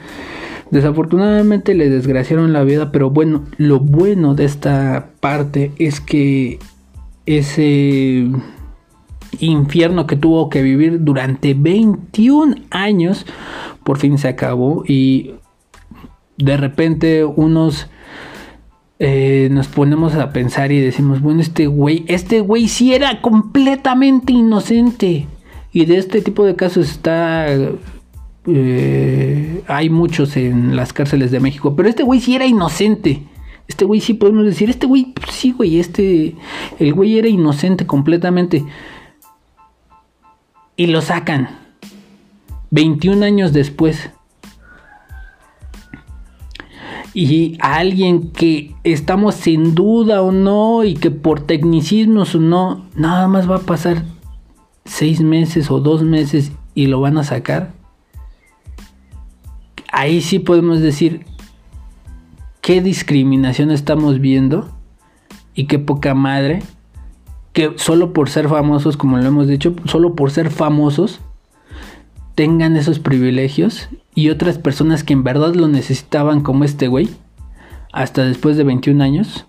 Desafortunadamente 0.71 1.75
le 1.75 1.89
desgraciaron 1.89 2.51
la 2.51 2.63
vida, 2.63 2.91
pero 2.91 3.09
bueno, 3.09 3.43
lo 3.57 3.79
bueno 3.79 4.33
de 4.33 4.45
esta 4.45 5.09
parte 5.19 5.71
es 5.77 6.01
que 6.01 6.59
ese 7.25 8.27
infierno 9.39 10.07
que 10.07 10.15
tuvo 10.15 10.49
que 10.49 10.61
vivir 10.61 11.03
durante 11.03 11.53
21 11.53 12.55
años 12.69 13.25
por 13.83 13.97
fin 13.97 14.17
se 14.17 14.29
acabó 14.29 14.83
y 14.87 15.33
de 16.37 16.57
repente 16.57 17.25
unos 17.25 17.87
eh, 18.97 19.49
nos 19.51 19.67
ponemos 19.67 20.15
a 20.15 20.31
pensar 20.31 20.71
y 20.71 20.79
decimos, 20.79 21.21
bueno, 21.21 21.41
este 21.41 21.67
güey, 21.67 22.05
este 22.07 22.39
güey 22.39 22.67
sí 22.67 22.93
era 22.93 23.21
completamente 23.21 24.31
inocente. 24.31 25.27
Y 25.73 25.85
de 25.85 25.97
este 25.97 26.21
tipo 26.21 26.45
de 26.45 26.55
casos 26.55 26.89
está 26.89 27.47
eh, 28.47 29.63
hay 29.67 29.89
muchos 29.89 30.37
en 30.37 30.75
las 30.75 30.93
cárceles 30.93 31.31
de 31.31 31.39
México, 31.39 31.75
pero 31.75 31.89
este 31.89 32.03
güey 32.03 32.19
sí 32.19 32.35
era 32.35 32.45
inocente. 32.45 33.23
Este 33.67 33.85
güey 33.85 33.99
sí 33.99 34.13
podemos 34.13 34.45
decir, 34.45 34.69
este 34.69 34.85
güey, 34.85 35.13
pues 35.13 35.31
sí, 35.31 35.51
güey, 35.51 35.79
este, 35.79 36.35
el 36.77 36.93
güey 36.93 37.17
era 37.17 37.27
inocente 37.27 37.87
completamente. 37.87 38.63
Y 40.77 40.87
lo 40.87 41.01
sacan. 41.01 41.49
21 42.69 43.25
años 43.25 43.53
después. 43.53 44.11
Y 47.13 47.57
a 47.61 47.77
alguien 47.77 48.31
que 48.31 48.75
estamos 48.83 49.35
sin 49.35 49.73
duda 49.73 50.21
o 50.21 50.31
no, 50.31 50.83
y 50.83 50.95
que 50.95 51.09
por 51.09 51.41
tecnicismos 51.41 52.35
o 52.35 52.39
no, 52.39 52.85
nada 52.93 53.27
más 53.27 53.49
va 53.49 53.55
a 53.55 53.59
pasar 53.59 54.03
seis 54.83 55.21
meses 55.21 55.71
o 55.71 55.79
dos 55.79 56.03
meses 56.03 56.51
y 56.75 56.87
lo 56.87 56.99
van 56.99 57.17
a 57.17 57.23
sacar 57.23 57.74
ahí 59.95 60.21
sí 60.21 60.39
podemos 60.39 60.81
decir 60.81 61.25
qué 62.61 62.81
discriminación 62.81 63.71
estamos 63.71 64.19
viendo 64.19 64.69
y 65.53 65.67
qué 65.67 65.79
poca 65.79 66.13
madre 66.13 66.61
que 67.53 67.71
solo 67.77 68.11
por 68.11 68.29
ser 68.29 68.49
famosos, 68.49 68.97
como 68.97 69.17
lo 69.17 69.25
hemos 69.25 69.47
dicho, 69.47 69.73
solo 69.85 70.13
por 70.13 70.31
ser 70.31 70.49
famosos, 70.49 71.21
tengan 72.35 72.75
esos 72.75 72.99
privilegios 72.99 73.87
y 74.13 74.29
otras 74.29 74.57
personas 74.57 75.05
que 75.05 75.13
en 75.13 75.23
verdad 75.23 75.55
lo 75.55 75.69
necesitaban 75.69 76.41
como 76.41 76.65
este 76.65 76.89
güey, 76.89 77.09
hasta 77.93 78.25
después 78.25 78.57
de 78.57 78.65
21 78.65 79.01
años, 79.01 79.45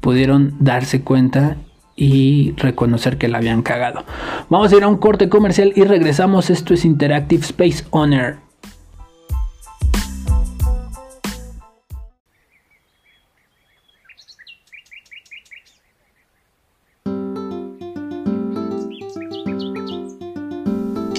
pudieron 0.00 0.54
darse 0.60 1.00
cuenta 1.00 1.56
y 1.96 2.52
reconocer 2.58 3.16
que 3.16 3.28
la 3.28 3.38
habían 3.38 3.62
cagado. 3.62 4.04
Vamos 4.50 4.70
a 4.70 4.76
ir 4.76 4.82
a 4.82 4.88
un 4.88 4.98
corte 4.98 5.30
comercial 5.30 5.72
y 5.74 5.84
regresamos. 5.84 6.50
Esto 6.50 6.74
es 6.74 6.84
Interactive 6.84 7.42
Space 7.42 7.84
Owner. 7.90 8.49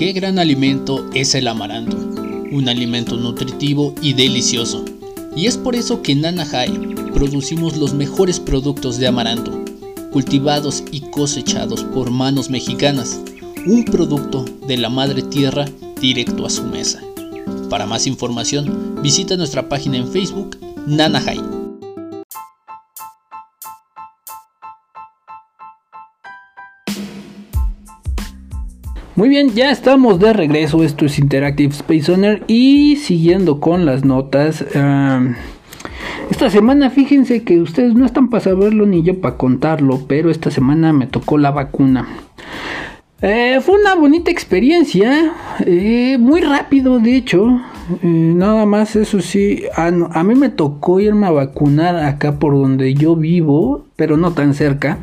Qué 0.02 0.14
gran 0.14 0.40
alimento 0.40 1.08
es 1.14 1.36
el 1.36 1.48
amaranto, 1.48 1.96
un 1.96 2.68
alimento 2.68 3.18
nutritivo 3.18 3.94
y 4.02 4.14
delicioso. 4.14 4.84
Y 5.36 5.46
es 5.46 5.58
por 5.58 5.76
eso 5.76 6.02
que 6.02 6.14
en 6.14 6.22
Nanahai 6.22 6.72
producimos 7.14 7.78
los 7.78 7.94
mejores 7.94 8.40
productos 8.40 8.98
de 8.98 9.06
amaranto, 9.06 9.64
cultivados 10.12 10.84
y 10.92 11.02
cosechados 11.02 11.84
por 11.84 12.10
manos 12.10 12.50
mexicanas, 12.50 13.22
un 13.68 13.86
producto 13.86 14.44
de 14.66 14.78
la 14.78 14.90
madre 14.90 15.22
tierra 15.22 15.66
directo 16.02 16.48
a 16.48 16.50
su 16.50 16.64
mesa. 16.64 17.04
Para 17.70 17.86
más 17.86 18.08
información, 18.08 18.96
visita 19.04 19.38
nuestra 19.38 19.70
página 19.70 19.98
en 19.98 20.12
Facebook, 20.12 20.58
Nanahai. 20.88 21.61
Muy 29.22 29.30
bien, 29.30 29.54
ya 29.54 29.70
estamos 29.70 30.20
de 30.20 30.34
regreso. 30.34 30.84
Esto 30.84 31.06
es 31.06 31.20
Interactive 31.20 31.76
Space 31.76 32.12
Owner. 32.12 32.44
Y 32.48 32.96
siguiendo 32.96 33.60
con 33.60 33.86
las 33.86 34.04
notas. 34.04 34.66
esta 36.32 36.50
semana, 36.50 36.90
fíjense 36.90 37.44
que 37.44 37.62
ustedes 37.62 37.94
no 37.94 38.04
están 38.04 38.32
para 38.32 38.44
saberlo 38.44 38.88
ni 38.88 39.04
yo 39.04 39.22
para 39.22 39.38
contarlo. 39.38 40.08
Pero 40.08 40.32
esta 40.32 40.50
semana 40.50 40.92
me 40.92 41.06
tocó 41.06 41.38
la 41.38 41.52
vacuna. 41.52 42.08
Eh, 43.22 43.60
fue 43.62 43.80
una 43.80 43.94
bonita 43.94 44.32
experiencia. 44.32 45.34
Eh, 45.68 46.18
muy 46.20 46.42
rápido, 46.42 46.98
de 46.98 47.16
hecho. 47.16 47.62
Eh, 48.02 48.08
nada 48.08 48.66
más, 48.66 48.96
eso 48.96 49.22
sí. 49.22 49.66
a 49.76 50.24
mí 50.24 50.34
me 50.34 50.50
tocó 50.50 51.00
irme 51.00 51.28
a 51.28 51.32
vacunar 51.32 51.96
acá 51.98 52.40
por 52.40 52.56
donde 52.56 52.96
yo 52.96 53.16
vivo. 53.16 53.86
Pero 53.96 54.18
no 54.18 54.32
tan 54.32 54.56
cerca. 54.56 54.98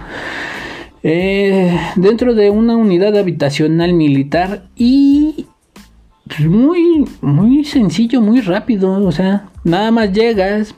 Eh, 1.03 1.79
dentro 1.97 2.35
de 2.35 2.51
una 2.51 2.77
unidad 2.77 3.17
habitacional 3.17 3.93
militar 3.95 4.69
y 4.77 5.47
muy, 6.41 7.05
muy 7.21 7.65
sencillo, 7.65 8.21
muy 8.21 8.41
rápido. 8.41 8.93
O 9.05 9.13
sea, 9.13 9.49
nada 9.65 9.91
más 9.91 10.13
llegas, 10.13 10.75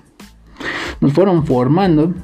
nos 1.01 1.13
fueron 1.13 1.47
formando. 1.47 2.15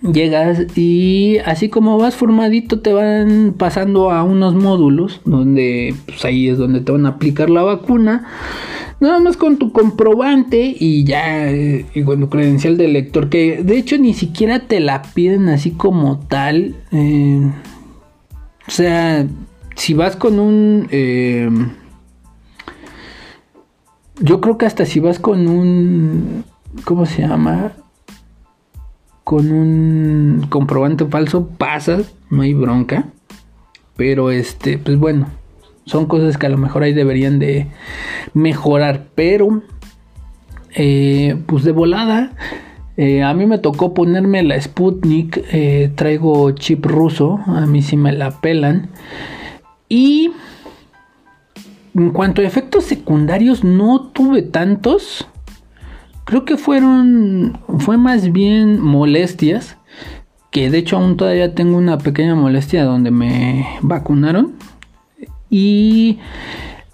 Llegas 0.00 0.76
y 0.76 1.38
así 1.44 1.68
como 1.68 1.98
vas 1.98 2.14
formadito 2.14 2.78
te 2.80 2.92
van 2.92 3.54
pasando 3.58 4.12
a 4.12 4.22
unos 4.22 4.54
módulos 4.54 5.20
donde 5.24 5.92
pues 6.06 6.24
ahí 6.24 6.48
es 6.48 6.56
donde 6.56 6.80
te 6.80 6.92
van 6.92 7.04
a 7.06 7.10
aplicar 7.10 7.50
la 7.50 7.62
vacuna 7.62 8.24
Nada 9.00 9.20
más 9.20 9.36
con 9.36 9.58
tu 9.58 9.72
comprobante 9.72 10.74
y 10.76 11.04
ya, 11.04 11.48
eh, 11.50 11.86
y 11.94 12.02
con 12.02 12.18
tu 12.18 12.28
credencial 12.28 12.76
de 12.76 12.88
lector, 12.88 13.28
que 13.28 13.62
de 13.62 13.78
hecho 13.78 13.96
ni 13.96 14.12
siquiera 14.12 14.60
te 14.60 14.80
la 14.80 15.02
piden 15.02 15.48
así 15.48 15.70
como 15.70 16.18
tal. 16.18 16.74
Eh, 16.90 17.48
o 18.66 18.70
sea, 18.70 19.26
si 19.76 19.94
vas 19.94 20.16
con 20.16 20.40
un... 20.40 20.88
Eh, 20.90 21.48
yo 24.20 24.40
creo 24.40 24.58
que 24.58 24.66
hasta 24.66 24.84
si 24.84 24.98
vas 24.98 25.20
con 25.20 25.46
un... 25.46 26.44
¿Cómo 26.84 27.06
se 27.06 27.22
llama? 27.22 27.72
Con 29.22 29.52
un 29.52 30.46
comprobante 30.48 31.06
falso 31.06 31.46
pasas, 31.46 32.12
no 32.30 32.42
hay 32.42 32.52
bronca. 32.52 33.06
Pero 33.96 34.32
este, 34.32 34.78
pues 34.78 34.98
bueno, 34.98 35.28
son 35.88 36.06
cosas 36.06 36.36
que 36.36 36.46
a 36.46 36.50
lo 36.50 36.58
mejor 36.58 36.82
ahí 36.82 36.92
deberían 36.92 37.38
de 37.38 37.66
mejorar. 38.34 39.06
Pero, 39.14 39.62
eh, 40.74 41.36
pues 41.46 41.64
de 41.64 41.72
volada. 41.72 42.32
Eh, 42.96 43.22
a 43.22 43.32
mí 43.32 43.46
me 43.46 43.58
tocó 43.58 43.94
ponerme 43.94 44.42
la 44.42 44.60
Sputnik. 44.60 45.42
Eh, 45.50 45.90
traigo 45.94 46.50
chip 46.52 46.84
ruso. 46.84 47.40
A 47.46 47.64
mí 47.66 47.80
sí 47.82 47.96
me 47.96 48.12
la 48.12 48.40
pelan. 48.40 48.90
Y 49.88 50.32
en 51.94 52.10
cuanto 52.10 52.42
a 52.42 52.44
efectos 52.44 52.84
secundarios, 52.84 53.64
no 53.64 54.10
tuve 54.12 54.42
tantos. 54.42 55.26
Creo 56.24 56.44
que 56.44 56.58
fueron. 56.58 57.60
Fue 57.78 57.96
más 57.96 58.30
bien 58.30 58.78
molestias. 58.78 59.78
Que 60.50 60.70
de 60.70 60.78
hecho 60.78 60.96
aún 60.98 61.16
todavía 61.16 61.54
tengo 61.54 61.78
una 61.78 61.96
pequeña 61.96 62.34
molestia 62.34 62.84
donde 62.84 63.10
me 63.10 63.66
vacunaron 63.80 64.54
y 65.50 66.18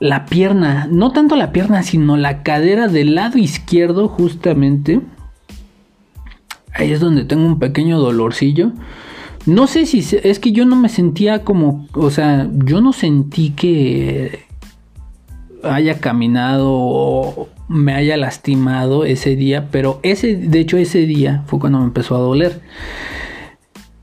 la 0.00 0.26
pierna, 0.26 0.86
no 0.90 1.12
tanto 1.12 1.36
la 1.36 1.52
pierna, 1.52 1.82
sino 1.82 2.16
la 2.16 2.42
cadera 2.42 2.88
del 2.88 3.14
lado 3.14 3.38
izquierdo 3.38 4.09
justamente. 4.09 5.00
Ahí 6.72 6.92
es 6.92 7.00
donde 7.00 7.24
tengo 7.24 7.46
un 7.46 7.59
pequeño 7.59 7.98
dolorcillo. 7.98 8.72
No 9.46 9.66
sé 9.66 9.86
si 9.86 10.05
es 10.22 10.38
que 10.38 10.52
yo 10.52 10.64
no 10.64 10.76
me 10.76 10.88
sentía 10.88 11.44
como, 11.44 11.86
o 11.92 12.11
sea, 12.11 12.48
yo 12.52 12.80
no 12.80 12.92
sentí 12.92 13.50
que 13.50 14.44
haya 15.62 16.00
caminado 16.00 16.70
o 16.70 17.48
me 17.68 17.94
haya 17.94 18.16
lastimado 18.16 19.05
ese 19.05 19.36
día, 19.36 19.68
pero 19.70 20.00
ese, 20.02 20.36
de 20.36 20.61
hecho 20.61 20.76
ese 20.76 21.07
día 21.07 21.44
fue 21.46 21.59
cuando 21.59 21.78
me 21.78 21.84
empezó 21.84 22.16
a 22.16 22.20
doler. 22.20 22.61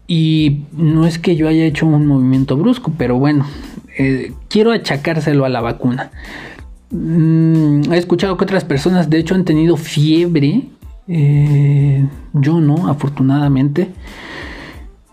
Y 0.08 0.64
no 0.74 1.06
es 1.06 1.20
que 1.20 1.36
yo 1.36 1.48
haya 1.48 1.66
hecho 1.66 1.86
un 1.86 2.06
movimiento 2.06 2.58
brusco, 2.58 2.92
pero 2.98 3.18
bueno, 3.18 3.46
eh, 3.98 4.34
quiero 4.48 4.72
achacárselo 4.72 5.46
a 5.46 5.50
la 5.50 5.62
vacuna. 5.62 6.12
Mm, 6.92 7.92
he 7.94 7.98
escuchado 7.98 8.38
que 8.38 8.44
otras 8.44 8.66
personas 8.66 9.10
de 9.10 9.20
hecho 9.20 9.36
han 9.36 9.46
tenido 9.46 9.78
fiebre. 9.78 10.70
Eh, 11.08 12.06
yo 12.34 12.60
no, 12.60 12.88
afortunadamente. 12.88 13.90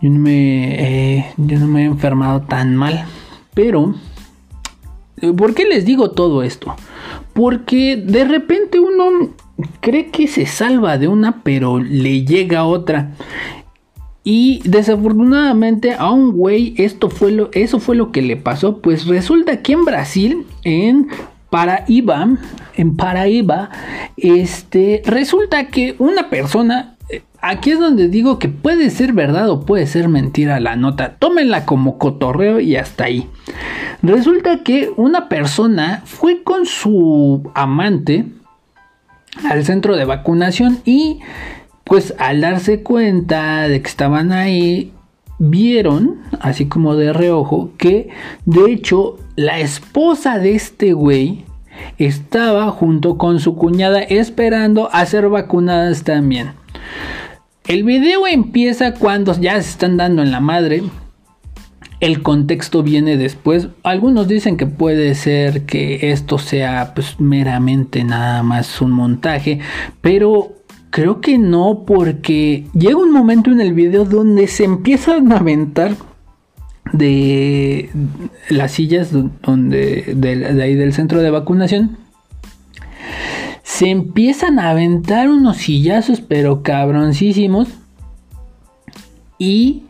Yo 0.01 0.09
no, 0.09 0.19
me, 0.19 1.17
eh, 1.17 1.25
yo 1.37 1.59
no 1.59 1.67
me 1.67 1.83
he 1.83 1.85
enfermado 1.85 2.41
tan 2.41 2.75
mal. 2.75 3.05
Pero, 3.53 3.95
¿por 5.35 5.53
qué 5.53 5.65
les 5.65 5.85
digo 5.85 6.11
todo 6.11 6.43
esto? 6.43 6.75
Porque 7.33 7.97
de 7.97 8.23
repente 8.23 8.79
uno 8.79 9.29
cree 9.81 10.09
que 10.09 10.27
se 10.27 10.45
salva 10.45 10.97
de 10.97 11.07
una, 11.07 11.41
pero 11.43 11.79
le 11.79 12.25
llega 12.25 12.63
otra. 12.63 13.11
Y 14.23 14.61
desafortunadamente 14.65 15.93
a 15.93 16.11
un 16.11 16.33
güey 16.33 16.73
esto 16.77 17.09
fue 17.09 17.31
lo, 17.31 17.49
eso 17.53 17.79
fue 17.79 17.95
lo 17.95 18.11
que 18.11 18.21
le 18.21 18.37
pasó. 18.37 18.79
Pues 18.79 19.07
resulta 19.07 19.61
que 19.61 19.73
en 19.73 19.85
Brasil, 19.85 20.45
en 20.63 21.07
Paraíba, 21.49 22.27
en 22.75 22.95
Paraíba, 22.95 23.69
este, 24.17 25.01
resulta 25.05 25.67
que 25.67 25.95
una 25.99 26.29
persona, 26.29 26.95
aquí 27.41 27.71
es 27.71 27.79
donde 27.79 28.07
digo 28.07 28.39
que 28.39 28.49
puede 28.49 28.89
ser 28.89 29.13
verdad 29.13 29.49
o 29.49 29.65
puede 29.65 29.87
ser 29.87 30.09
mentira 30.09 30.59
la 30.59 30.75
nota. 30.75 31.15
Tómenla 31.17 31.65
como 31.65 31.97
cotorreo 31.97 32.59
y 32.59 32.75
hasta 32.75 33.05
ahí. 33.05 33.27
Resulta 34.03 34.63
que 34.63 34.91
una 34.95 35.27
persona 35.27 36.03
fue 36.05 36.43
con 36.43 36.65
su 36.65 37.49
amante 37.55 38.25
al 39.49 39.65
centro 39.65 39.95
de 39.95 40.05
vacunación 40.05 40.79
y 40.85 41.19
pues 41.89 42.13
al 42.19 42.39
darse 42.41 42.83
cuenta 42.83 43.67
de 43.67 43.81
que 43.81 43.89
estaban 43.89 44.31
ahí, 44.31 44.93
vieron, 45.39 46.17
así 46.39 46.67
como 46.67 46.95
de 46.95 47.13
reojo, 47.13 47.71
que 47.77 48.09
de 48.45 48.71
hecho 48.71 49.17
la 49.35 49.59
esposa 49.59 50.37
de 50.37 50.53
este 50.53 50.93
güey 50.93 51.45
estaba 51.97 52.69
junto 52.69 53.17
con 53.17 53.39
su 53.39 53.55
cuñada 53.55 54.01
esperando 54.01 54.89
a 54.93 55.03
ser 55.07 55.29
vacunadas 55.29 56.03
también. 56.03 56.51
El 57.67 57.83
video 57.83 58.27
empieza 58.27 58.93
cuando 58.93 59.33
ya 59.39 59.59
se 59.59 59.71
están 59.71 59.97
dando 59.97 60.21
en 60.21 60.31
la 60.31 60.41
madre. 60.41 60.83
El 61.99 62.21
contexto 62.21 62.83
viene 62.83 63.17
después. 63.17 63.67
Algunos 63.81 64.27
dicen 64.27 64.57
que 64.57 64.67
puede 64.67 65.15
ser 65.15 65.65
que 65.65 66.11
esto 66.11 66.37
sea 66.37 66.93
pues 66.93 67.19
meramente 67.19 68.03
nada 68.03 68.43
más 68.43 68.79
un 68.79 68.91
montaje, 68.91 69.59
pero 70.01 70.58
Creo 70.89 71.21
que 71.21 71.37
no, 71.37 71.83
porque 71.85 72.65
llega 72.73 72.97
un 72.97 73.11
momento 73.11 73.51
en 73.51 73.61
el 73.61 73.73
video 73.73 74.05
donde 74.05 74.47
se 74.47 74.63
empiezan 74.63 75.31
a 75.31 75.37
aventar 75.37 75.95
de 76.93 77.89
las 78.49 78.71
sillas 78.71 79.11
donde 79.11 80.13
de, 80.15 80.63
ahí 80.63 80.75
del 80.75 80.93
centro 80.93 81.21
de 81.21 81.29
vacunación. 81.29 81.97
Se 83.61 83.89
empiezan 83.89 84.57
a 84.59 84.71
aventar 84.71 85.29
unos 85.29 85.57
sillazos, 85.57 86.21
pero 86.21 86.63
cabroncísimos. 86.63 87.69
¿Y 89.37 89.83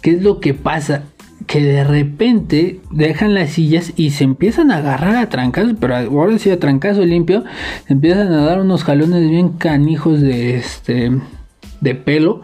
qué 0.00 0.12
es 0.12 0.22
lo 0.22 0.38
que 0.38 0.54
pasa? 0.54 1.04
Que 1.46 1.62
de 1.62 1.84
repente 1.84 2.80
dejan 2.90 3.34
las 3.34 3.50
sillas 3.50 3.92
y 3.96 4.10
se 4.10 4.24
empiezan 4.24 4.70
a 4.70 4.78
agarrar 4.78 5.16
a 5.16 5.28
trancazos, 5.28 5.74
pero 5.80 5.96
ahora 5.96 6.38
sí 6.38 6.50
a 6.50 6.58
trancazo 6.58 7.04
limpio, 7.04 7.44
se 7.86 7.92
empiezan 7.92 8.32
a 8.32 8.44
dar 8.44 8.60
unos 8.60 8.84
jalones 8.84 9.28
bien 9.28 9.50
canijos 9.50 10.20
de 10.20 10.56
este 10.56 11.10
de 11.80 11.94
pelo. 11.94 12.42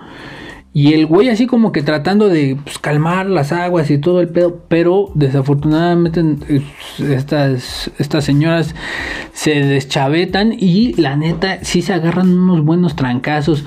Y 0.74 0.92
el 0.92 1.06
güey 1.06 1.28
así 1.28 1.46
como 1.46 1.72
que 1.72 1.82
tratando 1.82 2.28
de 2.28 2.56
pues, 2.62 2.78
calmar 2.78 3.26
las 3.26 3.52
aguas 3.52 3.90
y 3.90 3.98
todo 3.98 4.20
el 4.20 4.28
pedo, 4.28 4.60
pero 4.68 5.10
desafortunadamente 5.14 6.22
estas, 7.00 7.90
estas 7.98 8.24
señoras 8.24 8.74
se 9.32 9.54
deschavetan 9.54 10.52
y 10.52 10.92
la 11.00 11.16
neta 11.16 11.64
sí 11.64 11.82
se 11.82 11.94
agarran 11.94 12.30
unos 12.30 12.64
buenos 12.64 12.96
trancazos. 12.96 13.64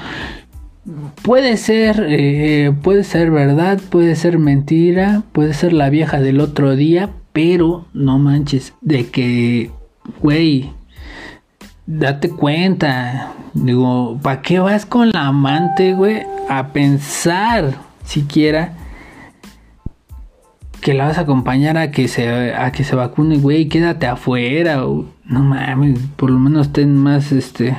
Puede 1.21 1.57
ser, 1.57 2.03
eh, 2.09 2.73
puede 2.81 3.03
ser 3.03 3.29
verdad, 3.29 3.79
puede 3.89 4.15
ser 4.15 4.39
mentira, 4.39 5.21
puede 5.31 5.53
ser 5.53 5.73
la 5.73 5.89
vieja 5.89 6.19
del 6.19 6.39
otro 6.39 6.75
día, 6.75 7.09
Pero 7.33 7.85
no 7.93 8.19
manches, 8.19 8.73
de 8.81 9.07
que, 9.07 9.71
güey, 10.21 10.73
date 11.85 12.29
cuenta. 12.29 13.31
Digo, 13.53 14.19
¿para 14.21 14.41
qué 14.41 14.59
vas 14.59 14.85
con 14.85 15.11
la 15.11 15.27
amante, 15.27 15.93
güey? 15.93 16.23
A 16.49 16.73
pensar 16.73 17.75
siquiera 18.03 18.73
que 20.81 20.93
la 20.93 21.05
vas 21.05 21.17
a 21.19 21.21
acompañar 21.21 21.77
a 21.77 21.91
que 21.91 22.07
se, 22.07 22.53
a 22.53 22.71
que 22.71 22.83
se 22.83 22.95
vacune, 22.95 23.37
güey, 23.37 23.69
quédate 23.69 24.07
afuera. 24.07 24.83
No 25.31 25.39
mames, 25.39 25.97
por 26.17 26.29
lo 26.29 26.37
menos 26.37 26.73
ten 26.73 26.95
más, 26.95 27.31
este, 27.31 27.75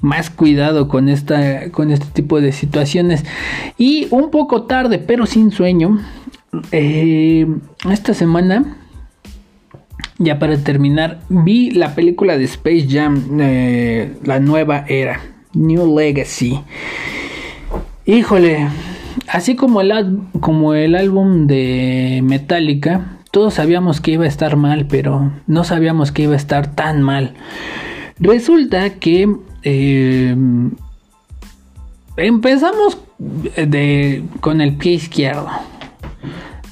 más 0.00 0.30
cuidado 0.30 0.86
con 0.86 1.08
esta, 1.08 1.70
con 1.72 1.90
este 1.90 2.06
tipo 2.06 2.40
de 2.40 2.52
situaciones. 2.52 3.24
Y 3.76 4.06
un 4.10 4.30
poco 4.30 4.62
tarde, 4.62 4.98
pero 4.98 5.26
sin 5.26 5.50
sueño, 5.50 5.98
eh, 6.70 7.46
esta 7.90 8.14
semana, 8.14 8.76
ya 10.18 10.38
para 10.38 10.56
terminar, 10.58 11.20
vi 11.28 11.72
la 11.72 11.96
película 11.96 12.38
de 12.38 12.44
Space 12.44 12.86
Jam, 12.88 13.40
eh, 13.40 14.14
la 14.24 14.38
nueva 14.38 14.84
era, 14.86 15.20
New 15.54 15.98
Legacy. 15.98 16.60
Híjole, 18.04 18.68
así 19.26 19.56
como 19.56 19.80
el, 19.80 20.20
como 20.38 20.74
el 20.74 20.94
álbum 20.94 21.48
de 21.48 22.20
Metallica, 22.22 23.15
todos 23.36 23.52
sabíamos 23.52 24.00
que 24.00 24.12
iba 24.12 24.24
a 24.24 24.28
estar 24.28 24.56
mal, 24.56 24.86
pero 24.86 25.30
no 25.46 25.62
sabíamos 25.62 26.10
que 26.10 26.22
iba 26.22 26.32
a 26.32 26.38
estar 26.38 26.74
tan 26.74 27.02
mal. 27.02 27.34
Resulta 28.18 28.88
que 28.94 29.28
eh, 29.62 30.34
empezamos 32.16 32.96
de, 33.18 34.24
con 34.40 34.62
el 34.62 34.78
pie 34.78 34.92
izquierdo. 34.92 35.50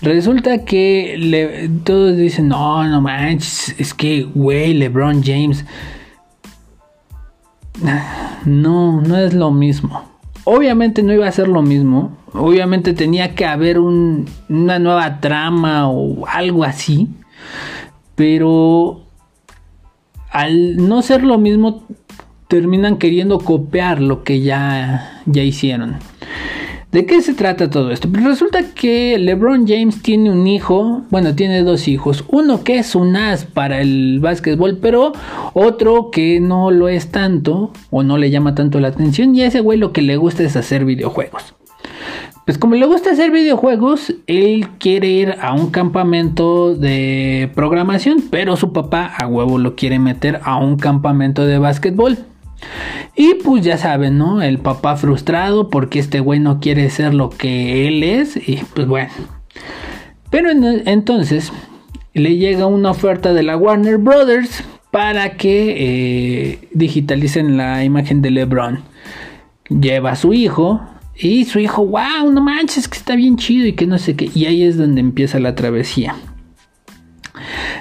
Resulta 0.00 0.64
que 0.64 1.70
todos 1.84 2.16
dicen, 2.16 2.48
no, 2.48 2.82
no 2.88 3.02
manches, 3.02 3.74
es 3.78 3.92
que, 3.92 4.22
güey, 4.22 4.72
LeBron 4.72 5.22
James. 5.22 5.66
No, 8.46 9.02
no 9.02 9.18
es 9.18 9.34
lo 9.34 9.50
mismo. 9.50 10.02
Obviamente 10.44 11.02
no 11.02 11.12
iba 11.12 11.28
a 11.28 11.32
ser 11.32 11.46
lo 11.46 11.60
mismo. 11.60 12.16
Obviamente 12.34 12.92
tenía 12.92 13.34
que 13.34 13.46
haber 13.46 13.78
una 13.78 14.78
nueva 14.78 15.20
trama 15.20 15.88
o 15.88 16.26
algo 16.26 16.64
así. 16.64 17.08
Pero 18.16 19.04
al 20.30 20.76
no 20.76 21.00
ser 21.02 21.22
lo 21.22 21.38
mismo, 21.38 21.84
terminan 22.48 22.98
queriendo 22.98 23.38
copiar 23.38 24.00
lo 24.00 24.24
que 24.24 24.40
ya, 24.40 25.22
ya 25.26 25.42
hicieron. 25.42 25.96
¿De 26.90 27.06
qué 27.06 27.22
se 27.22 27.34
trata 27.34 27.70
todo 27.70 27.90
esto? 27.90 28.08
Pues 28.08 28.22
resulta 28.22 28.62
que 28.72 29.18
LeBron 29.18 29.66
James 29.66 30.00
tiene 30.00 30.30
un 30.30 30.46
hijo, 30.46 31.02
bueno, 31.10 31.34
tiene 31.34 31.64
dos 31.64 31.88
hijos. 31.88 32.24
Uno 32.28 32.62
que 32.62 32.78
es 32.78 32.94
un 32.94 33.16
as 33.16 33.44
para 33.44 33.80
el 33.80 34.20
básquetbol, 34.20 34.78
pero 34.78 35.12
otro 35.54 36.12
que 36.12 36.38
no 36.38 36.70
lo 36.70 36.88
es 36.88 37.10
tanto 37.10 37.72
o 37.90 38.04
no 38.04 38.16
le 38.16 38.30
llama 38.30 38.54
tanto 38.54 38.78
la 38.78 38.88
atención. 38.88 39.34
Y 39.34 39.42
a 39.42 39.48
ese 39.48 39.58
güey 39.58 39.76
lo 39.76 39.92
que 39.92 40.02
le 40.02 40.16
gusta 40.16 40.44
es 40.44 40.54
hacer 40.54 40.84
videojuegos. 40.84 41.56
Pues 42.44 42.58
como 42.58 42.74
le 42.74 42.84
gusta 42.84 43.12
hacer 43.12 43.30
videojuegos, 43.30 44.14
él 44.26 44.68
quiere 44.78 45.08
ir 45.08 45.36
a 45.40 45.54
un 45.54 45.70
campamento 45.70 46.74
de 46.74 47.50
programación, 47.54 48.22
pero 48.30 48.56
su 48.56 48.72
papá 48.74 49.06
a 49.06 49.26
huevo 49.26 49.58
lo 49.58 49.76
quiere 49.76 49.98
meter 49.98 50.40
a 50.44 50.58
un 50.58 50.76
campamento 50.76 51.46
de 51.46 51.58
básquetbol. 51.58 52.18
Y 53.16 53.34
pues 53.36 53.64
ya 53.64 53.78
saben, 53.78 54.18
¿no? 54.18 54.42
El 54.42 54.58
papá 54.58 54.96
frustrado 54.96 55.70
porque 55.70 55.98
este 55.98 56.20
güey 56.20 56.38
no 56.38 56.60
quiere 56.60 56.90
ser 56.90 57.14
lo 57.14 57.30
que 57.30 57.88
él 57.88 58.02
es. 58.02 58.36
Y 58.36 58.60
pues 58.74 58.86
bueno. 58.86 59.12
Pero 60.30 60.50
entonces 60.50 61.50
le 62.12 62.36
llega 62.36 62.66
una 62.66 62.90
oferta 62.90 63.32
de 63.32 63.42
la 63.42 63.56
Warner 63.56 63.98
Brothers 63.98 64.64
para 64.90 65.36
que 65.36 65.74
eh, 65.78 66.68
digitalicen 66.72 67.56
la 67.56 67.84
imagen 67.84 68.20
de 68.20 68.30
LeBron. 68.30 68.82
Lleva 69.68 70.12
a 70.12 70.16
su 70.16 70.34
hijo 70.34 70.80
y 71.16 71.44
su 71.44 71.58
hijo, 71.58 71.86
wow, 71.86 72.30
no 72.32 72.40
manches, 72.40 72.88
que 72.88 72.98
está 72.98 73.16
bien 73.16 73.36
chido 73.36 73.66
y 73.66 73.72
que 73.72 73.86
no 73.86 73.98
sé 73.98 74.16
qué. 74.16 74.30
Y 74.34 74.46
ahí 74.46 74.62
es 74.62 74.76
donde 74.76 75.00
empieza 75.00 75.38
la 75.40 75.54
travesía. 75.54 76.16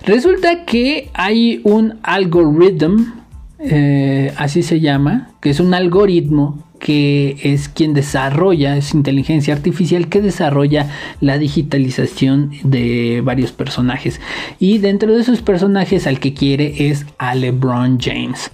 Resulta 0.05 0.65
que 0.65 1.09
hay 1.13 1.61
un 1.63 1.99
algoritmo 2.03 3.23
eh, 3.65 4.33
así 4.35 4.61
se 4.61 4.81
llama, 4.81 5.29
que 5.41 5.49
es 5.49 5.61
un 5.61 5.73
algoritmo 5.73 6.61
que 6.79 7.37
es 7.43 7.69
quien 7.69 7.93
desarrolla, 7.93 8.75
es 8.75 8.93
inteligencia 8.93 9.53
artificial 9.53 10.09
que 10.09 10.21
desarrolla 10.21 10.89
la 11.21 11.37
digitalización 11.37 12.51
de 12.63 13.21
varios 13.23 13.53
personajes. 13.53 14.19
Y 14.59 14.79
dentro 14.79 15.13
de 15.13 15.21
esos 15.21 15.41
personajes 15.41 16.07
al 16.07 16.19
que 16.19 16.33
quiere 16.33 16.89
es 16.89 17.05
a 17.17 17.35
LeBron 17.35 17.99
James. 18.01 18.51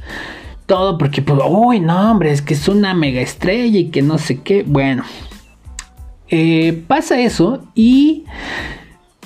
Todo 0.70 0.98
porque, 0.98 1.24
pues, 1.24 1.40
uy, 1.50 1.80
no, 1.80 2.12
hombre, 2.12 2.32
es 2.32 2.44
que 2.44 2.54
es 2.54 2.68
una 2.68 2.94
mega 2.94 3.20
estrella 3.20 3.80
y 3.80 3.90
que 3.90 4.04
no 4.04 4.20
sé 4.20 4.40
qué. 4.42 4.64
Bueno, 4.64 5.04
eh, 6.30 6.84
pasa 6.88 7.20
eso 7.20 7.64
y 7.74 8.24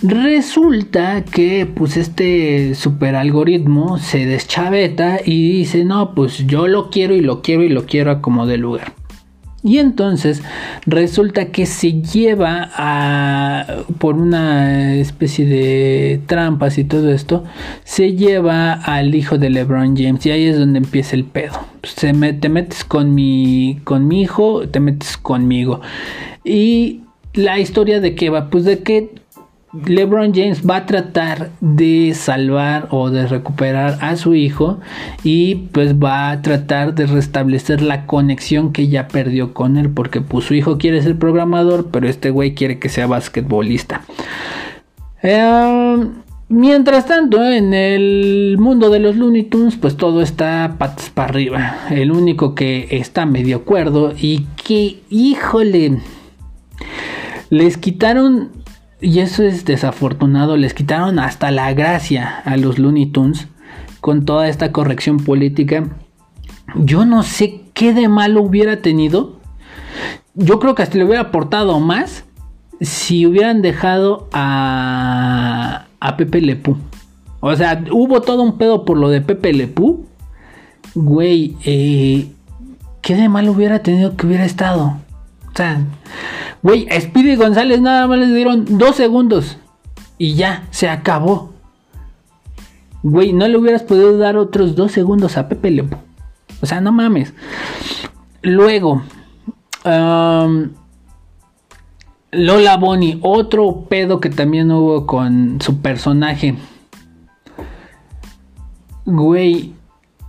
Resulta 0.06 1.24
que 1.24 1.66
pues 1.66 1.96
este 1.96 2.76
super 2.76 3.16
algoritmo 3.16 4.00
se 4.00 4.26
deschaveta 4.26 5.20
y 5.24 5.60
dice, 5.60 5.86
no, 5.86 6.14
pues 6.14 6.46
yo 6.46 6.68
lo 6.68 6.90
quiero 6.90 7.16
y 7.16 7.22
lo 7.22 7.42
quiero 7.42 7.64
y 7.64 7.70
lo 7.70 7.86
quiero 7.86 8.12
a 8.12 8.22
como 8.22 8.46
de 8.46 8.58
lugar. 8.58 8.92
Y 9.64 9.78
entonces 9.78 10.42
resulta 10.86 11.46
que 11.46 11.66
se 11.66 12.02
lleva 12.02 12.70
a, 12.76 13.66
por 13.98 14.16
una 14.16 14.96
especie 14.96 15.46
de 15.46 16.22
trampas 16.26 16.78
y 16.78 16.84
todo 16.84 17.12
esto, 17.12 17.46
se 17.86 18.14
lleva 18.14 18.74
al 18.74 19.16
hijo 19.16 19.38
de 19.38 19.50
LeBron 19.50 19.96
James 19.96 20.26
y 20.26 20.32
ahí 20.32 20.48
es 20.48 20.60
donde 20.60 20.80
empieza 20.80 21.16
el 21.16 21.24
pedo. 21.24 21.54
Se 21.84 22.12
te 22.14 22.50
metes 22.50 22.84
con 22.84 23.16
mi, 23.16 23.80
con 23.86 24.06
mi 24.08 24.22
hijo, 24.22 24.68
te 24.68 24.82
metes 24.82 25.16
conmigo. 25.16 25.80
Y 26.44 27.02
la 27.34 27.58
historia 27.58 28.02
de 28.02 28.16
qué 28.16 28.30
va, 28.30 28.50
pues 28.50 28.66
de 28.66 28.80
que 28.80 29.12
LeBron 29.74 30.34
James 30.36 30.62
va 30.68 30.78
a 30.78 30.86
tratar 30.86 31.50
de 31.60 32.14
salvar 32.14 32.88
o 32.92 33.10
de 33.10 33.26
recuperar 33.26 33.98
a 34.02 34.16
su 34.18 34.36
hijo 34.36 34.80
y 35.24 35.56
pues 35.72 35.96
va 35.96 36.30
a 36.30 36.42
tratar 36.44 36.94
de 36.94 37.08
restablecer 37.08 37.82
la 37.82 38.06
conexión 38.06 38.72
que 38.72 38.88
ya 38.88 39.08
perdió 39.08 39.54
con 39.54 39.78
él 39.78 39.90
porque 39.90 40.22
pues 40.22 40.46
su 40.46 40.54
hijo 40.54 40.78
quiere 40.78 41.02
ser 41.02 41.18
programador 41.18 41.88
pero 41.90 42.08
este 42.08 42.30
güey 42.30 42.54
quiere 42.54 42.78
que 42.78 42.90
sea 42.90 43.08
basquetbolista. 43.08 44.04
Em, 45.24 46.12
mientras 46.50 47.08
tanto 47.08 47.44
en 47.44 47.74
el 47.74 48.58
mundo 48.60 48.92
de 48.92 49.00
los 49.00 49.16
Looney 49.16 49.44
Tunes 49.44 49.76
pues 49.78 49.98
todo 49.98 50.22
está 50.22 50.76
patas 50.78 51.10
para 51.10 51.30
arriba. 51.30 51.78
El 51.90 52.12
único 52.12 52.54
que 52.54 52.90
está 52.92 53.26
medio 53.26 53.58
acuerdo 53.58 54.14
y 54.16 54.46
que 54.64 55.02
híjole 55.10 55.98
les 57.50 57.78
quitaron 57.78 58.63
y 59.04 59.20
eso 59.20 59.44
es 59.44 59.66
desafortunado, 59.66 60.56
les 60.56 60.74
quitaron 60.74 61.20
hasta 61.20 61.52
la 61.52 61.74
gracia 61.74 62.42
a 62.46 62.56
los 62.56 62.80
Looney 62.80 63.08
Tunes 63.08 63.50
con 64.00 64.24
toda 64.24 64.48
esta 64.48 64.72
corrección 64.72 65.18
política. 65.18 65.84
Yo 66.76 67.06
no 67.06 67.22
sé 67.22 67.62
qué 67.74 67.94
de 67.94 68.08
malo 68.08 68.42
hubiera 68.42 68.78
tenido. 68.78 69.40
Yo 70.36 70.58
creo 70.60 70.74
que 70.74 70.84
hasta 70.84 70.98
le 70.98 71.04
hubiera 71.04 71.22
aportado 71.22 71.82
más 71.82 72.24
si 72.80 73.26
hubieran 73.26 73.62
dejado 73.62 74.30
a, 74.32 75.86
a 76.00 76.18
Pepe 76.18 76.40
Lepú. 76.40 76.78
O 77.42 77.54
sea, 77.58 77.84
hubo 77.92 78.22
todo 78.22 78.42
un 78.42 78.58
pedo 78.58 78.86
por 78.86 78.98
lo 78.98 79.10
de 79.10 79.20
Pepe 79.20 79.52
Lepú. 79.52 80.06
Güey, 80.96 81.58
eh, 81.66 82.32
¿qué 83.02 83.16
de 83.16 83.28
malo 83.28 83.52
hubiera 83.52 83.80
tenido 83.80 84.16
que 84.16 84.28
hubiera 84.28 84.46
estado? 84.46 84.98
O 85.54 85.56
sea, 85.58 85.82
güey, 86.64 86.88
a 86.90 87.00
Speedy 87.00 87.36
González 87.36 87.82
nada 87.82 88.08
más 88.08 88.18
le 88.18 88.28
dieron 88.28 88.78
dos 88.78 88.96
segundos. 88.96 89.58
Y 90.18 90.36
ya, 90.36 90.68
se 90.72 90.90
acabó. 90.90 91.54
Güey, 93.04 93.34
no 93.34 93.48
le 93.48 93.58
hubieras 93.58 93.84
podido 93.84 94.18
dar 94.18 94.38
otros 94.38 94.76
dos 94.76 94.92
segundos 94.92 95.38
a 95.38 95.50
Pepe 95.50 95.70
Lepo. 95.70 95.98
O 96.62 96.66
sea, 96.66 96.80
no 96.80 96.94
mames. 96.94 97.34
Luego, 98.42 99.04
Lola 102.32 102.78
Bonnie, 102.78 103.20
otro 103.22 103.86
pedo 103.90 104.22
que 104.22 104.30
también 104.30 104.72
hubo 104.72 105.06
con 105.06 105.60
su 105.60 105.82
personaje. 105.82 106.56
Güey, 109.06 109.74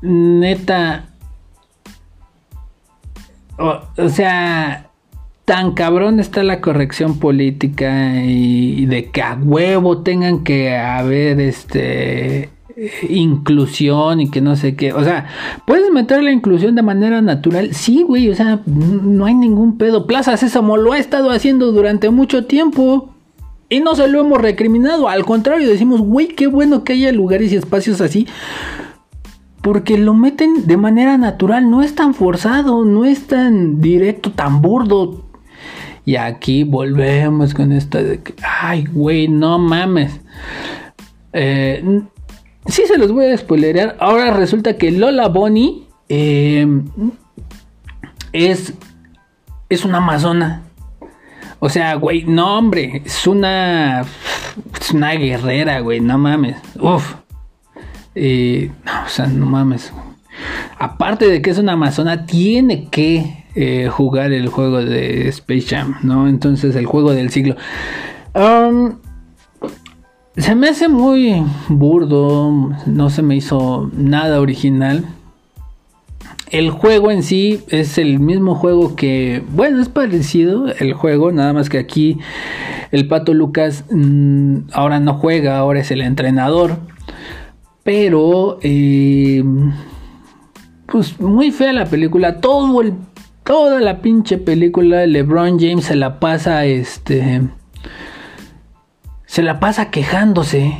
neta. 0.03 1.07
o 3.59 4.09
sea, 4.09 4.91
tan 5.45 5.73
cabrón 5.73 6.21
está 6.21 6.43
la 6.43 6.61
corrección 6.61 7.19
política 7.19 8.23
y, 8.25 8.87
de 8.87 9.11
que 9.11 9.23
a 9.23 9.35
huevo 9.35 9.99
tengan 9.99 10.43
que 10.43 10.75
haber 10.75 11.41
este 11.41 12.51
inclusión 13.09 14.21
y 14.21 14.31
que 14.31 14.41
no 14.41 14.57
sé 14.57 14.75
qué. 14.75 14.93
O 14.93 15.05
sea, 15.05 15.27
puedes 15.67 15.93
meter 15.93 16.23
la 16.23 16.33
inclusión 16.33 16.75
de 16.75 16.83
manera 16.83 17.21
natural. 17.21 17.75
Sí, 17.75 18.03
güey, 18.03 18.31
o 18.31 18.35
sea, 18.35 18.61
no 18.67 19.27
hay 19.27 19.35
ningún 19.35 19.77
pedo. 19.79 20.07
Plaza 20.07 20.37
Sésamo 20.37 20.77
lo 20.77 20.93
ha 20.93 20.99
estado 20.99 21.31
haciendo 21.31 21.73
durante 21.73 22.11
mucho 22.11 22.47
tiempo. 22.47 23.11
Y 23.71 23.81
no 23.81 23.95
se 23.97 24.09
lo 24.09 24.21
hemos 24.21 24.41
recriminado, 24.41 25.09
al 25.09 25.25
contrario, 25.25 25.67
decimos, 25.67 26.01
güey, 26.01 26.29
qué 26.29 26.47
bueno 26.47 26.85
que 26.85 26.93
haya 26.93 27.11
lugares 27.13 27.53
y 27.53 27.57
espacios 27.57 28.01
así. 28.01 28.27
Porque 29.63 29.97
lo 29.97 30.13
meten 30.15 30.67
de 30.67 30.77
manera 30.77 31.17
natural, 31.17 31.71
no 31.71 31.83
es 31.83 31.95
tan 31.95 32.13
forzado, 32.13 32.85
no 32.85 33.05
es 33.05 33.27
tan 33.27 33.81
directo, 33.81 34.31
tan 34.31 34.61
burdo. 34.61 35.25
Y 36.05 36.17
aquí 36.17 36.65
volvemos 36.65 37.55
con 37.55 37.73
esto 37.73 38.03
de 38.03 38.21
que, 38.21 38.35
ay, 38.43 38.85
güey, 38.85 39.29
no 39.29 39.59
mames. 39.59 40.21
Eh, 41.33 42.03
sí 42.67 42.83
se 42.87 42.99
los 42.99 43.11
voy 43.13 43.27
a 43.27 43.39
spoilerear. 43.39 43.97
Ahora 44.01 44.31
resulta 44.33 44.77
que 44.77 44.91
Lola 44.91 45.29
Bonnie 45.29 45.87
eh, 46.09 46.67
es, 48.33 48.75
es 49.69 49.85
una 49.85 49.99
amazona. 49.99 50.63
O 51.59 51.71
sea, 51.71 51.95
güey, 51.95 52.25
no, 52.25 52.59
hombre, 52.59 53.01
es 53.05 53.27
una, 53.27 54.03
es 54.79 54.91
una 54.91 55.13
guerrera, 55.13 55.81
güey, 55.81 56.01
no 56.01 56.19
mames. 56.19 56.57
Uf. 56.79 57.15
No, 58.15 59.05
o 59.07 59.09
sea, 59.09 59.27
no 59.27 59.47
mames. 59.47 59.91
Aparte 60.79 61.27
de 61.27 61.41
que 61.41 61.51
es 61.51 61.59
una 61.59 61.73
amazona, 61.73 62.27
tiene 62.27 62.91
que 62.91 63.44
eh, 63.55 63.89
jugar 63.91 64.33
el 64.33 64.49
juego 64.49 64.85
de 64.85 65.29
Space 65.29 65.67
Jam, 65.69 65.97
¿no? 66.03 66.29
Entonces, 66.29 66.75
el 66.77 66.87
juego 66.87 67.13
del 67.13 67.31
siglo. 67.31 67.57
Se 70.37 70.57
me 70.57 70.69
hace 70.69 70.89
muy 70.89 71.45
burdo, 71.69 72.73
no 72.87 73.09
se 73.09 73.23
me 73.23 73.37
hizo 73.37 73.89
nada 73.97 74.41
original. 74.41 75.05
El 76.51 76.71
juego 76.71 77.13
en 77.13 77.23
sí 77.23 77.61
es 77.69 77.99
el 77.99 78.19
mismo 78.19 78.57
juego 78.57 78.97
que, 78.97 79.45
bueno, 79.53 79.81
es 79.81 79.89
parecido 79.89 80.67
el 80.81 80.93
juego, 80.93 81.31
nada 81.31 81.53
más 81.53 81.69
que 81.69 81.79
aquí 81.79 82.19
el 82.91 83.07
Pato 83.07 83.33
Lucas 83.33 83.85
mm, 83.91 84.71
ahora 84.73 84.99
no 84.99 85.15
juega, 85.15 85.57
ahora 85.57 85.81
es 85.81 85.93
el 85.93 86.01
entrenador. 86.01 86.79
Pero, 87.85 88.59
eh, 88.63 89.45
pues 90.87 91.21
muy 91.21 91.53
fea 91.53 91.73
la 91.73 91.87
película, 91.87 92.41
todo 92.41 92.81
el, 92.83 92.95
toda 93.45 93.81
la 93.81 94.01
pinche 94.01 94.39
película, 94.39 95.07
LeBron 95.07 95.59
James 95.59 95.85
se 95.85 95.97
la 95.97 96.19
pasa, 96.19 96.65
este, 96.65 97.43
se 99.27 99.43
la 99.43 99.61
pasa 99.61 99.91
quejándose 99.91 100.77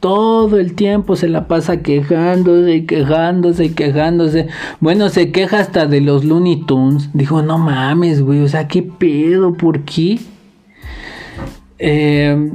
todo 0.00 0.58
el 0.58 0.74
tiempo 0.74 1.16
se 1.16 1.28
la 1.28 1.48
pasa 1.48 1.82
quejándose 1.82 2.74
y 2.76 2.86
quejándose 2.86 3.64
y 3.66 3.70
quejándose. 3.70 4.46
Bueno, 4.80 5.08
se 5.08 5.32
queja 5.32 5.60
hasta 5.60 5.86
de 5.86 6.00
los 6.00 6.24
Looney 6.24 6.64
Tunes. 6.66 7.10
Dijo, 7.14 7.42
no 7.42 7.58
mames, 7.58 8.22
güey, 8.22 8.42
o 8.42 8.48
sea, 8.48 8.68
¿qué 8.68 8.82
pedo? 8.82 9.54
¿Por 9.54 9.80
qué? 9.80 10.18
Eh, 11.78 12.52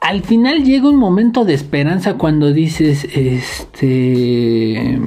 al 0.00 0.22
final 0.22 0.64
llega 0.64 0.88
un 0.88 0.96
momento 0.96 1.44
de 1.44 1.54
esperanza 1.54 2.14
cuando 2.14 2.52
dices, 2.52 3.04
este... 3.14 5.00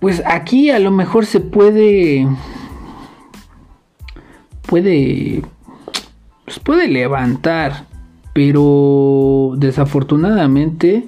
Pues 0.00 0.22
aquí 0.26 0.70
a 0.70 0.78
lo 0.78 0.90
mejor 0.90 1.26
se 1.26 1.40
puede... 1.40 2.26
Puede 4.66 5.42
pues 6.50 6.58
puede 6.58 6.88
levantar, 6.88 7.84
pero 8.32 9.52
desafortunadamente 9.56 11.06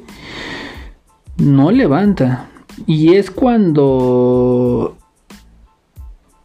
no 1.37 1.73
levanta. 1.73 2.49
Y 2.87 3.15
es 3.15 3.33
cuando... 3.33 4.97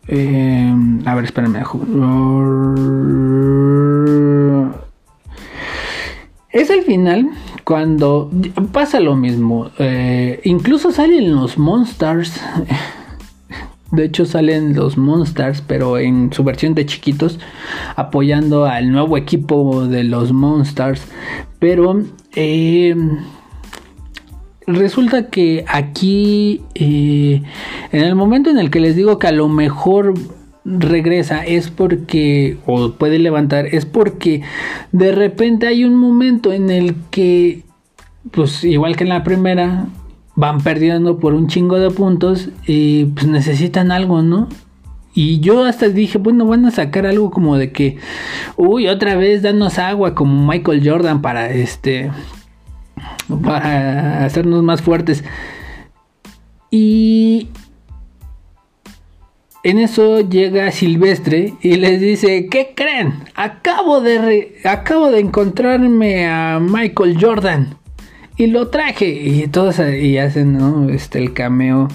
Eh, 0.08 0.74
a 1.06 1.14
ver, 1.14 1.26
espérame. 1.26 1.64
Es 6.50 6.72
el 6.72 6.82
final 6.82 7.30
cuando 7.68 8.32
pasa 8.72 9.02
lo 9.02 9.18
mismo. 9.18 9.72
Eh, 9.78 10.40
incluso 10.46 10.94
salen 10.94 11.36
los 11.36 11.58
Monsters. 11.58 12.40
De 13.92 14.06
hecho 14.06 14.26
salen 14.26 14.74
los 14.74 14.98
Monsters, 14.98 15.62
pero 15.68 15.98
en 15.98 16.32
su 16.32 16.46
versión 16.46 16.76
de 16.76 16.86
chiquitos, 16.86 17.40
apoyando 17.98 18.66
al 18.66 18.90
nuevo 18.90 19.18
equipo 19.18 19.86
de 19.86 20.06
los 20.06 20.32
Monsters. 20.32 21.08
Pero 21.60 22.04
eh, 22.36 22.96
resulta 24.66 25.28
que 25.30 25.66
aquí, 25.68 26.62
eh, 26.74 27.44
en 27.92 28.02
el 28.02 28.16
momento 28.16 28.50
en 28.50 28.60
el 28.60 28.70
que 28.70 28.80
les 28.80 28.96
digo 28.96 29.20
que 29.20 29.28
a 29.28 29.34
lo 29.34 29.50
mejor 29.50 30.14
regresa 30.68 31.46
es 31.46 31.70
porque, 31.70 32.58
o 32.66 32.92
puede 32.92 33.20
levantar, 33.20 33.68
es 33.68 33.86
porque 33.86 34.42
de 34.92 35.14
repente 35.14 35.68
hay 35.68 35.86
un 35.86 35.96
momento 35.96 36.52
en 36.52 36.70
el 36.70 36.96
que, 37.10 37.64
pues 38.32 38.64
igual 38.64 38.96
que 38.96 39.04
en 39.04 39.10
la 39.10 39.24
primera, 39.24 39.88
van 40.36 40.62
perdiendo 40.62 41.20
por 41.20 41.34
un 41.34 41.48
chingo 41.48 41.80
de 41.80 41.90
puntos 41.90 42.50
y 42.68 43.06
pues 43.06 43.28
necesitan 43.28 43.92
algo, 43.92 44.22
¿no? 44.22 44.50
Y 45.14 45.40
yo 45.40 45.64
hasta 45.64 45.90
dije, 45.90 46.20
bueno, 46.20 46.46
van 46.46 46.66
a 46.66 46.72
sacar 46.72 47.08
algo 47.08 47.32
como 47.32 47.58
de 47.58 47.72
que, 47.72 47.98
uy, 48.56 48.88
otra 48.88 49.16
vez 49.16 49.42
danos 49.42 49.80
agua 49.80 50.14
como 50.14 50.46
Michael 50.48 50.88
Jordan 50.88 51.24
para 51.24 51.50
este, 51.50 52.12
para 53.44 54.26
hacernos 54.26 54.62
más 54.62 54.84
fuertes. 54.84 55.24
Y 56.70 57.48
en 59.70 59.80
eso 59.80 60.22
llega 60.22 60.72
Silvestre 60.72 61.54
y 61.62 61.76
les 61.76 62.00
dice, 62.00 62.48
¿qué 62.48 62.72
creen? 62.74 63.16
Acabo 63.36 64.00
de, 64.00 64.56
acabo 64.64 65.12
de 65.12 65.20
encontrarme 65.20 66.26
a 66.26 66.60
Michael 66.62 67.18
Jordan 67.20 67.78
y 68.38 68.48
lo 68.48 68.70
traje. 68.70 69.10
Y 69.10 69.48
todos 69.48 69.80
y 69.80 70.18
hacen, 70.20 70.58
¿no? 70.58 70.90
Este, 70.90 71.20
el 71.20 71.34
cameo 71.34 71.90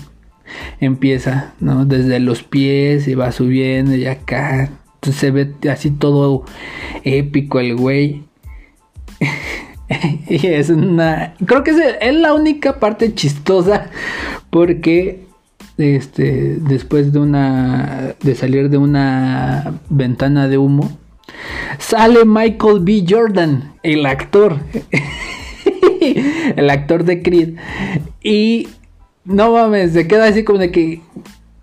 empieza, 0.81 1.55
¿no? 1.61 1.87
Desde 1.87 2.21
los 2.21 2.43
pies 2.43 3.09
y 3.09 3.15
va 3.15 3.33
subiendo 3.33 3.95
y 3.95 4.05
acá. 4.05 4.69
Entonces 4.97 5.19
se 5.19 5.31
ve 5.31 5.55
así 5.71 5.91
todo 5.91 6.45
épico 7.05 7.59
el 7.59 7.75
güey. 7.75 8.25
y 10.29 10.47
es 10.47 10.69
una. 10.69 11.33
Creo 11.47 11.65
que 11.65 11.71
es, 11.71 12.15
la 12.15 12.35
única 12.35 12.79
parte 12.79 13.15
chistosa. 13.15 13.89
Porque. 14.51 15.32
Este. 15.83 16.57
Después 16.61 17.13
de 17.13 17.19
una. 17.19 18.15
De 18.23 18.35
salir 18.35 18.71
de 18.71 18.79
una 18.79 19.81
ventana 19.91 20.49
de 20.49 20.59
humo. 20.59 20.97
Sale 21.79 22.25
Michael 22.25 22.81
B. 22.81 23.05
Jordan, 23.09 23.75
el 23.83 24.07
actor. 24.07 24.59
el 26.57 26.71
actor 26.71 27.05
de 27.05 27.23
Creed. 27.23 27.57
Y 28.23 28.69
no 29.25 29.53
mames, 29.53 29.93
se 29.93 30.07
queda 30.07 30.27
así 30.27 30.45
como 30.45 30.59
de 30.59 30.71
que. 30.71 31.01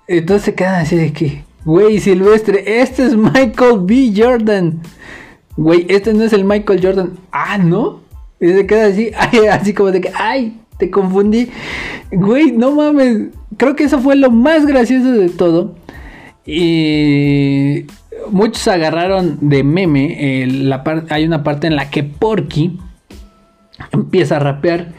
Entonces 0.07 0.43
se 0.43 0.55
queda 0.55 0.79
así 0.79 0.95
de 0.95 1.13
que. 1.13 1.43
Güey, 1.65 1.99
Silvestre, 1.99 2.81
este 2.81 3.05
es 3.05 3.15
Michael 3.15 3.79
B. 3.83 4.13
Jordan. 4.15 4.81
Güey, 5.55 5.85
este 5.89 6.13
no 6.13 6.23
es 6.23 6.33
el 6.33 6.45
Michael 6.45 6.81
Jordan. 6.81 7.11
Ah, 7.31 7.57
¿no? 7.57 8.01
Y 8.39 8.47
se 8.49 8.65
queda 8.65 8.87
así, 8.87 9.11
así 9.51 9.73
como 9.73 9.91
de 9.91 10.01
que, 10.01 10.11
ay, 10.15 10.59
te 10.79 10.89
confundí. 10.89 11.49
Güey, 12.11 12.53
no 12.53 12.71
mames. 12.71 13.27
Creo 13.57 13.75
que 13.75 13.83
eso 13.83 13.99
fue 13.99 14.15
lo 14.15 14.31
más 14.31 14.65
gracioso 14.65 15.11
de 15.11 15.29
todo. 15.29 15.75
Y 16.45 17.85
muchos 18.31 18.67
agarraron 18.67 19.37
de 19.41 19.63
meme. 19.63 20.47
hay 21.09 21.25
una 21.25 21.43
parte 21.43 21.67
en 21.67 21.75
la 21.75 21.89
que 21.91 22.03
Porky 22.03 22.79
empieza 23.91 24.37
a 24.37 24.39
rapear. 24.39 24.93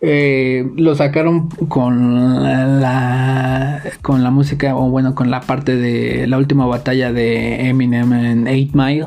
Eh, 0.00 0.64
lo 0.76 0.94
sacaron 0.94 1.48
con 1.48 2.80
la 2.80 3.82
con 4.00 4.22
la 4.22 4.30
música 4.30 4.76
o 4.76 4.90
bueno 4.90 5.16
con 5.16 5.28
la 5.28 5.40
parte 5.40 5.74
de 5.74 6.28
la 6.28 6.38
última 6.38 6.66
batalla 6.66 7.12
de 7.12 7.68
Eminem 7.68 8.12
en 8.12 8.46
8 8.46 8.70
Mile 8.74 9.06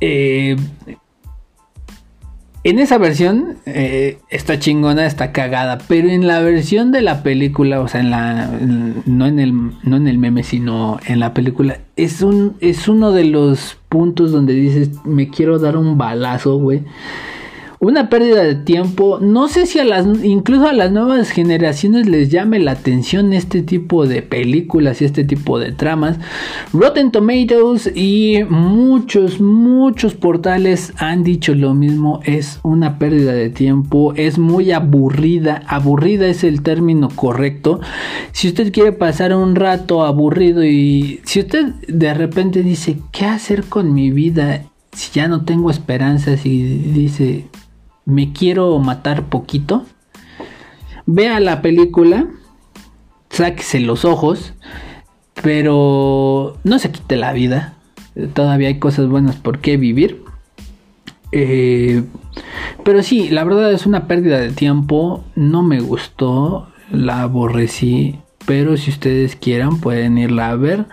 eh, 0.00 0.56
en 2.64 2.78
esa 2.78 2.98
versión 2.98 3.56
eh, 3.66 4.18
está 4.28 4.58
chingona, 4.58 5.06
está 5.06 5.32
cagada, 5.32 5.78
pero 5.88 6.08
en 6.08 6.26
la 6.26 6.40
versión 6.40 6.92
de 6.92 7.02
la 7.02 7.22
película, 7.22 7.80
o 7.80 7.88
sea, 7.88 8.00
en 8.00 8.10
la 8.10 8.50
no 9.04 9.26
en 9.26 9.40
el 9.40 9.52
no 9.82 9.96
en 9.96 10.06
el 10.06 10.18
meme, 10.18 10.44
sino 10.44 10.98
en 11.06 11.18
la 11.18 11.34
película 11.34 11.78
es 11.96 12.22
un 12.22 12.56
es 12.60 12.86
uno 12.86 13.10
de 13.12 13.24
los 13.24 13.78
puntos 13.88 14.30
donde 14.30 14.54
dices, 14.54 14.90
"Me 15.04 15.28
quiero 15.28 15.58
dar 15.58 15.76
un 15.76 15.98
balazo, 15.98 16.58
güey." 16.58 16.82
Una 17.82 18.08
pérdida 18.08 18.44
de 18.44 18.54
tiempo. 18.54 19.18
No 19.20 19.48
sé 19.48 19.66
si 19.66 19.80
a 19.80 19.84
las, 19.84 20.06
incluso 20.22 20.68
a 20.68 20.72
las 20.72 20.92
nuevas 20.92 21.30
generaciones 21.30 22.08
les 22.08 22.30
llame 22.30 22.60
la 22.60 22.70
atención 22.70 23.32
este 23.32 23.60
tipo 23.60 24.06
de 24.06 24.22
películas 24.22 25.02
y 25.02 25.04
este 25.04 25.24
tipo 25.24 25.58
de 25.58 25.72
tramas. 25.72 26.16
Rotten 26.72 27.10
Tomatoes 27.10 27.90
y 27.92 28.44
muchos, 28.48 29.40
muchos 29.40 30.14
portales 30.14 30.92
han 30.98 31.24
dicho 31.24 31.56
lo 31.56 31.74
mismo. 31.74 32.20
Es 32.22 32.60
una 32.62 33.00
pérdida 33.00 33.32
de 33.32 33.50
tiempo, 33.50 34.14
es 34.14 34.38
muy 34.38 34.70
aburrida. 34.70 35.64
Aburrida 35.66 36.28
es 36.28 36.44
el 36.44 36.62
término 36.62 37.08
correcto. 37.08 37.80
Si 38.30 38.46
usted 38.46 38.72
quiere 38.72 38.92
pasar 38.92 39.34
un 39.34 39.56
rato 39.56 40.04
aburrido 40.04 40.64
y 40.64 41.20
si 41.24 41.40
usted 41.40 41.74
de 41.88 42.14
repente 42.14 42.62
dice, 42.62 42.98
¿qué 43.10 43.24
hacer 43.24 43.64
con 43.64 43.92
mi 43.92 44.12
vida? 44.12 44.66
Si 44.92 45.10
ya 45.10 45.26
no 45.26 45.44
tengo 45.44 45.68
esperanzas 45.68 46.46
y 46.46 46.62
dice, 46.62 47.46
me 48.04 48.32
quiero 48.32 48.78
matar 48.78 49.24
poquito, 49.26 49.84
vea 51.06 51.40
la 51.40 51.62
película, 51.62 52.26
sáquese 53.30 53.80
los 53.80 54.04
ojos, 54.04 54.54
pero 55.42 56.58
no 56.64 56.78
se 56.78 56.90
quite 56.90 57.16
la 57.16 57.32
vida. 57.32 57.74
Todavía 58.34 58.68
hay 58.68 58.78
cosas 58.78 59.08
buenas 59.08 59.36
por 59.36 59.60
qué 59.60 59.76
vivir. 59.76 60.22
Eh, 61.32 62.04
pero 62.84 63.02
sí, 63.02 63.30
la 63.30 63.44
verdad 63.44 63.72
es 63.72 63.86
una 63.86 64.06
pérdida 64.06 64.38
de 64.38 64.50
tiempo. 64.50 65.24
No 65.34 65.62
me 65.62 65.80
gustó, 65.80 66.68
la 66.90 67.22
aborrecí. 67.22 68.18
Pero 68.44 68.76
si 68.76 68.90
ustedes 68.90 69.36
quieran 69.36 69.80
pueden 69.80 70.18
irla 70.18 70.50
a 70.50 70.56
ver. 70.56 70.86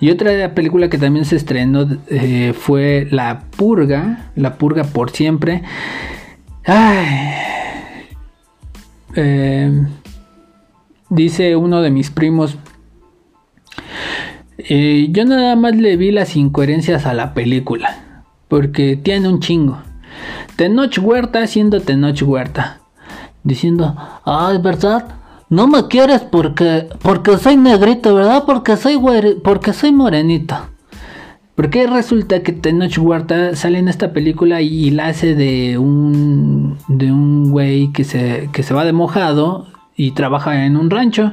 Y 0.00 0.10
otra 0.10 0.54
película 0.54 0.88
que 0.88 0.98
también 0.98 1.24
se 1.24 1.36
estrenó 1.36 1.86
eh, 2.08 2.54
fue 2.56 3.08
La 3.10 3.44
Purga. 3.56 4.30
La 4.34 4.56
Purga 4.56 4.84
por 4.84 5.10
siempre. 5.10 5.62
Eh, 9.14 9.86
dice 11.10 11.56
uno 11.56 11.82
de 11.82 11.90
mis 11.90 12.10
primos. 12.10 12.56
Eh, 14.58 15.08
yo 15.10 15.24
nada 15.24 15.56
más 15.56 15.74
le 15.76 15.96
vi 15.96 16.12
las 16.12 16.36
incoherencias 16.36 17.06
a 17.06 17.14
la 17.14 17.34
película. 17.34 18.24
Porque 18.48 18.96
tiene 18.96 19.28
un 19.28 19.40
chingo. 19.40 19.78
Tenoch 20.56 20.98
Huerta 20.98 21.42
haciendo 21.42 21.80
Tenoch 21.80 22.22
Huerta. 22.22 22.80
Diciendo, 23.42 23.96
ah, 24.24 24.52
es 24.54 24.62
verdad. 24.62 25.16
No 25.48 25.66
me 25.66 25.86
quieres 25.88 26.22
porque 26.22 26.88
porque 27.02 27.36
soy 27.36 27.58
negrito, 27.58 28.14
¿verdad? 28.14 28.44
Porque 28.46 28.76
soy 28.76 28.98
porque 29.44 29.74
soy 29.74 29.92
morenito. 29.92 30.56
Porque 31.54 31.86
resulta 31.86 32.42
que 32.42 32.52
Tenoch 32.52 32.96
Huerta 32.98 33.54
sale 33.56 33.78
en 33.78 33.88
esta 33.88 34.12
película 34.12 34.62
y, 34.62 34.90
la 34.90 35.08
hace 35.08 35.34
de 35.34 35.76
un 35.76 36.78
de 36.88 37.12
un 37.12 37.50
güey 37.50 37.92
que 37.92 38.04
se, 38.04 38.48
que 38.52 38.62
se 38.62 38.72
va 38.72 38.84
de 38.84 38.92
mojado 38.92 39.66
y 39.94 40.12
trabaja 40.12 40.64
en 40.64 40.76
un 40.76 40.88
rancho. 40.88 41.32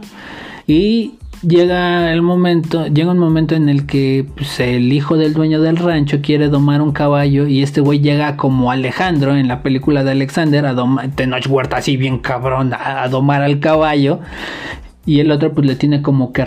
Y 0.67 1.13
llega 1.41 2.11
el 2.11 2.22
momento, 2.22 2.88
llega 2.88 3.11
un 3.11 3.17
momento 3.17 3.55
en 3.55 3.70
el 3.70 3.86
que 3.86 4.28
pues, 4.36 4.59
el 4.59 4.91
hijo 4.91 5.15
del 5.15 5.34
dueño 5.34 5.61
del 5.61 5.78
rancho 5.78 6.20
quiere 6.22 6.49
domar 6.49 6.82
un 6.82 6.91
caballo 6.91 7.47
y 7.47 7.63
este 7.63 7.80
güey 7.80 8.01
llega 8.01 8.36
como 8.36 8.72
Alejandro 8.72 9.38
en 9.38 9.47
la 9.47 9.63
película 9.63 10.03
de 10.03 10.11
Alexander 10.11 10.65
a 10.65 10.74
domar, 10.74 11.11
Tenoch 11.15 11.47
Huerta 11.47 11.78
así 11.78 11.95
bien 11.95 12.20
cabrón 12.20 12.74
a, 12.74 13.03
a 13.03 13.07
domar 13.07 13.41
al 13.41 13.61
caballo 13.61 14.20
y 15.05 15.22
el 15.22 15.32
otro 15.32 15.53
pues 15.53 15.65
le 15.65 15.76
tiene 15.76 16.01
como 16.01 16.34
que. 16.34 16.45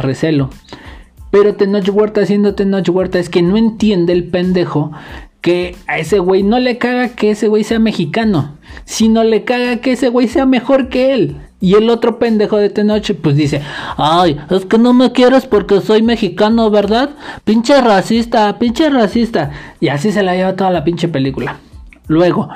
Pero 1.33 1.55
Tenoch 1.55 1.89
Huerta 1.89 2.21
haciendo 2.21 2.55
Tenoch 2.55 2.91
Huerta 2.91 3.19
es 3.19 3.31
que 3.31 3.41
no 3.41 3.57
entiende 3.57 4.13
el 4.13 4.25
pendejo 4.25 4.93
que 5.41 5.75
a 5.87 5.99
ese 5.99 6.19
güey 6.19 6.43
no 6.43 6.61
le 6.61 6.77
caga 6.77 7.09
que 7.09 7.31
ese 7.31 7.49
güey 7.49 7.65
sea 7.65 7.79
mexicano, 7.79 8.59
sino 8.85 9.25
le 9.25 9.43
caga 9.43 9.79
que 9.79 9.93
ese 9.93 10.09
güey 10.11 10.29
sea 10.29 10.45
mejor 10.45 10.91
que 10.91 11.15
él. 11.15 11.39
Y 11.59 11.75
el 11.75 11.89
otro 11.89 12.19
pendejo 12.19 12.59
de 12.59 12.69
Tenoch 12.69 13.11
pues 13.23 13.35
dice, 13.35 13.63
ay, 13.97 14.37
es 14.51 14.67
que 14.67 14.77
no 14.77 14.93
me 14.93 15.13
quieres 15.13 15.47
porque 15.47 15.81
soy 15.81 16.03
mexicano, 16.03 16.71
¿verdad? 16.71 17.11
Pinche 17.45 17.81
racista, 17.81 18.59
pinche 18.59 18.91
racista. 18.91 19.53
Y 19.81 19.89
así 19.89 20.13
se 20.13 20.23
la 20.23 20.35
lleva 20.35 20.55
toda 20.55 20.71
la 20.71 20.85
pinche 20.85 21.09
película. 21.09 21.57
Luego, 22.09 22.51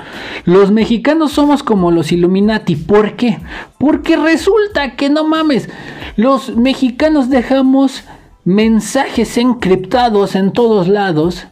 los 0.44 0.70
mexicanos 0.70 1.32
somos 1.32 1.62
como 1.62 1.90
los 1.90 2.12
Illuminati. 2.12 2.76
¿Por 2.76 3.16
qué? 3.16 3.38
Porque 3.78 4.16
resulta 4.16 4.96
que 4.96 5.08
no 5.08 5.24
mames, 5.24 5.70
los 6.16 6.54
mexicanos 6.56 7.30
dejamos 7.30 8.04
mensajes 8.46 9.38
encriptados 9.38 10.36
en 10.36 10.52
todos 10.52 10.86
lados 10.86 11.48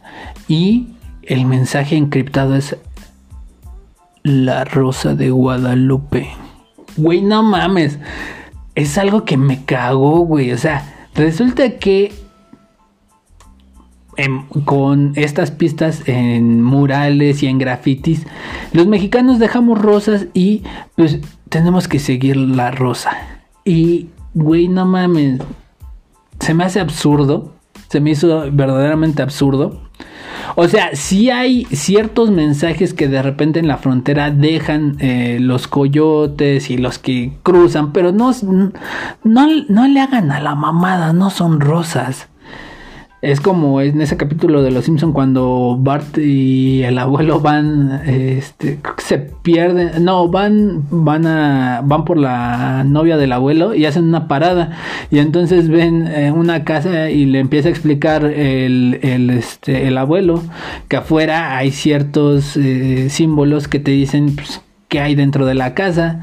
y 0.47 0.87
el 1.23 1.45
mensaje 1.45 1.97
encriptado 1.97 2.55
es 2.55 2.77
la 4.23 4.63
rosa 4.63 5.13
de 5.13 5.29
Guadalupe. 5.29 6.29
Güey, 6.95 7.21
no 7.21 7.43
mames. 7.43 7.99
Es 8.75 8.97
algo 8.97 9.25
que 9.25 9.35
me 9.35 9.65
cagó, 9.65 10.19
güey. 10.19 10.53
O 10.53 10.57
sea, 10.57 11.09
resulta 11.15 11.77
que 11.77 12.13
con 14.63 15.11
estas 15.17 15.51
pistas 15.51 16.01
en 16.05 16.63
murales 16.63 17.43
y 17.43 17.47
en 17.47 17.57
grafitis, 17.57 18.25
los 18.71 18.87
mexicanos 18.87 19.37
dejamos 19.37 19.81
rosas 19.81 20.27
y 20.33 20.63
pues 20.95 21.19
tenemos 21.49 21.89
que 21.89 21.99
seguir 21.99 22.37
la 22.37 22.71
rosa. 22.71 23.11
Y, 23.65 24.07
güey, 24.33 24.69
no 24.69 24.85
mames 24.85 25.41
se 26.45 26.53
me 26.53 26.63
hace 26.63 26.79
absurdo. 26.79 27.53
Se 27.89 27.99
me 27.99 28.11
hizo 28.11 28.51
verdaderamente 28.51 29.23
absurdo. 29.23 29.81
O 30.55 30.67
sea, 30.67 30.91
sí 30.95 31.31
hay 31.31 31.65
ciertos 31.65 32.29
mensajes 32.29 32.93
que 32.93 33.07
de 33.07 33.23
repente 33.23 33.59
en 33.59 33.67
la 33.67 33.77
frontera 33.77 34.29
dejan 34.29 34.95
eh, 34.99 35.39
los 35.41 35.67
coyotes 35.67 36.69
y 36.69 36.77
los 36.77 36.99
que 36.99 37.33
cruzan, 37.41 37.93
pero 37.93 38.11
no, 38.11 38.31
no, 39.23 39.47
no 39.67 39.87
le 39.87 39.99
hagan 39.99 40.31
a 40.31 40.39
la 40.39 40.53
mamada, 40.53 41.13
no 41.13 41.31
son 41.31 41.59
rosas. 41.59 42.27
Es 43.21 43.41
como 43.41 43.81
en 43.81 44.01
ese 44.01 44.17
capítulo 44.17 44.61
de 44.61 44.69
Los 44.69 44.85
Simpson 44.85 45.11
cuando 45.11 45.77
Bart 45.79 46.17
y 46.17 46.83
el 46.83 46.99
abuelo 46.99 47.39
van, 47.39 48.01
este, 48.05 48.79
se 48.97 49.17
pierden, 49.17 50.03
no, 50.03 50.27
van, 50.27 50.83
van 50.91 51.25
a, 51.25 51.81
van 51.83 52.05
por 52.05 52.17
la 52.17 52.83
novia 52.85 53.17
del 53.17 53.31
abuelo 53.31 53.73
y 53.73 53.85
hacen 53.85 54.03
una 54.03 54.27
parada. 54.27 54.77
Y 55.09 55.19
entonces 55.19 55.69
ven 55.69 56.07
eh, 56.07 56.31
una 56.31 56.63
casa 56.63 57.09
y 57.09 57.25
le 57.25 57.39
empieza 57.39 57.69
a 57.69 57.71
explicar 57.71 58.25
el, 58.25 58.99
el, 59.01 59.29
este, 59.31 59.87
el 59.87 59.97
abuelo 59.97 60.43
que 60.87 60.97
afuera 60.97 61.57
hay 61.57 61.71
ciertos 61.71 62.55
eh, 62.57 63.09
símbolos 63.09 63.67
que 63.67 63.79
te 63.79 63.91
dicen 63.91 64.35
pues, 64.35 64.61
qué 64.87 64.99
hay 64.99 65.15
dentro 65.15 65.45
de 65.45 65.55
la 65.55 65.73
casa 65.73 66.21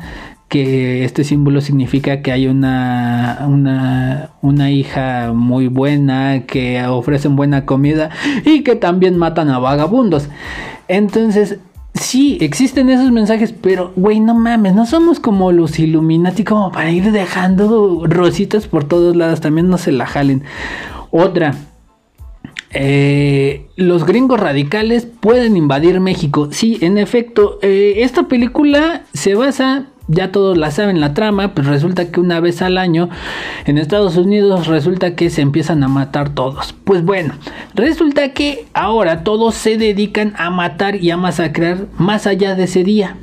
que 0.52 1.02
este 1.02 1.24
símbolo 1.24 1.62
significa 1.62 2.20
que 2.20 2.30
hay 2.30 2.46
una, 2.46 3.46
una, 3.48 4.32
una 4.42 4.70
hija 4.70 5.32
muy 5.32 5.68
buena, 5.68 6.42
que 6.46 6.84
ofrecen 6.84 7.36
buena 7.36 7.64
comida 7.64 8.10
y 8.44 8.62
que 8.62 8.76
también 8.76 9.16
matan 9.16 9.48
a 9.48 9.58
vagabundos. 9.58 10.28
Entonces, 10.88 11.56
sí, 11.94 12.36
existen 12.42 12.90
esos 12.90 13.10
mensajes, 13.12 13.54
pero, 13.62 13.94
güey, 13.96 14.20
no 14.20 14.34
mames, 14.34 14.74
no 14.74 14.84
somos 14.84 15.20
como 15.20 15.52
los 15.52 15.78
Illuminati 15.78 16.44
como 16.44 16.70
para 16.70 16.90
ir 16.90 17.12
dejando 17.12 18.04
rositas 18.04 18.66
por 18.66 18.84
todos 18.84 19.16
lados, 19.16 19.40
también 19.40 19.70
no 19.70 19.78
se 19.78 19.90
la 19.90 20.04
jalen. 20.04 20.42
Otra, 21.10 21.54
eh, 22.74 23.68
los 23.76 24.04
gringos 24.04 24.38
radicales 24.38 25.06
pueden 25.06 25.56
invadir 25.56 25.98
México. 26.00 26.50
Sí, 26.52 26.76
en 26.82 26.98
efecto, 26.98 27.58
eh, 27.62 27.94
esta 28.00 28.28
película 28.28 29.04
se 29.14 29.34
basa 29.34 29.86
ya 30.08 30.32
todos 30.32 30.58
la 30.58 30.70
saben 30.70 31.00
la 31.00 31.14
trama, 31.14 31.54
pues 31.54 31.66
resulta 31.66 32.10
que 32.10 32.20
una 32.20 32.40
vez 32.40 32.62
al 32.62 32.78
año 32.78 33.08
en 33.66 33.78
Estados 33.78 34.16
Unidos 34.16 34.66
resulta 34.66 35.14
que 35.14 35.30
se 35.30 35.42
empiezan 35.42 35.82
a 35.84 35.88
matar 35.88 36.30
todos. 36.30 36.74
Pues 36.84 37.04
bueno, 37.04 37.34
resulta 37.74 38.32
que 38.32 38.66
ahora 38.74 39.22
todos 39.24 39.54
se 39.54 39.76
dedican 39.76 40.34
a 40.36 40.50
matar 40.50 40.96
y 40.96 41.10
a 41.10 41.16
masacrar 41.16 41.86
más 41.98 42.26
allá 42.26 42.54
de 42.54 42.64
ese 42.64 42.84
día. 42.84 43.16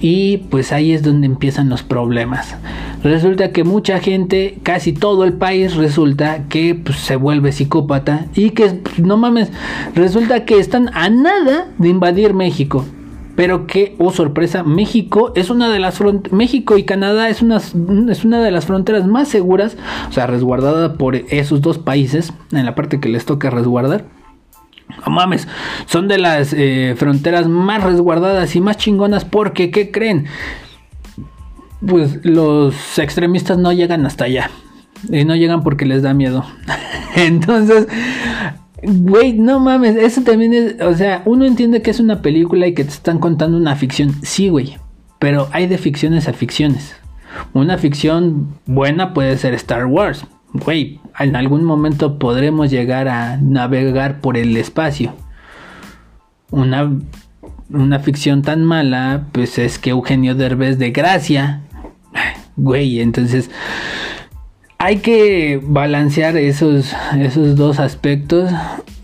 Y 0.00 0.38
pues 0.50 0.72
ahí 0.72 0.92
es 0.92 1.02
donde 1.02 1.26
empiezan 1.26 1.70
los 1.70 1.82
problemas. 1.82 2.54
Resulta 3.02 3.52
que 3.52 3.64
mucha 3.64 3.98
gente, 3.98 4.58
casi 4.62 4.92
todo 4.92 5.24
el 5.24 5.32
país, 5.32 5.74
resulta 5.74 6.44
que 6.48 6.74
pues, 6.74 6.98
se 6.98 7.16
vuelve 7.16 7.52
psicópata 7.52 8.26
y 8.34 8.50
que 8.50 8.66
pues, 8.70 8.98
no 8.98 9.16
mames, 9.16 9.50
resulta 9.94 10.44
que 10.44 10.58
están 10.58 10.90
a 10.92 11.08
nada 11.08 11.68
de 11.78 11.88
invadir 11.88 12.34
México 12.34 12.84
pero 13.36 13.66
que, 13.66 13.94
oh 13.98 14.10
sorpresa, 14.10 14.62
México 14.62 15.32
es 15.36 15.50
una 15.50 15.70
de 15.70 15.78
las 15.78 16.00
México 16.32 16.78
y 16.78 16.84
Canadá 16.84 17.28
es 17.28 17.42
una, 17.42 17.58
es 17.58 18.24
una 18.24 18.42
de 18.42 18.50
las 18.50 18.64
fronteras 18.64 19.06
más 19.06 19.28
seguras, 19.28 19.76
o 20.08 20.12
sea, 20.12 20.26
resguardada 20.26 20.94
por 20.94 21.14
esos 21.14 21.60
dos 21.60 21.78
países, 21.78 22.32
en 22.50 22.64
la 22.64 22.74
parte 22.74 22.98
que 22.98 23.10
les 23.10 23.26
toca 23.26 23.50
resguardar. 23.50 24.04
No 25.04 25.12
mames, 25.12 25.46
son 25.86 26.08
de 26.08 26.18
las 26.18 26.54
eh, 26.56 26.94
fronteras 26.96 27.48
más 27.48 27.82
resguardadas 27.82 28.56
y 28.56 28.60
más 28.60 28.78
chingonas 28.78 29.24
porque, 29.24 29.70
¿qué 29.70 29.90
creen? 29.90 30.26
Pues 31.86 32.24
los 32.24 32.98
extremistas 32.98 33.58
no 33.58 33.72
llegan 33.72 34.06
hasta 34.06 34.24
allá. 34.24 34.50
Y 35.10 35.24
no 35.24 35.36
llegan 35.36 35.62
porque 35.62 35.84
les 35.84 36.02
da 36.02 36.14
miedo. 36.14 36.44
Entonces, 37.16 37.86
Güey, 38.82 39.32
no 39.32 39.58
mames, 39.58 39.96
eso 39.96 40.22
también 40.22 40.52
es, 40.52 40.80
o 40.82 40.94
sea, 40.94 41.22
uno 41.24 41.46
entiende 41.46 41.80
que 41.80 41.90
es 41.90 41.98
una 41.98 42.20
película 42.20 42.66
y 42.66 42.74
que 42.74 42.84
te 42.84 42.90
están 42.90 43.18
contando 43.18 43.56
una 43.56 43.74
ficción, 43.74 44.12
sí, 44.22 44.50
güey, 44.50 44.76
pero 45.18 45.48
hay 45.52 45.66
de 45.66 45.78
ficciones 45.78 46.28
a 46.28 46.34
ficciones. 46.34 46.94
Una 47.54 47.78
ficción 47.78 48.54
buena 48.66 49.14
puede 49.14 49.38
ser 49.38 49.54
Star 49.54 49.86
Wars, 49.86 50.26
güey, 50.52 51.00
en 51.18 51.36
algún 51.36 51.64
momento 51.64 52.18
podremos 52.18 52.70
llegar 52.70 53.08
a 53.08 53.38
navegar 53.38 54.20
por 54.20 54.36
el 54.36 54.54
espacio. 54.58 55.14
Una, 56.50 56.92
una 57.70 57.98
ficción 58.00 58.42
tan 58.42 58.62
mala, 58.62 59.26
pues 59.32 59.58
es 59.58 59.78
que 59.78 59.90
Eugenio 59.90 60.34
Derbez 60.34 60.78
de 60.78 60.90
Gracia, 60.90 61.62
güey, 62.56 63.00
entonces 63.00 63.50
hay 64.86 64.98
que 64.98 65.60
balancear 65.60 66.36
esos, 66.36 66.94
esos 67.18 67.56
dos 67.56 67.80
aspectos. 67.80 68.52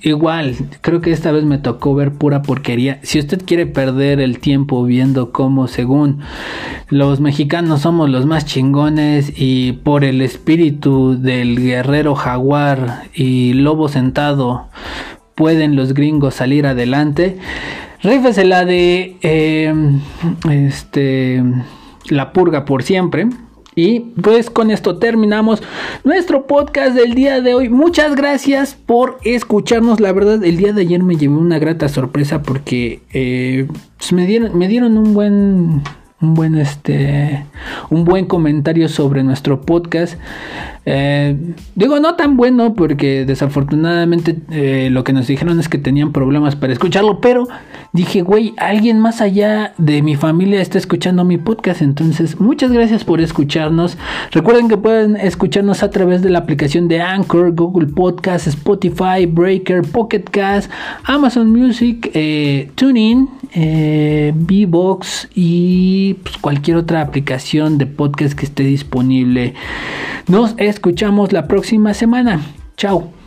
Igual, 0.00 0.54
creo 0.80 1.00
que 1.00 1.10
esta 1.10 1.32
vez 1.32 1.42
me 1.42 1.58
tocó 1.58 1.92
ver 1.96 2.12
pura 2.12 2.42
porquería. 2.42 3.00
Si 3.02 3.18
usted 3.18 3.42
quiere 3.44 3.66
perder 3.66 4.20
el 4.20 4.38
tiempo 4.38 4.84
viendo 4.84 5.32
cómo 5.32 5.66
según 5.66 6.20
los 6.88 7.18
mexicanos 7.18 7.80
somos 7.80 8.08
los 8.10 8.26
más 8.26 8.46
chingones 8.46 9.32
y 9.36 9.72
por 9.72 10.04
el 10.04 10.22
espíritu 10.22 11.20
del 11.20 11.60
guerrero 11.60 12.14
jaguar 12.14 13.08
y 13.12 13.52
lobo 13.54 13.88
sentado 13.88 14.68
pueden 15.34 15.74
los 15.74 15.94
gringos 15.94 16.36
salir 16.36 16.64
adelante, 16.64 17.38
rífese 18.04 18.44
la 18.44 18.64
de 18.64 19.16
eh, 19.22 19.74
este 20.48 21.42
la 22.08 22.32
purga 22.32 22.64
por 22.64 22.84
siempre 22.84 23.26
y 23.74 24.00
pues 24.00 24.50
con 24.50 24.70
esto 24.70 24.98
terminamos 24.98 25.62
nuestro 26.04 26.46
podcast 26.46 26.94
del 26.94 27.14
día 27.14 27.40
de 27.40 27.54
hoy. 27.54 27.68
Muchas 27.70 28.14
gracias 28.14 28.74
por 28.74 29.18
escucharnos. 29.24 30.00
La 30.00 30.12
verdad, 30.12 30.44
el 30.44 30.58
día 30.58 30.72
de 30.72 30.82
ayer 30.82 31.02
me 31.02 31.16
llevé 31.16 31.34
una 31.34 31.58
grata 31.58 31.88
sorpresa 31.88 32.42
porque 32.42 33.00
eh, 33.12 33.66
pues, 33.96 34.12
me, 34.12 34.26
dieron, 34.26 34.58
me 34.58 34.68
dieron 34.68 34.98
un 34.98 35.14
buen 35.14 35.82
un 36.20 36.34
buen 36.34 36.56
este 36.56 37.44
un 37.90 38.04
buen 38.04 38.26
comentario 38.26 38.88
sobre 38.88 39.24
nuestro 39.24 39.60
podcast 39.60 40.16
eh, 40.84 41.36
digo 41.76 42.00
no 42.00 42.16
tan 42.16 42.36
bueno 42.36 42.74
porque 42.74 43.24
desafortunadamente 43.24 44.36
eh, 44.50 44.88
lo 44.90 45.04
que 45.04 45.12
nos 45.12 45.28
dijeron 45.28 45.60
es 45.60 45.68
que 45.68 45.78
tenían 45.78 46.12
problemas 46.12 46.56
para 46.56 46.72
escucharlo 46.72 47.20
pero 47.20 47.46
dije 47.92 48.22
güey 48.22 48.54
alguien 48.56 48.98
más 48.98 49.20
allá 49.20 49.74
de 49.78 50.02
mi 50.02 50.16
familia 50.16 50.60
está 50.60 50.78
escuchando 50.78 51.24
mi 51.24 51.38
podcast 51.38 51.82
entonces 51.82 52.40
muchas 52.40 52.72
gracias 52.72 53.04
por 53.04 53.20
escucharnos 53.20 53.96
recuerden 54.32 54.68
que 54.68 54.76
pueden 54.76 55.16
escucharnos 55.16 55.84
a 55.84 55.90
través 55.90 56.20
de 56.22 56.30
la 56.30 56.40
aplicación 56.40 56.88
de 56.88 57.00
Anchor 57.00 57.52
Google 57.52 57.86
Podcast 57.86 58.48
Spotify 58.48 59.26
Breaker 59.26 59.82
Pocket 59.82 60.24
Cast 60.30 60.70
Amazon 61.04 61.50
Music 61.50 62.10
eh, 62.14 62.70
TuneIn 62.74 63.28
eh, 63.54 64.32
Bbox 64.34 65.28
y 65.34 66.14
pues, 66.14 66.38
cualquier 66.38 66.78
otra 66.78 67.02
aplicación 67.02 67.76
de 67.78 67.86
podcast 67.86 68.34
que 68.34 68.46
esté 68.46 68.62
disponible. 68.62 69.54
Nos 70.26 70.54
escuchamos 70.72 71.32
la 71.32 71.46
próxima 71.46 71.94
semana. 71.94 72.40
Chao. 72.76 73.21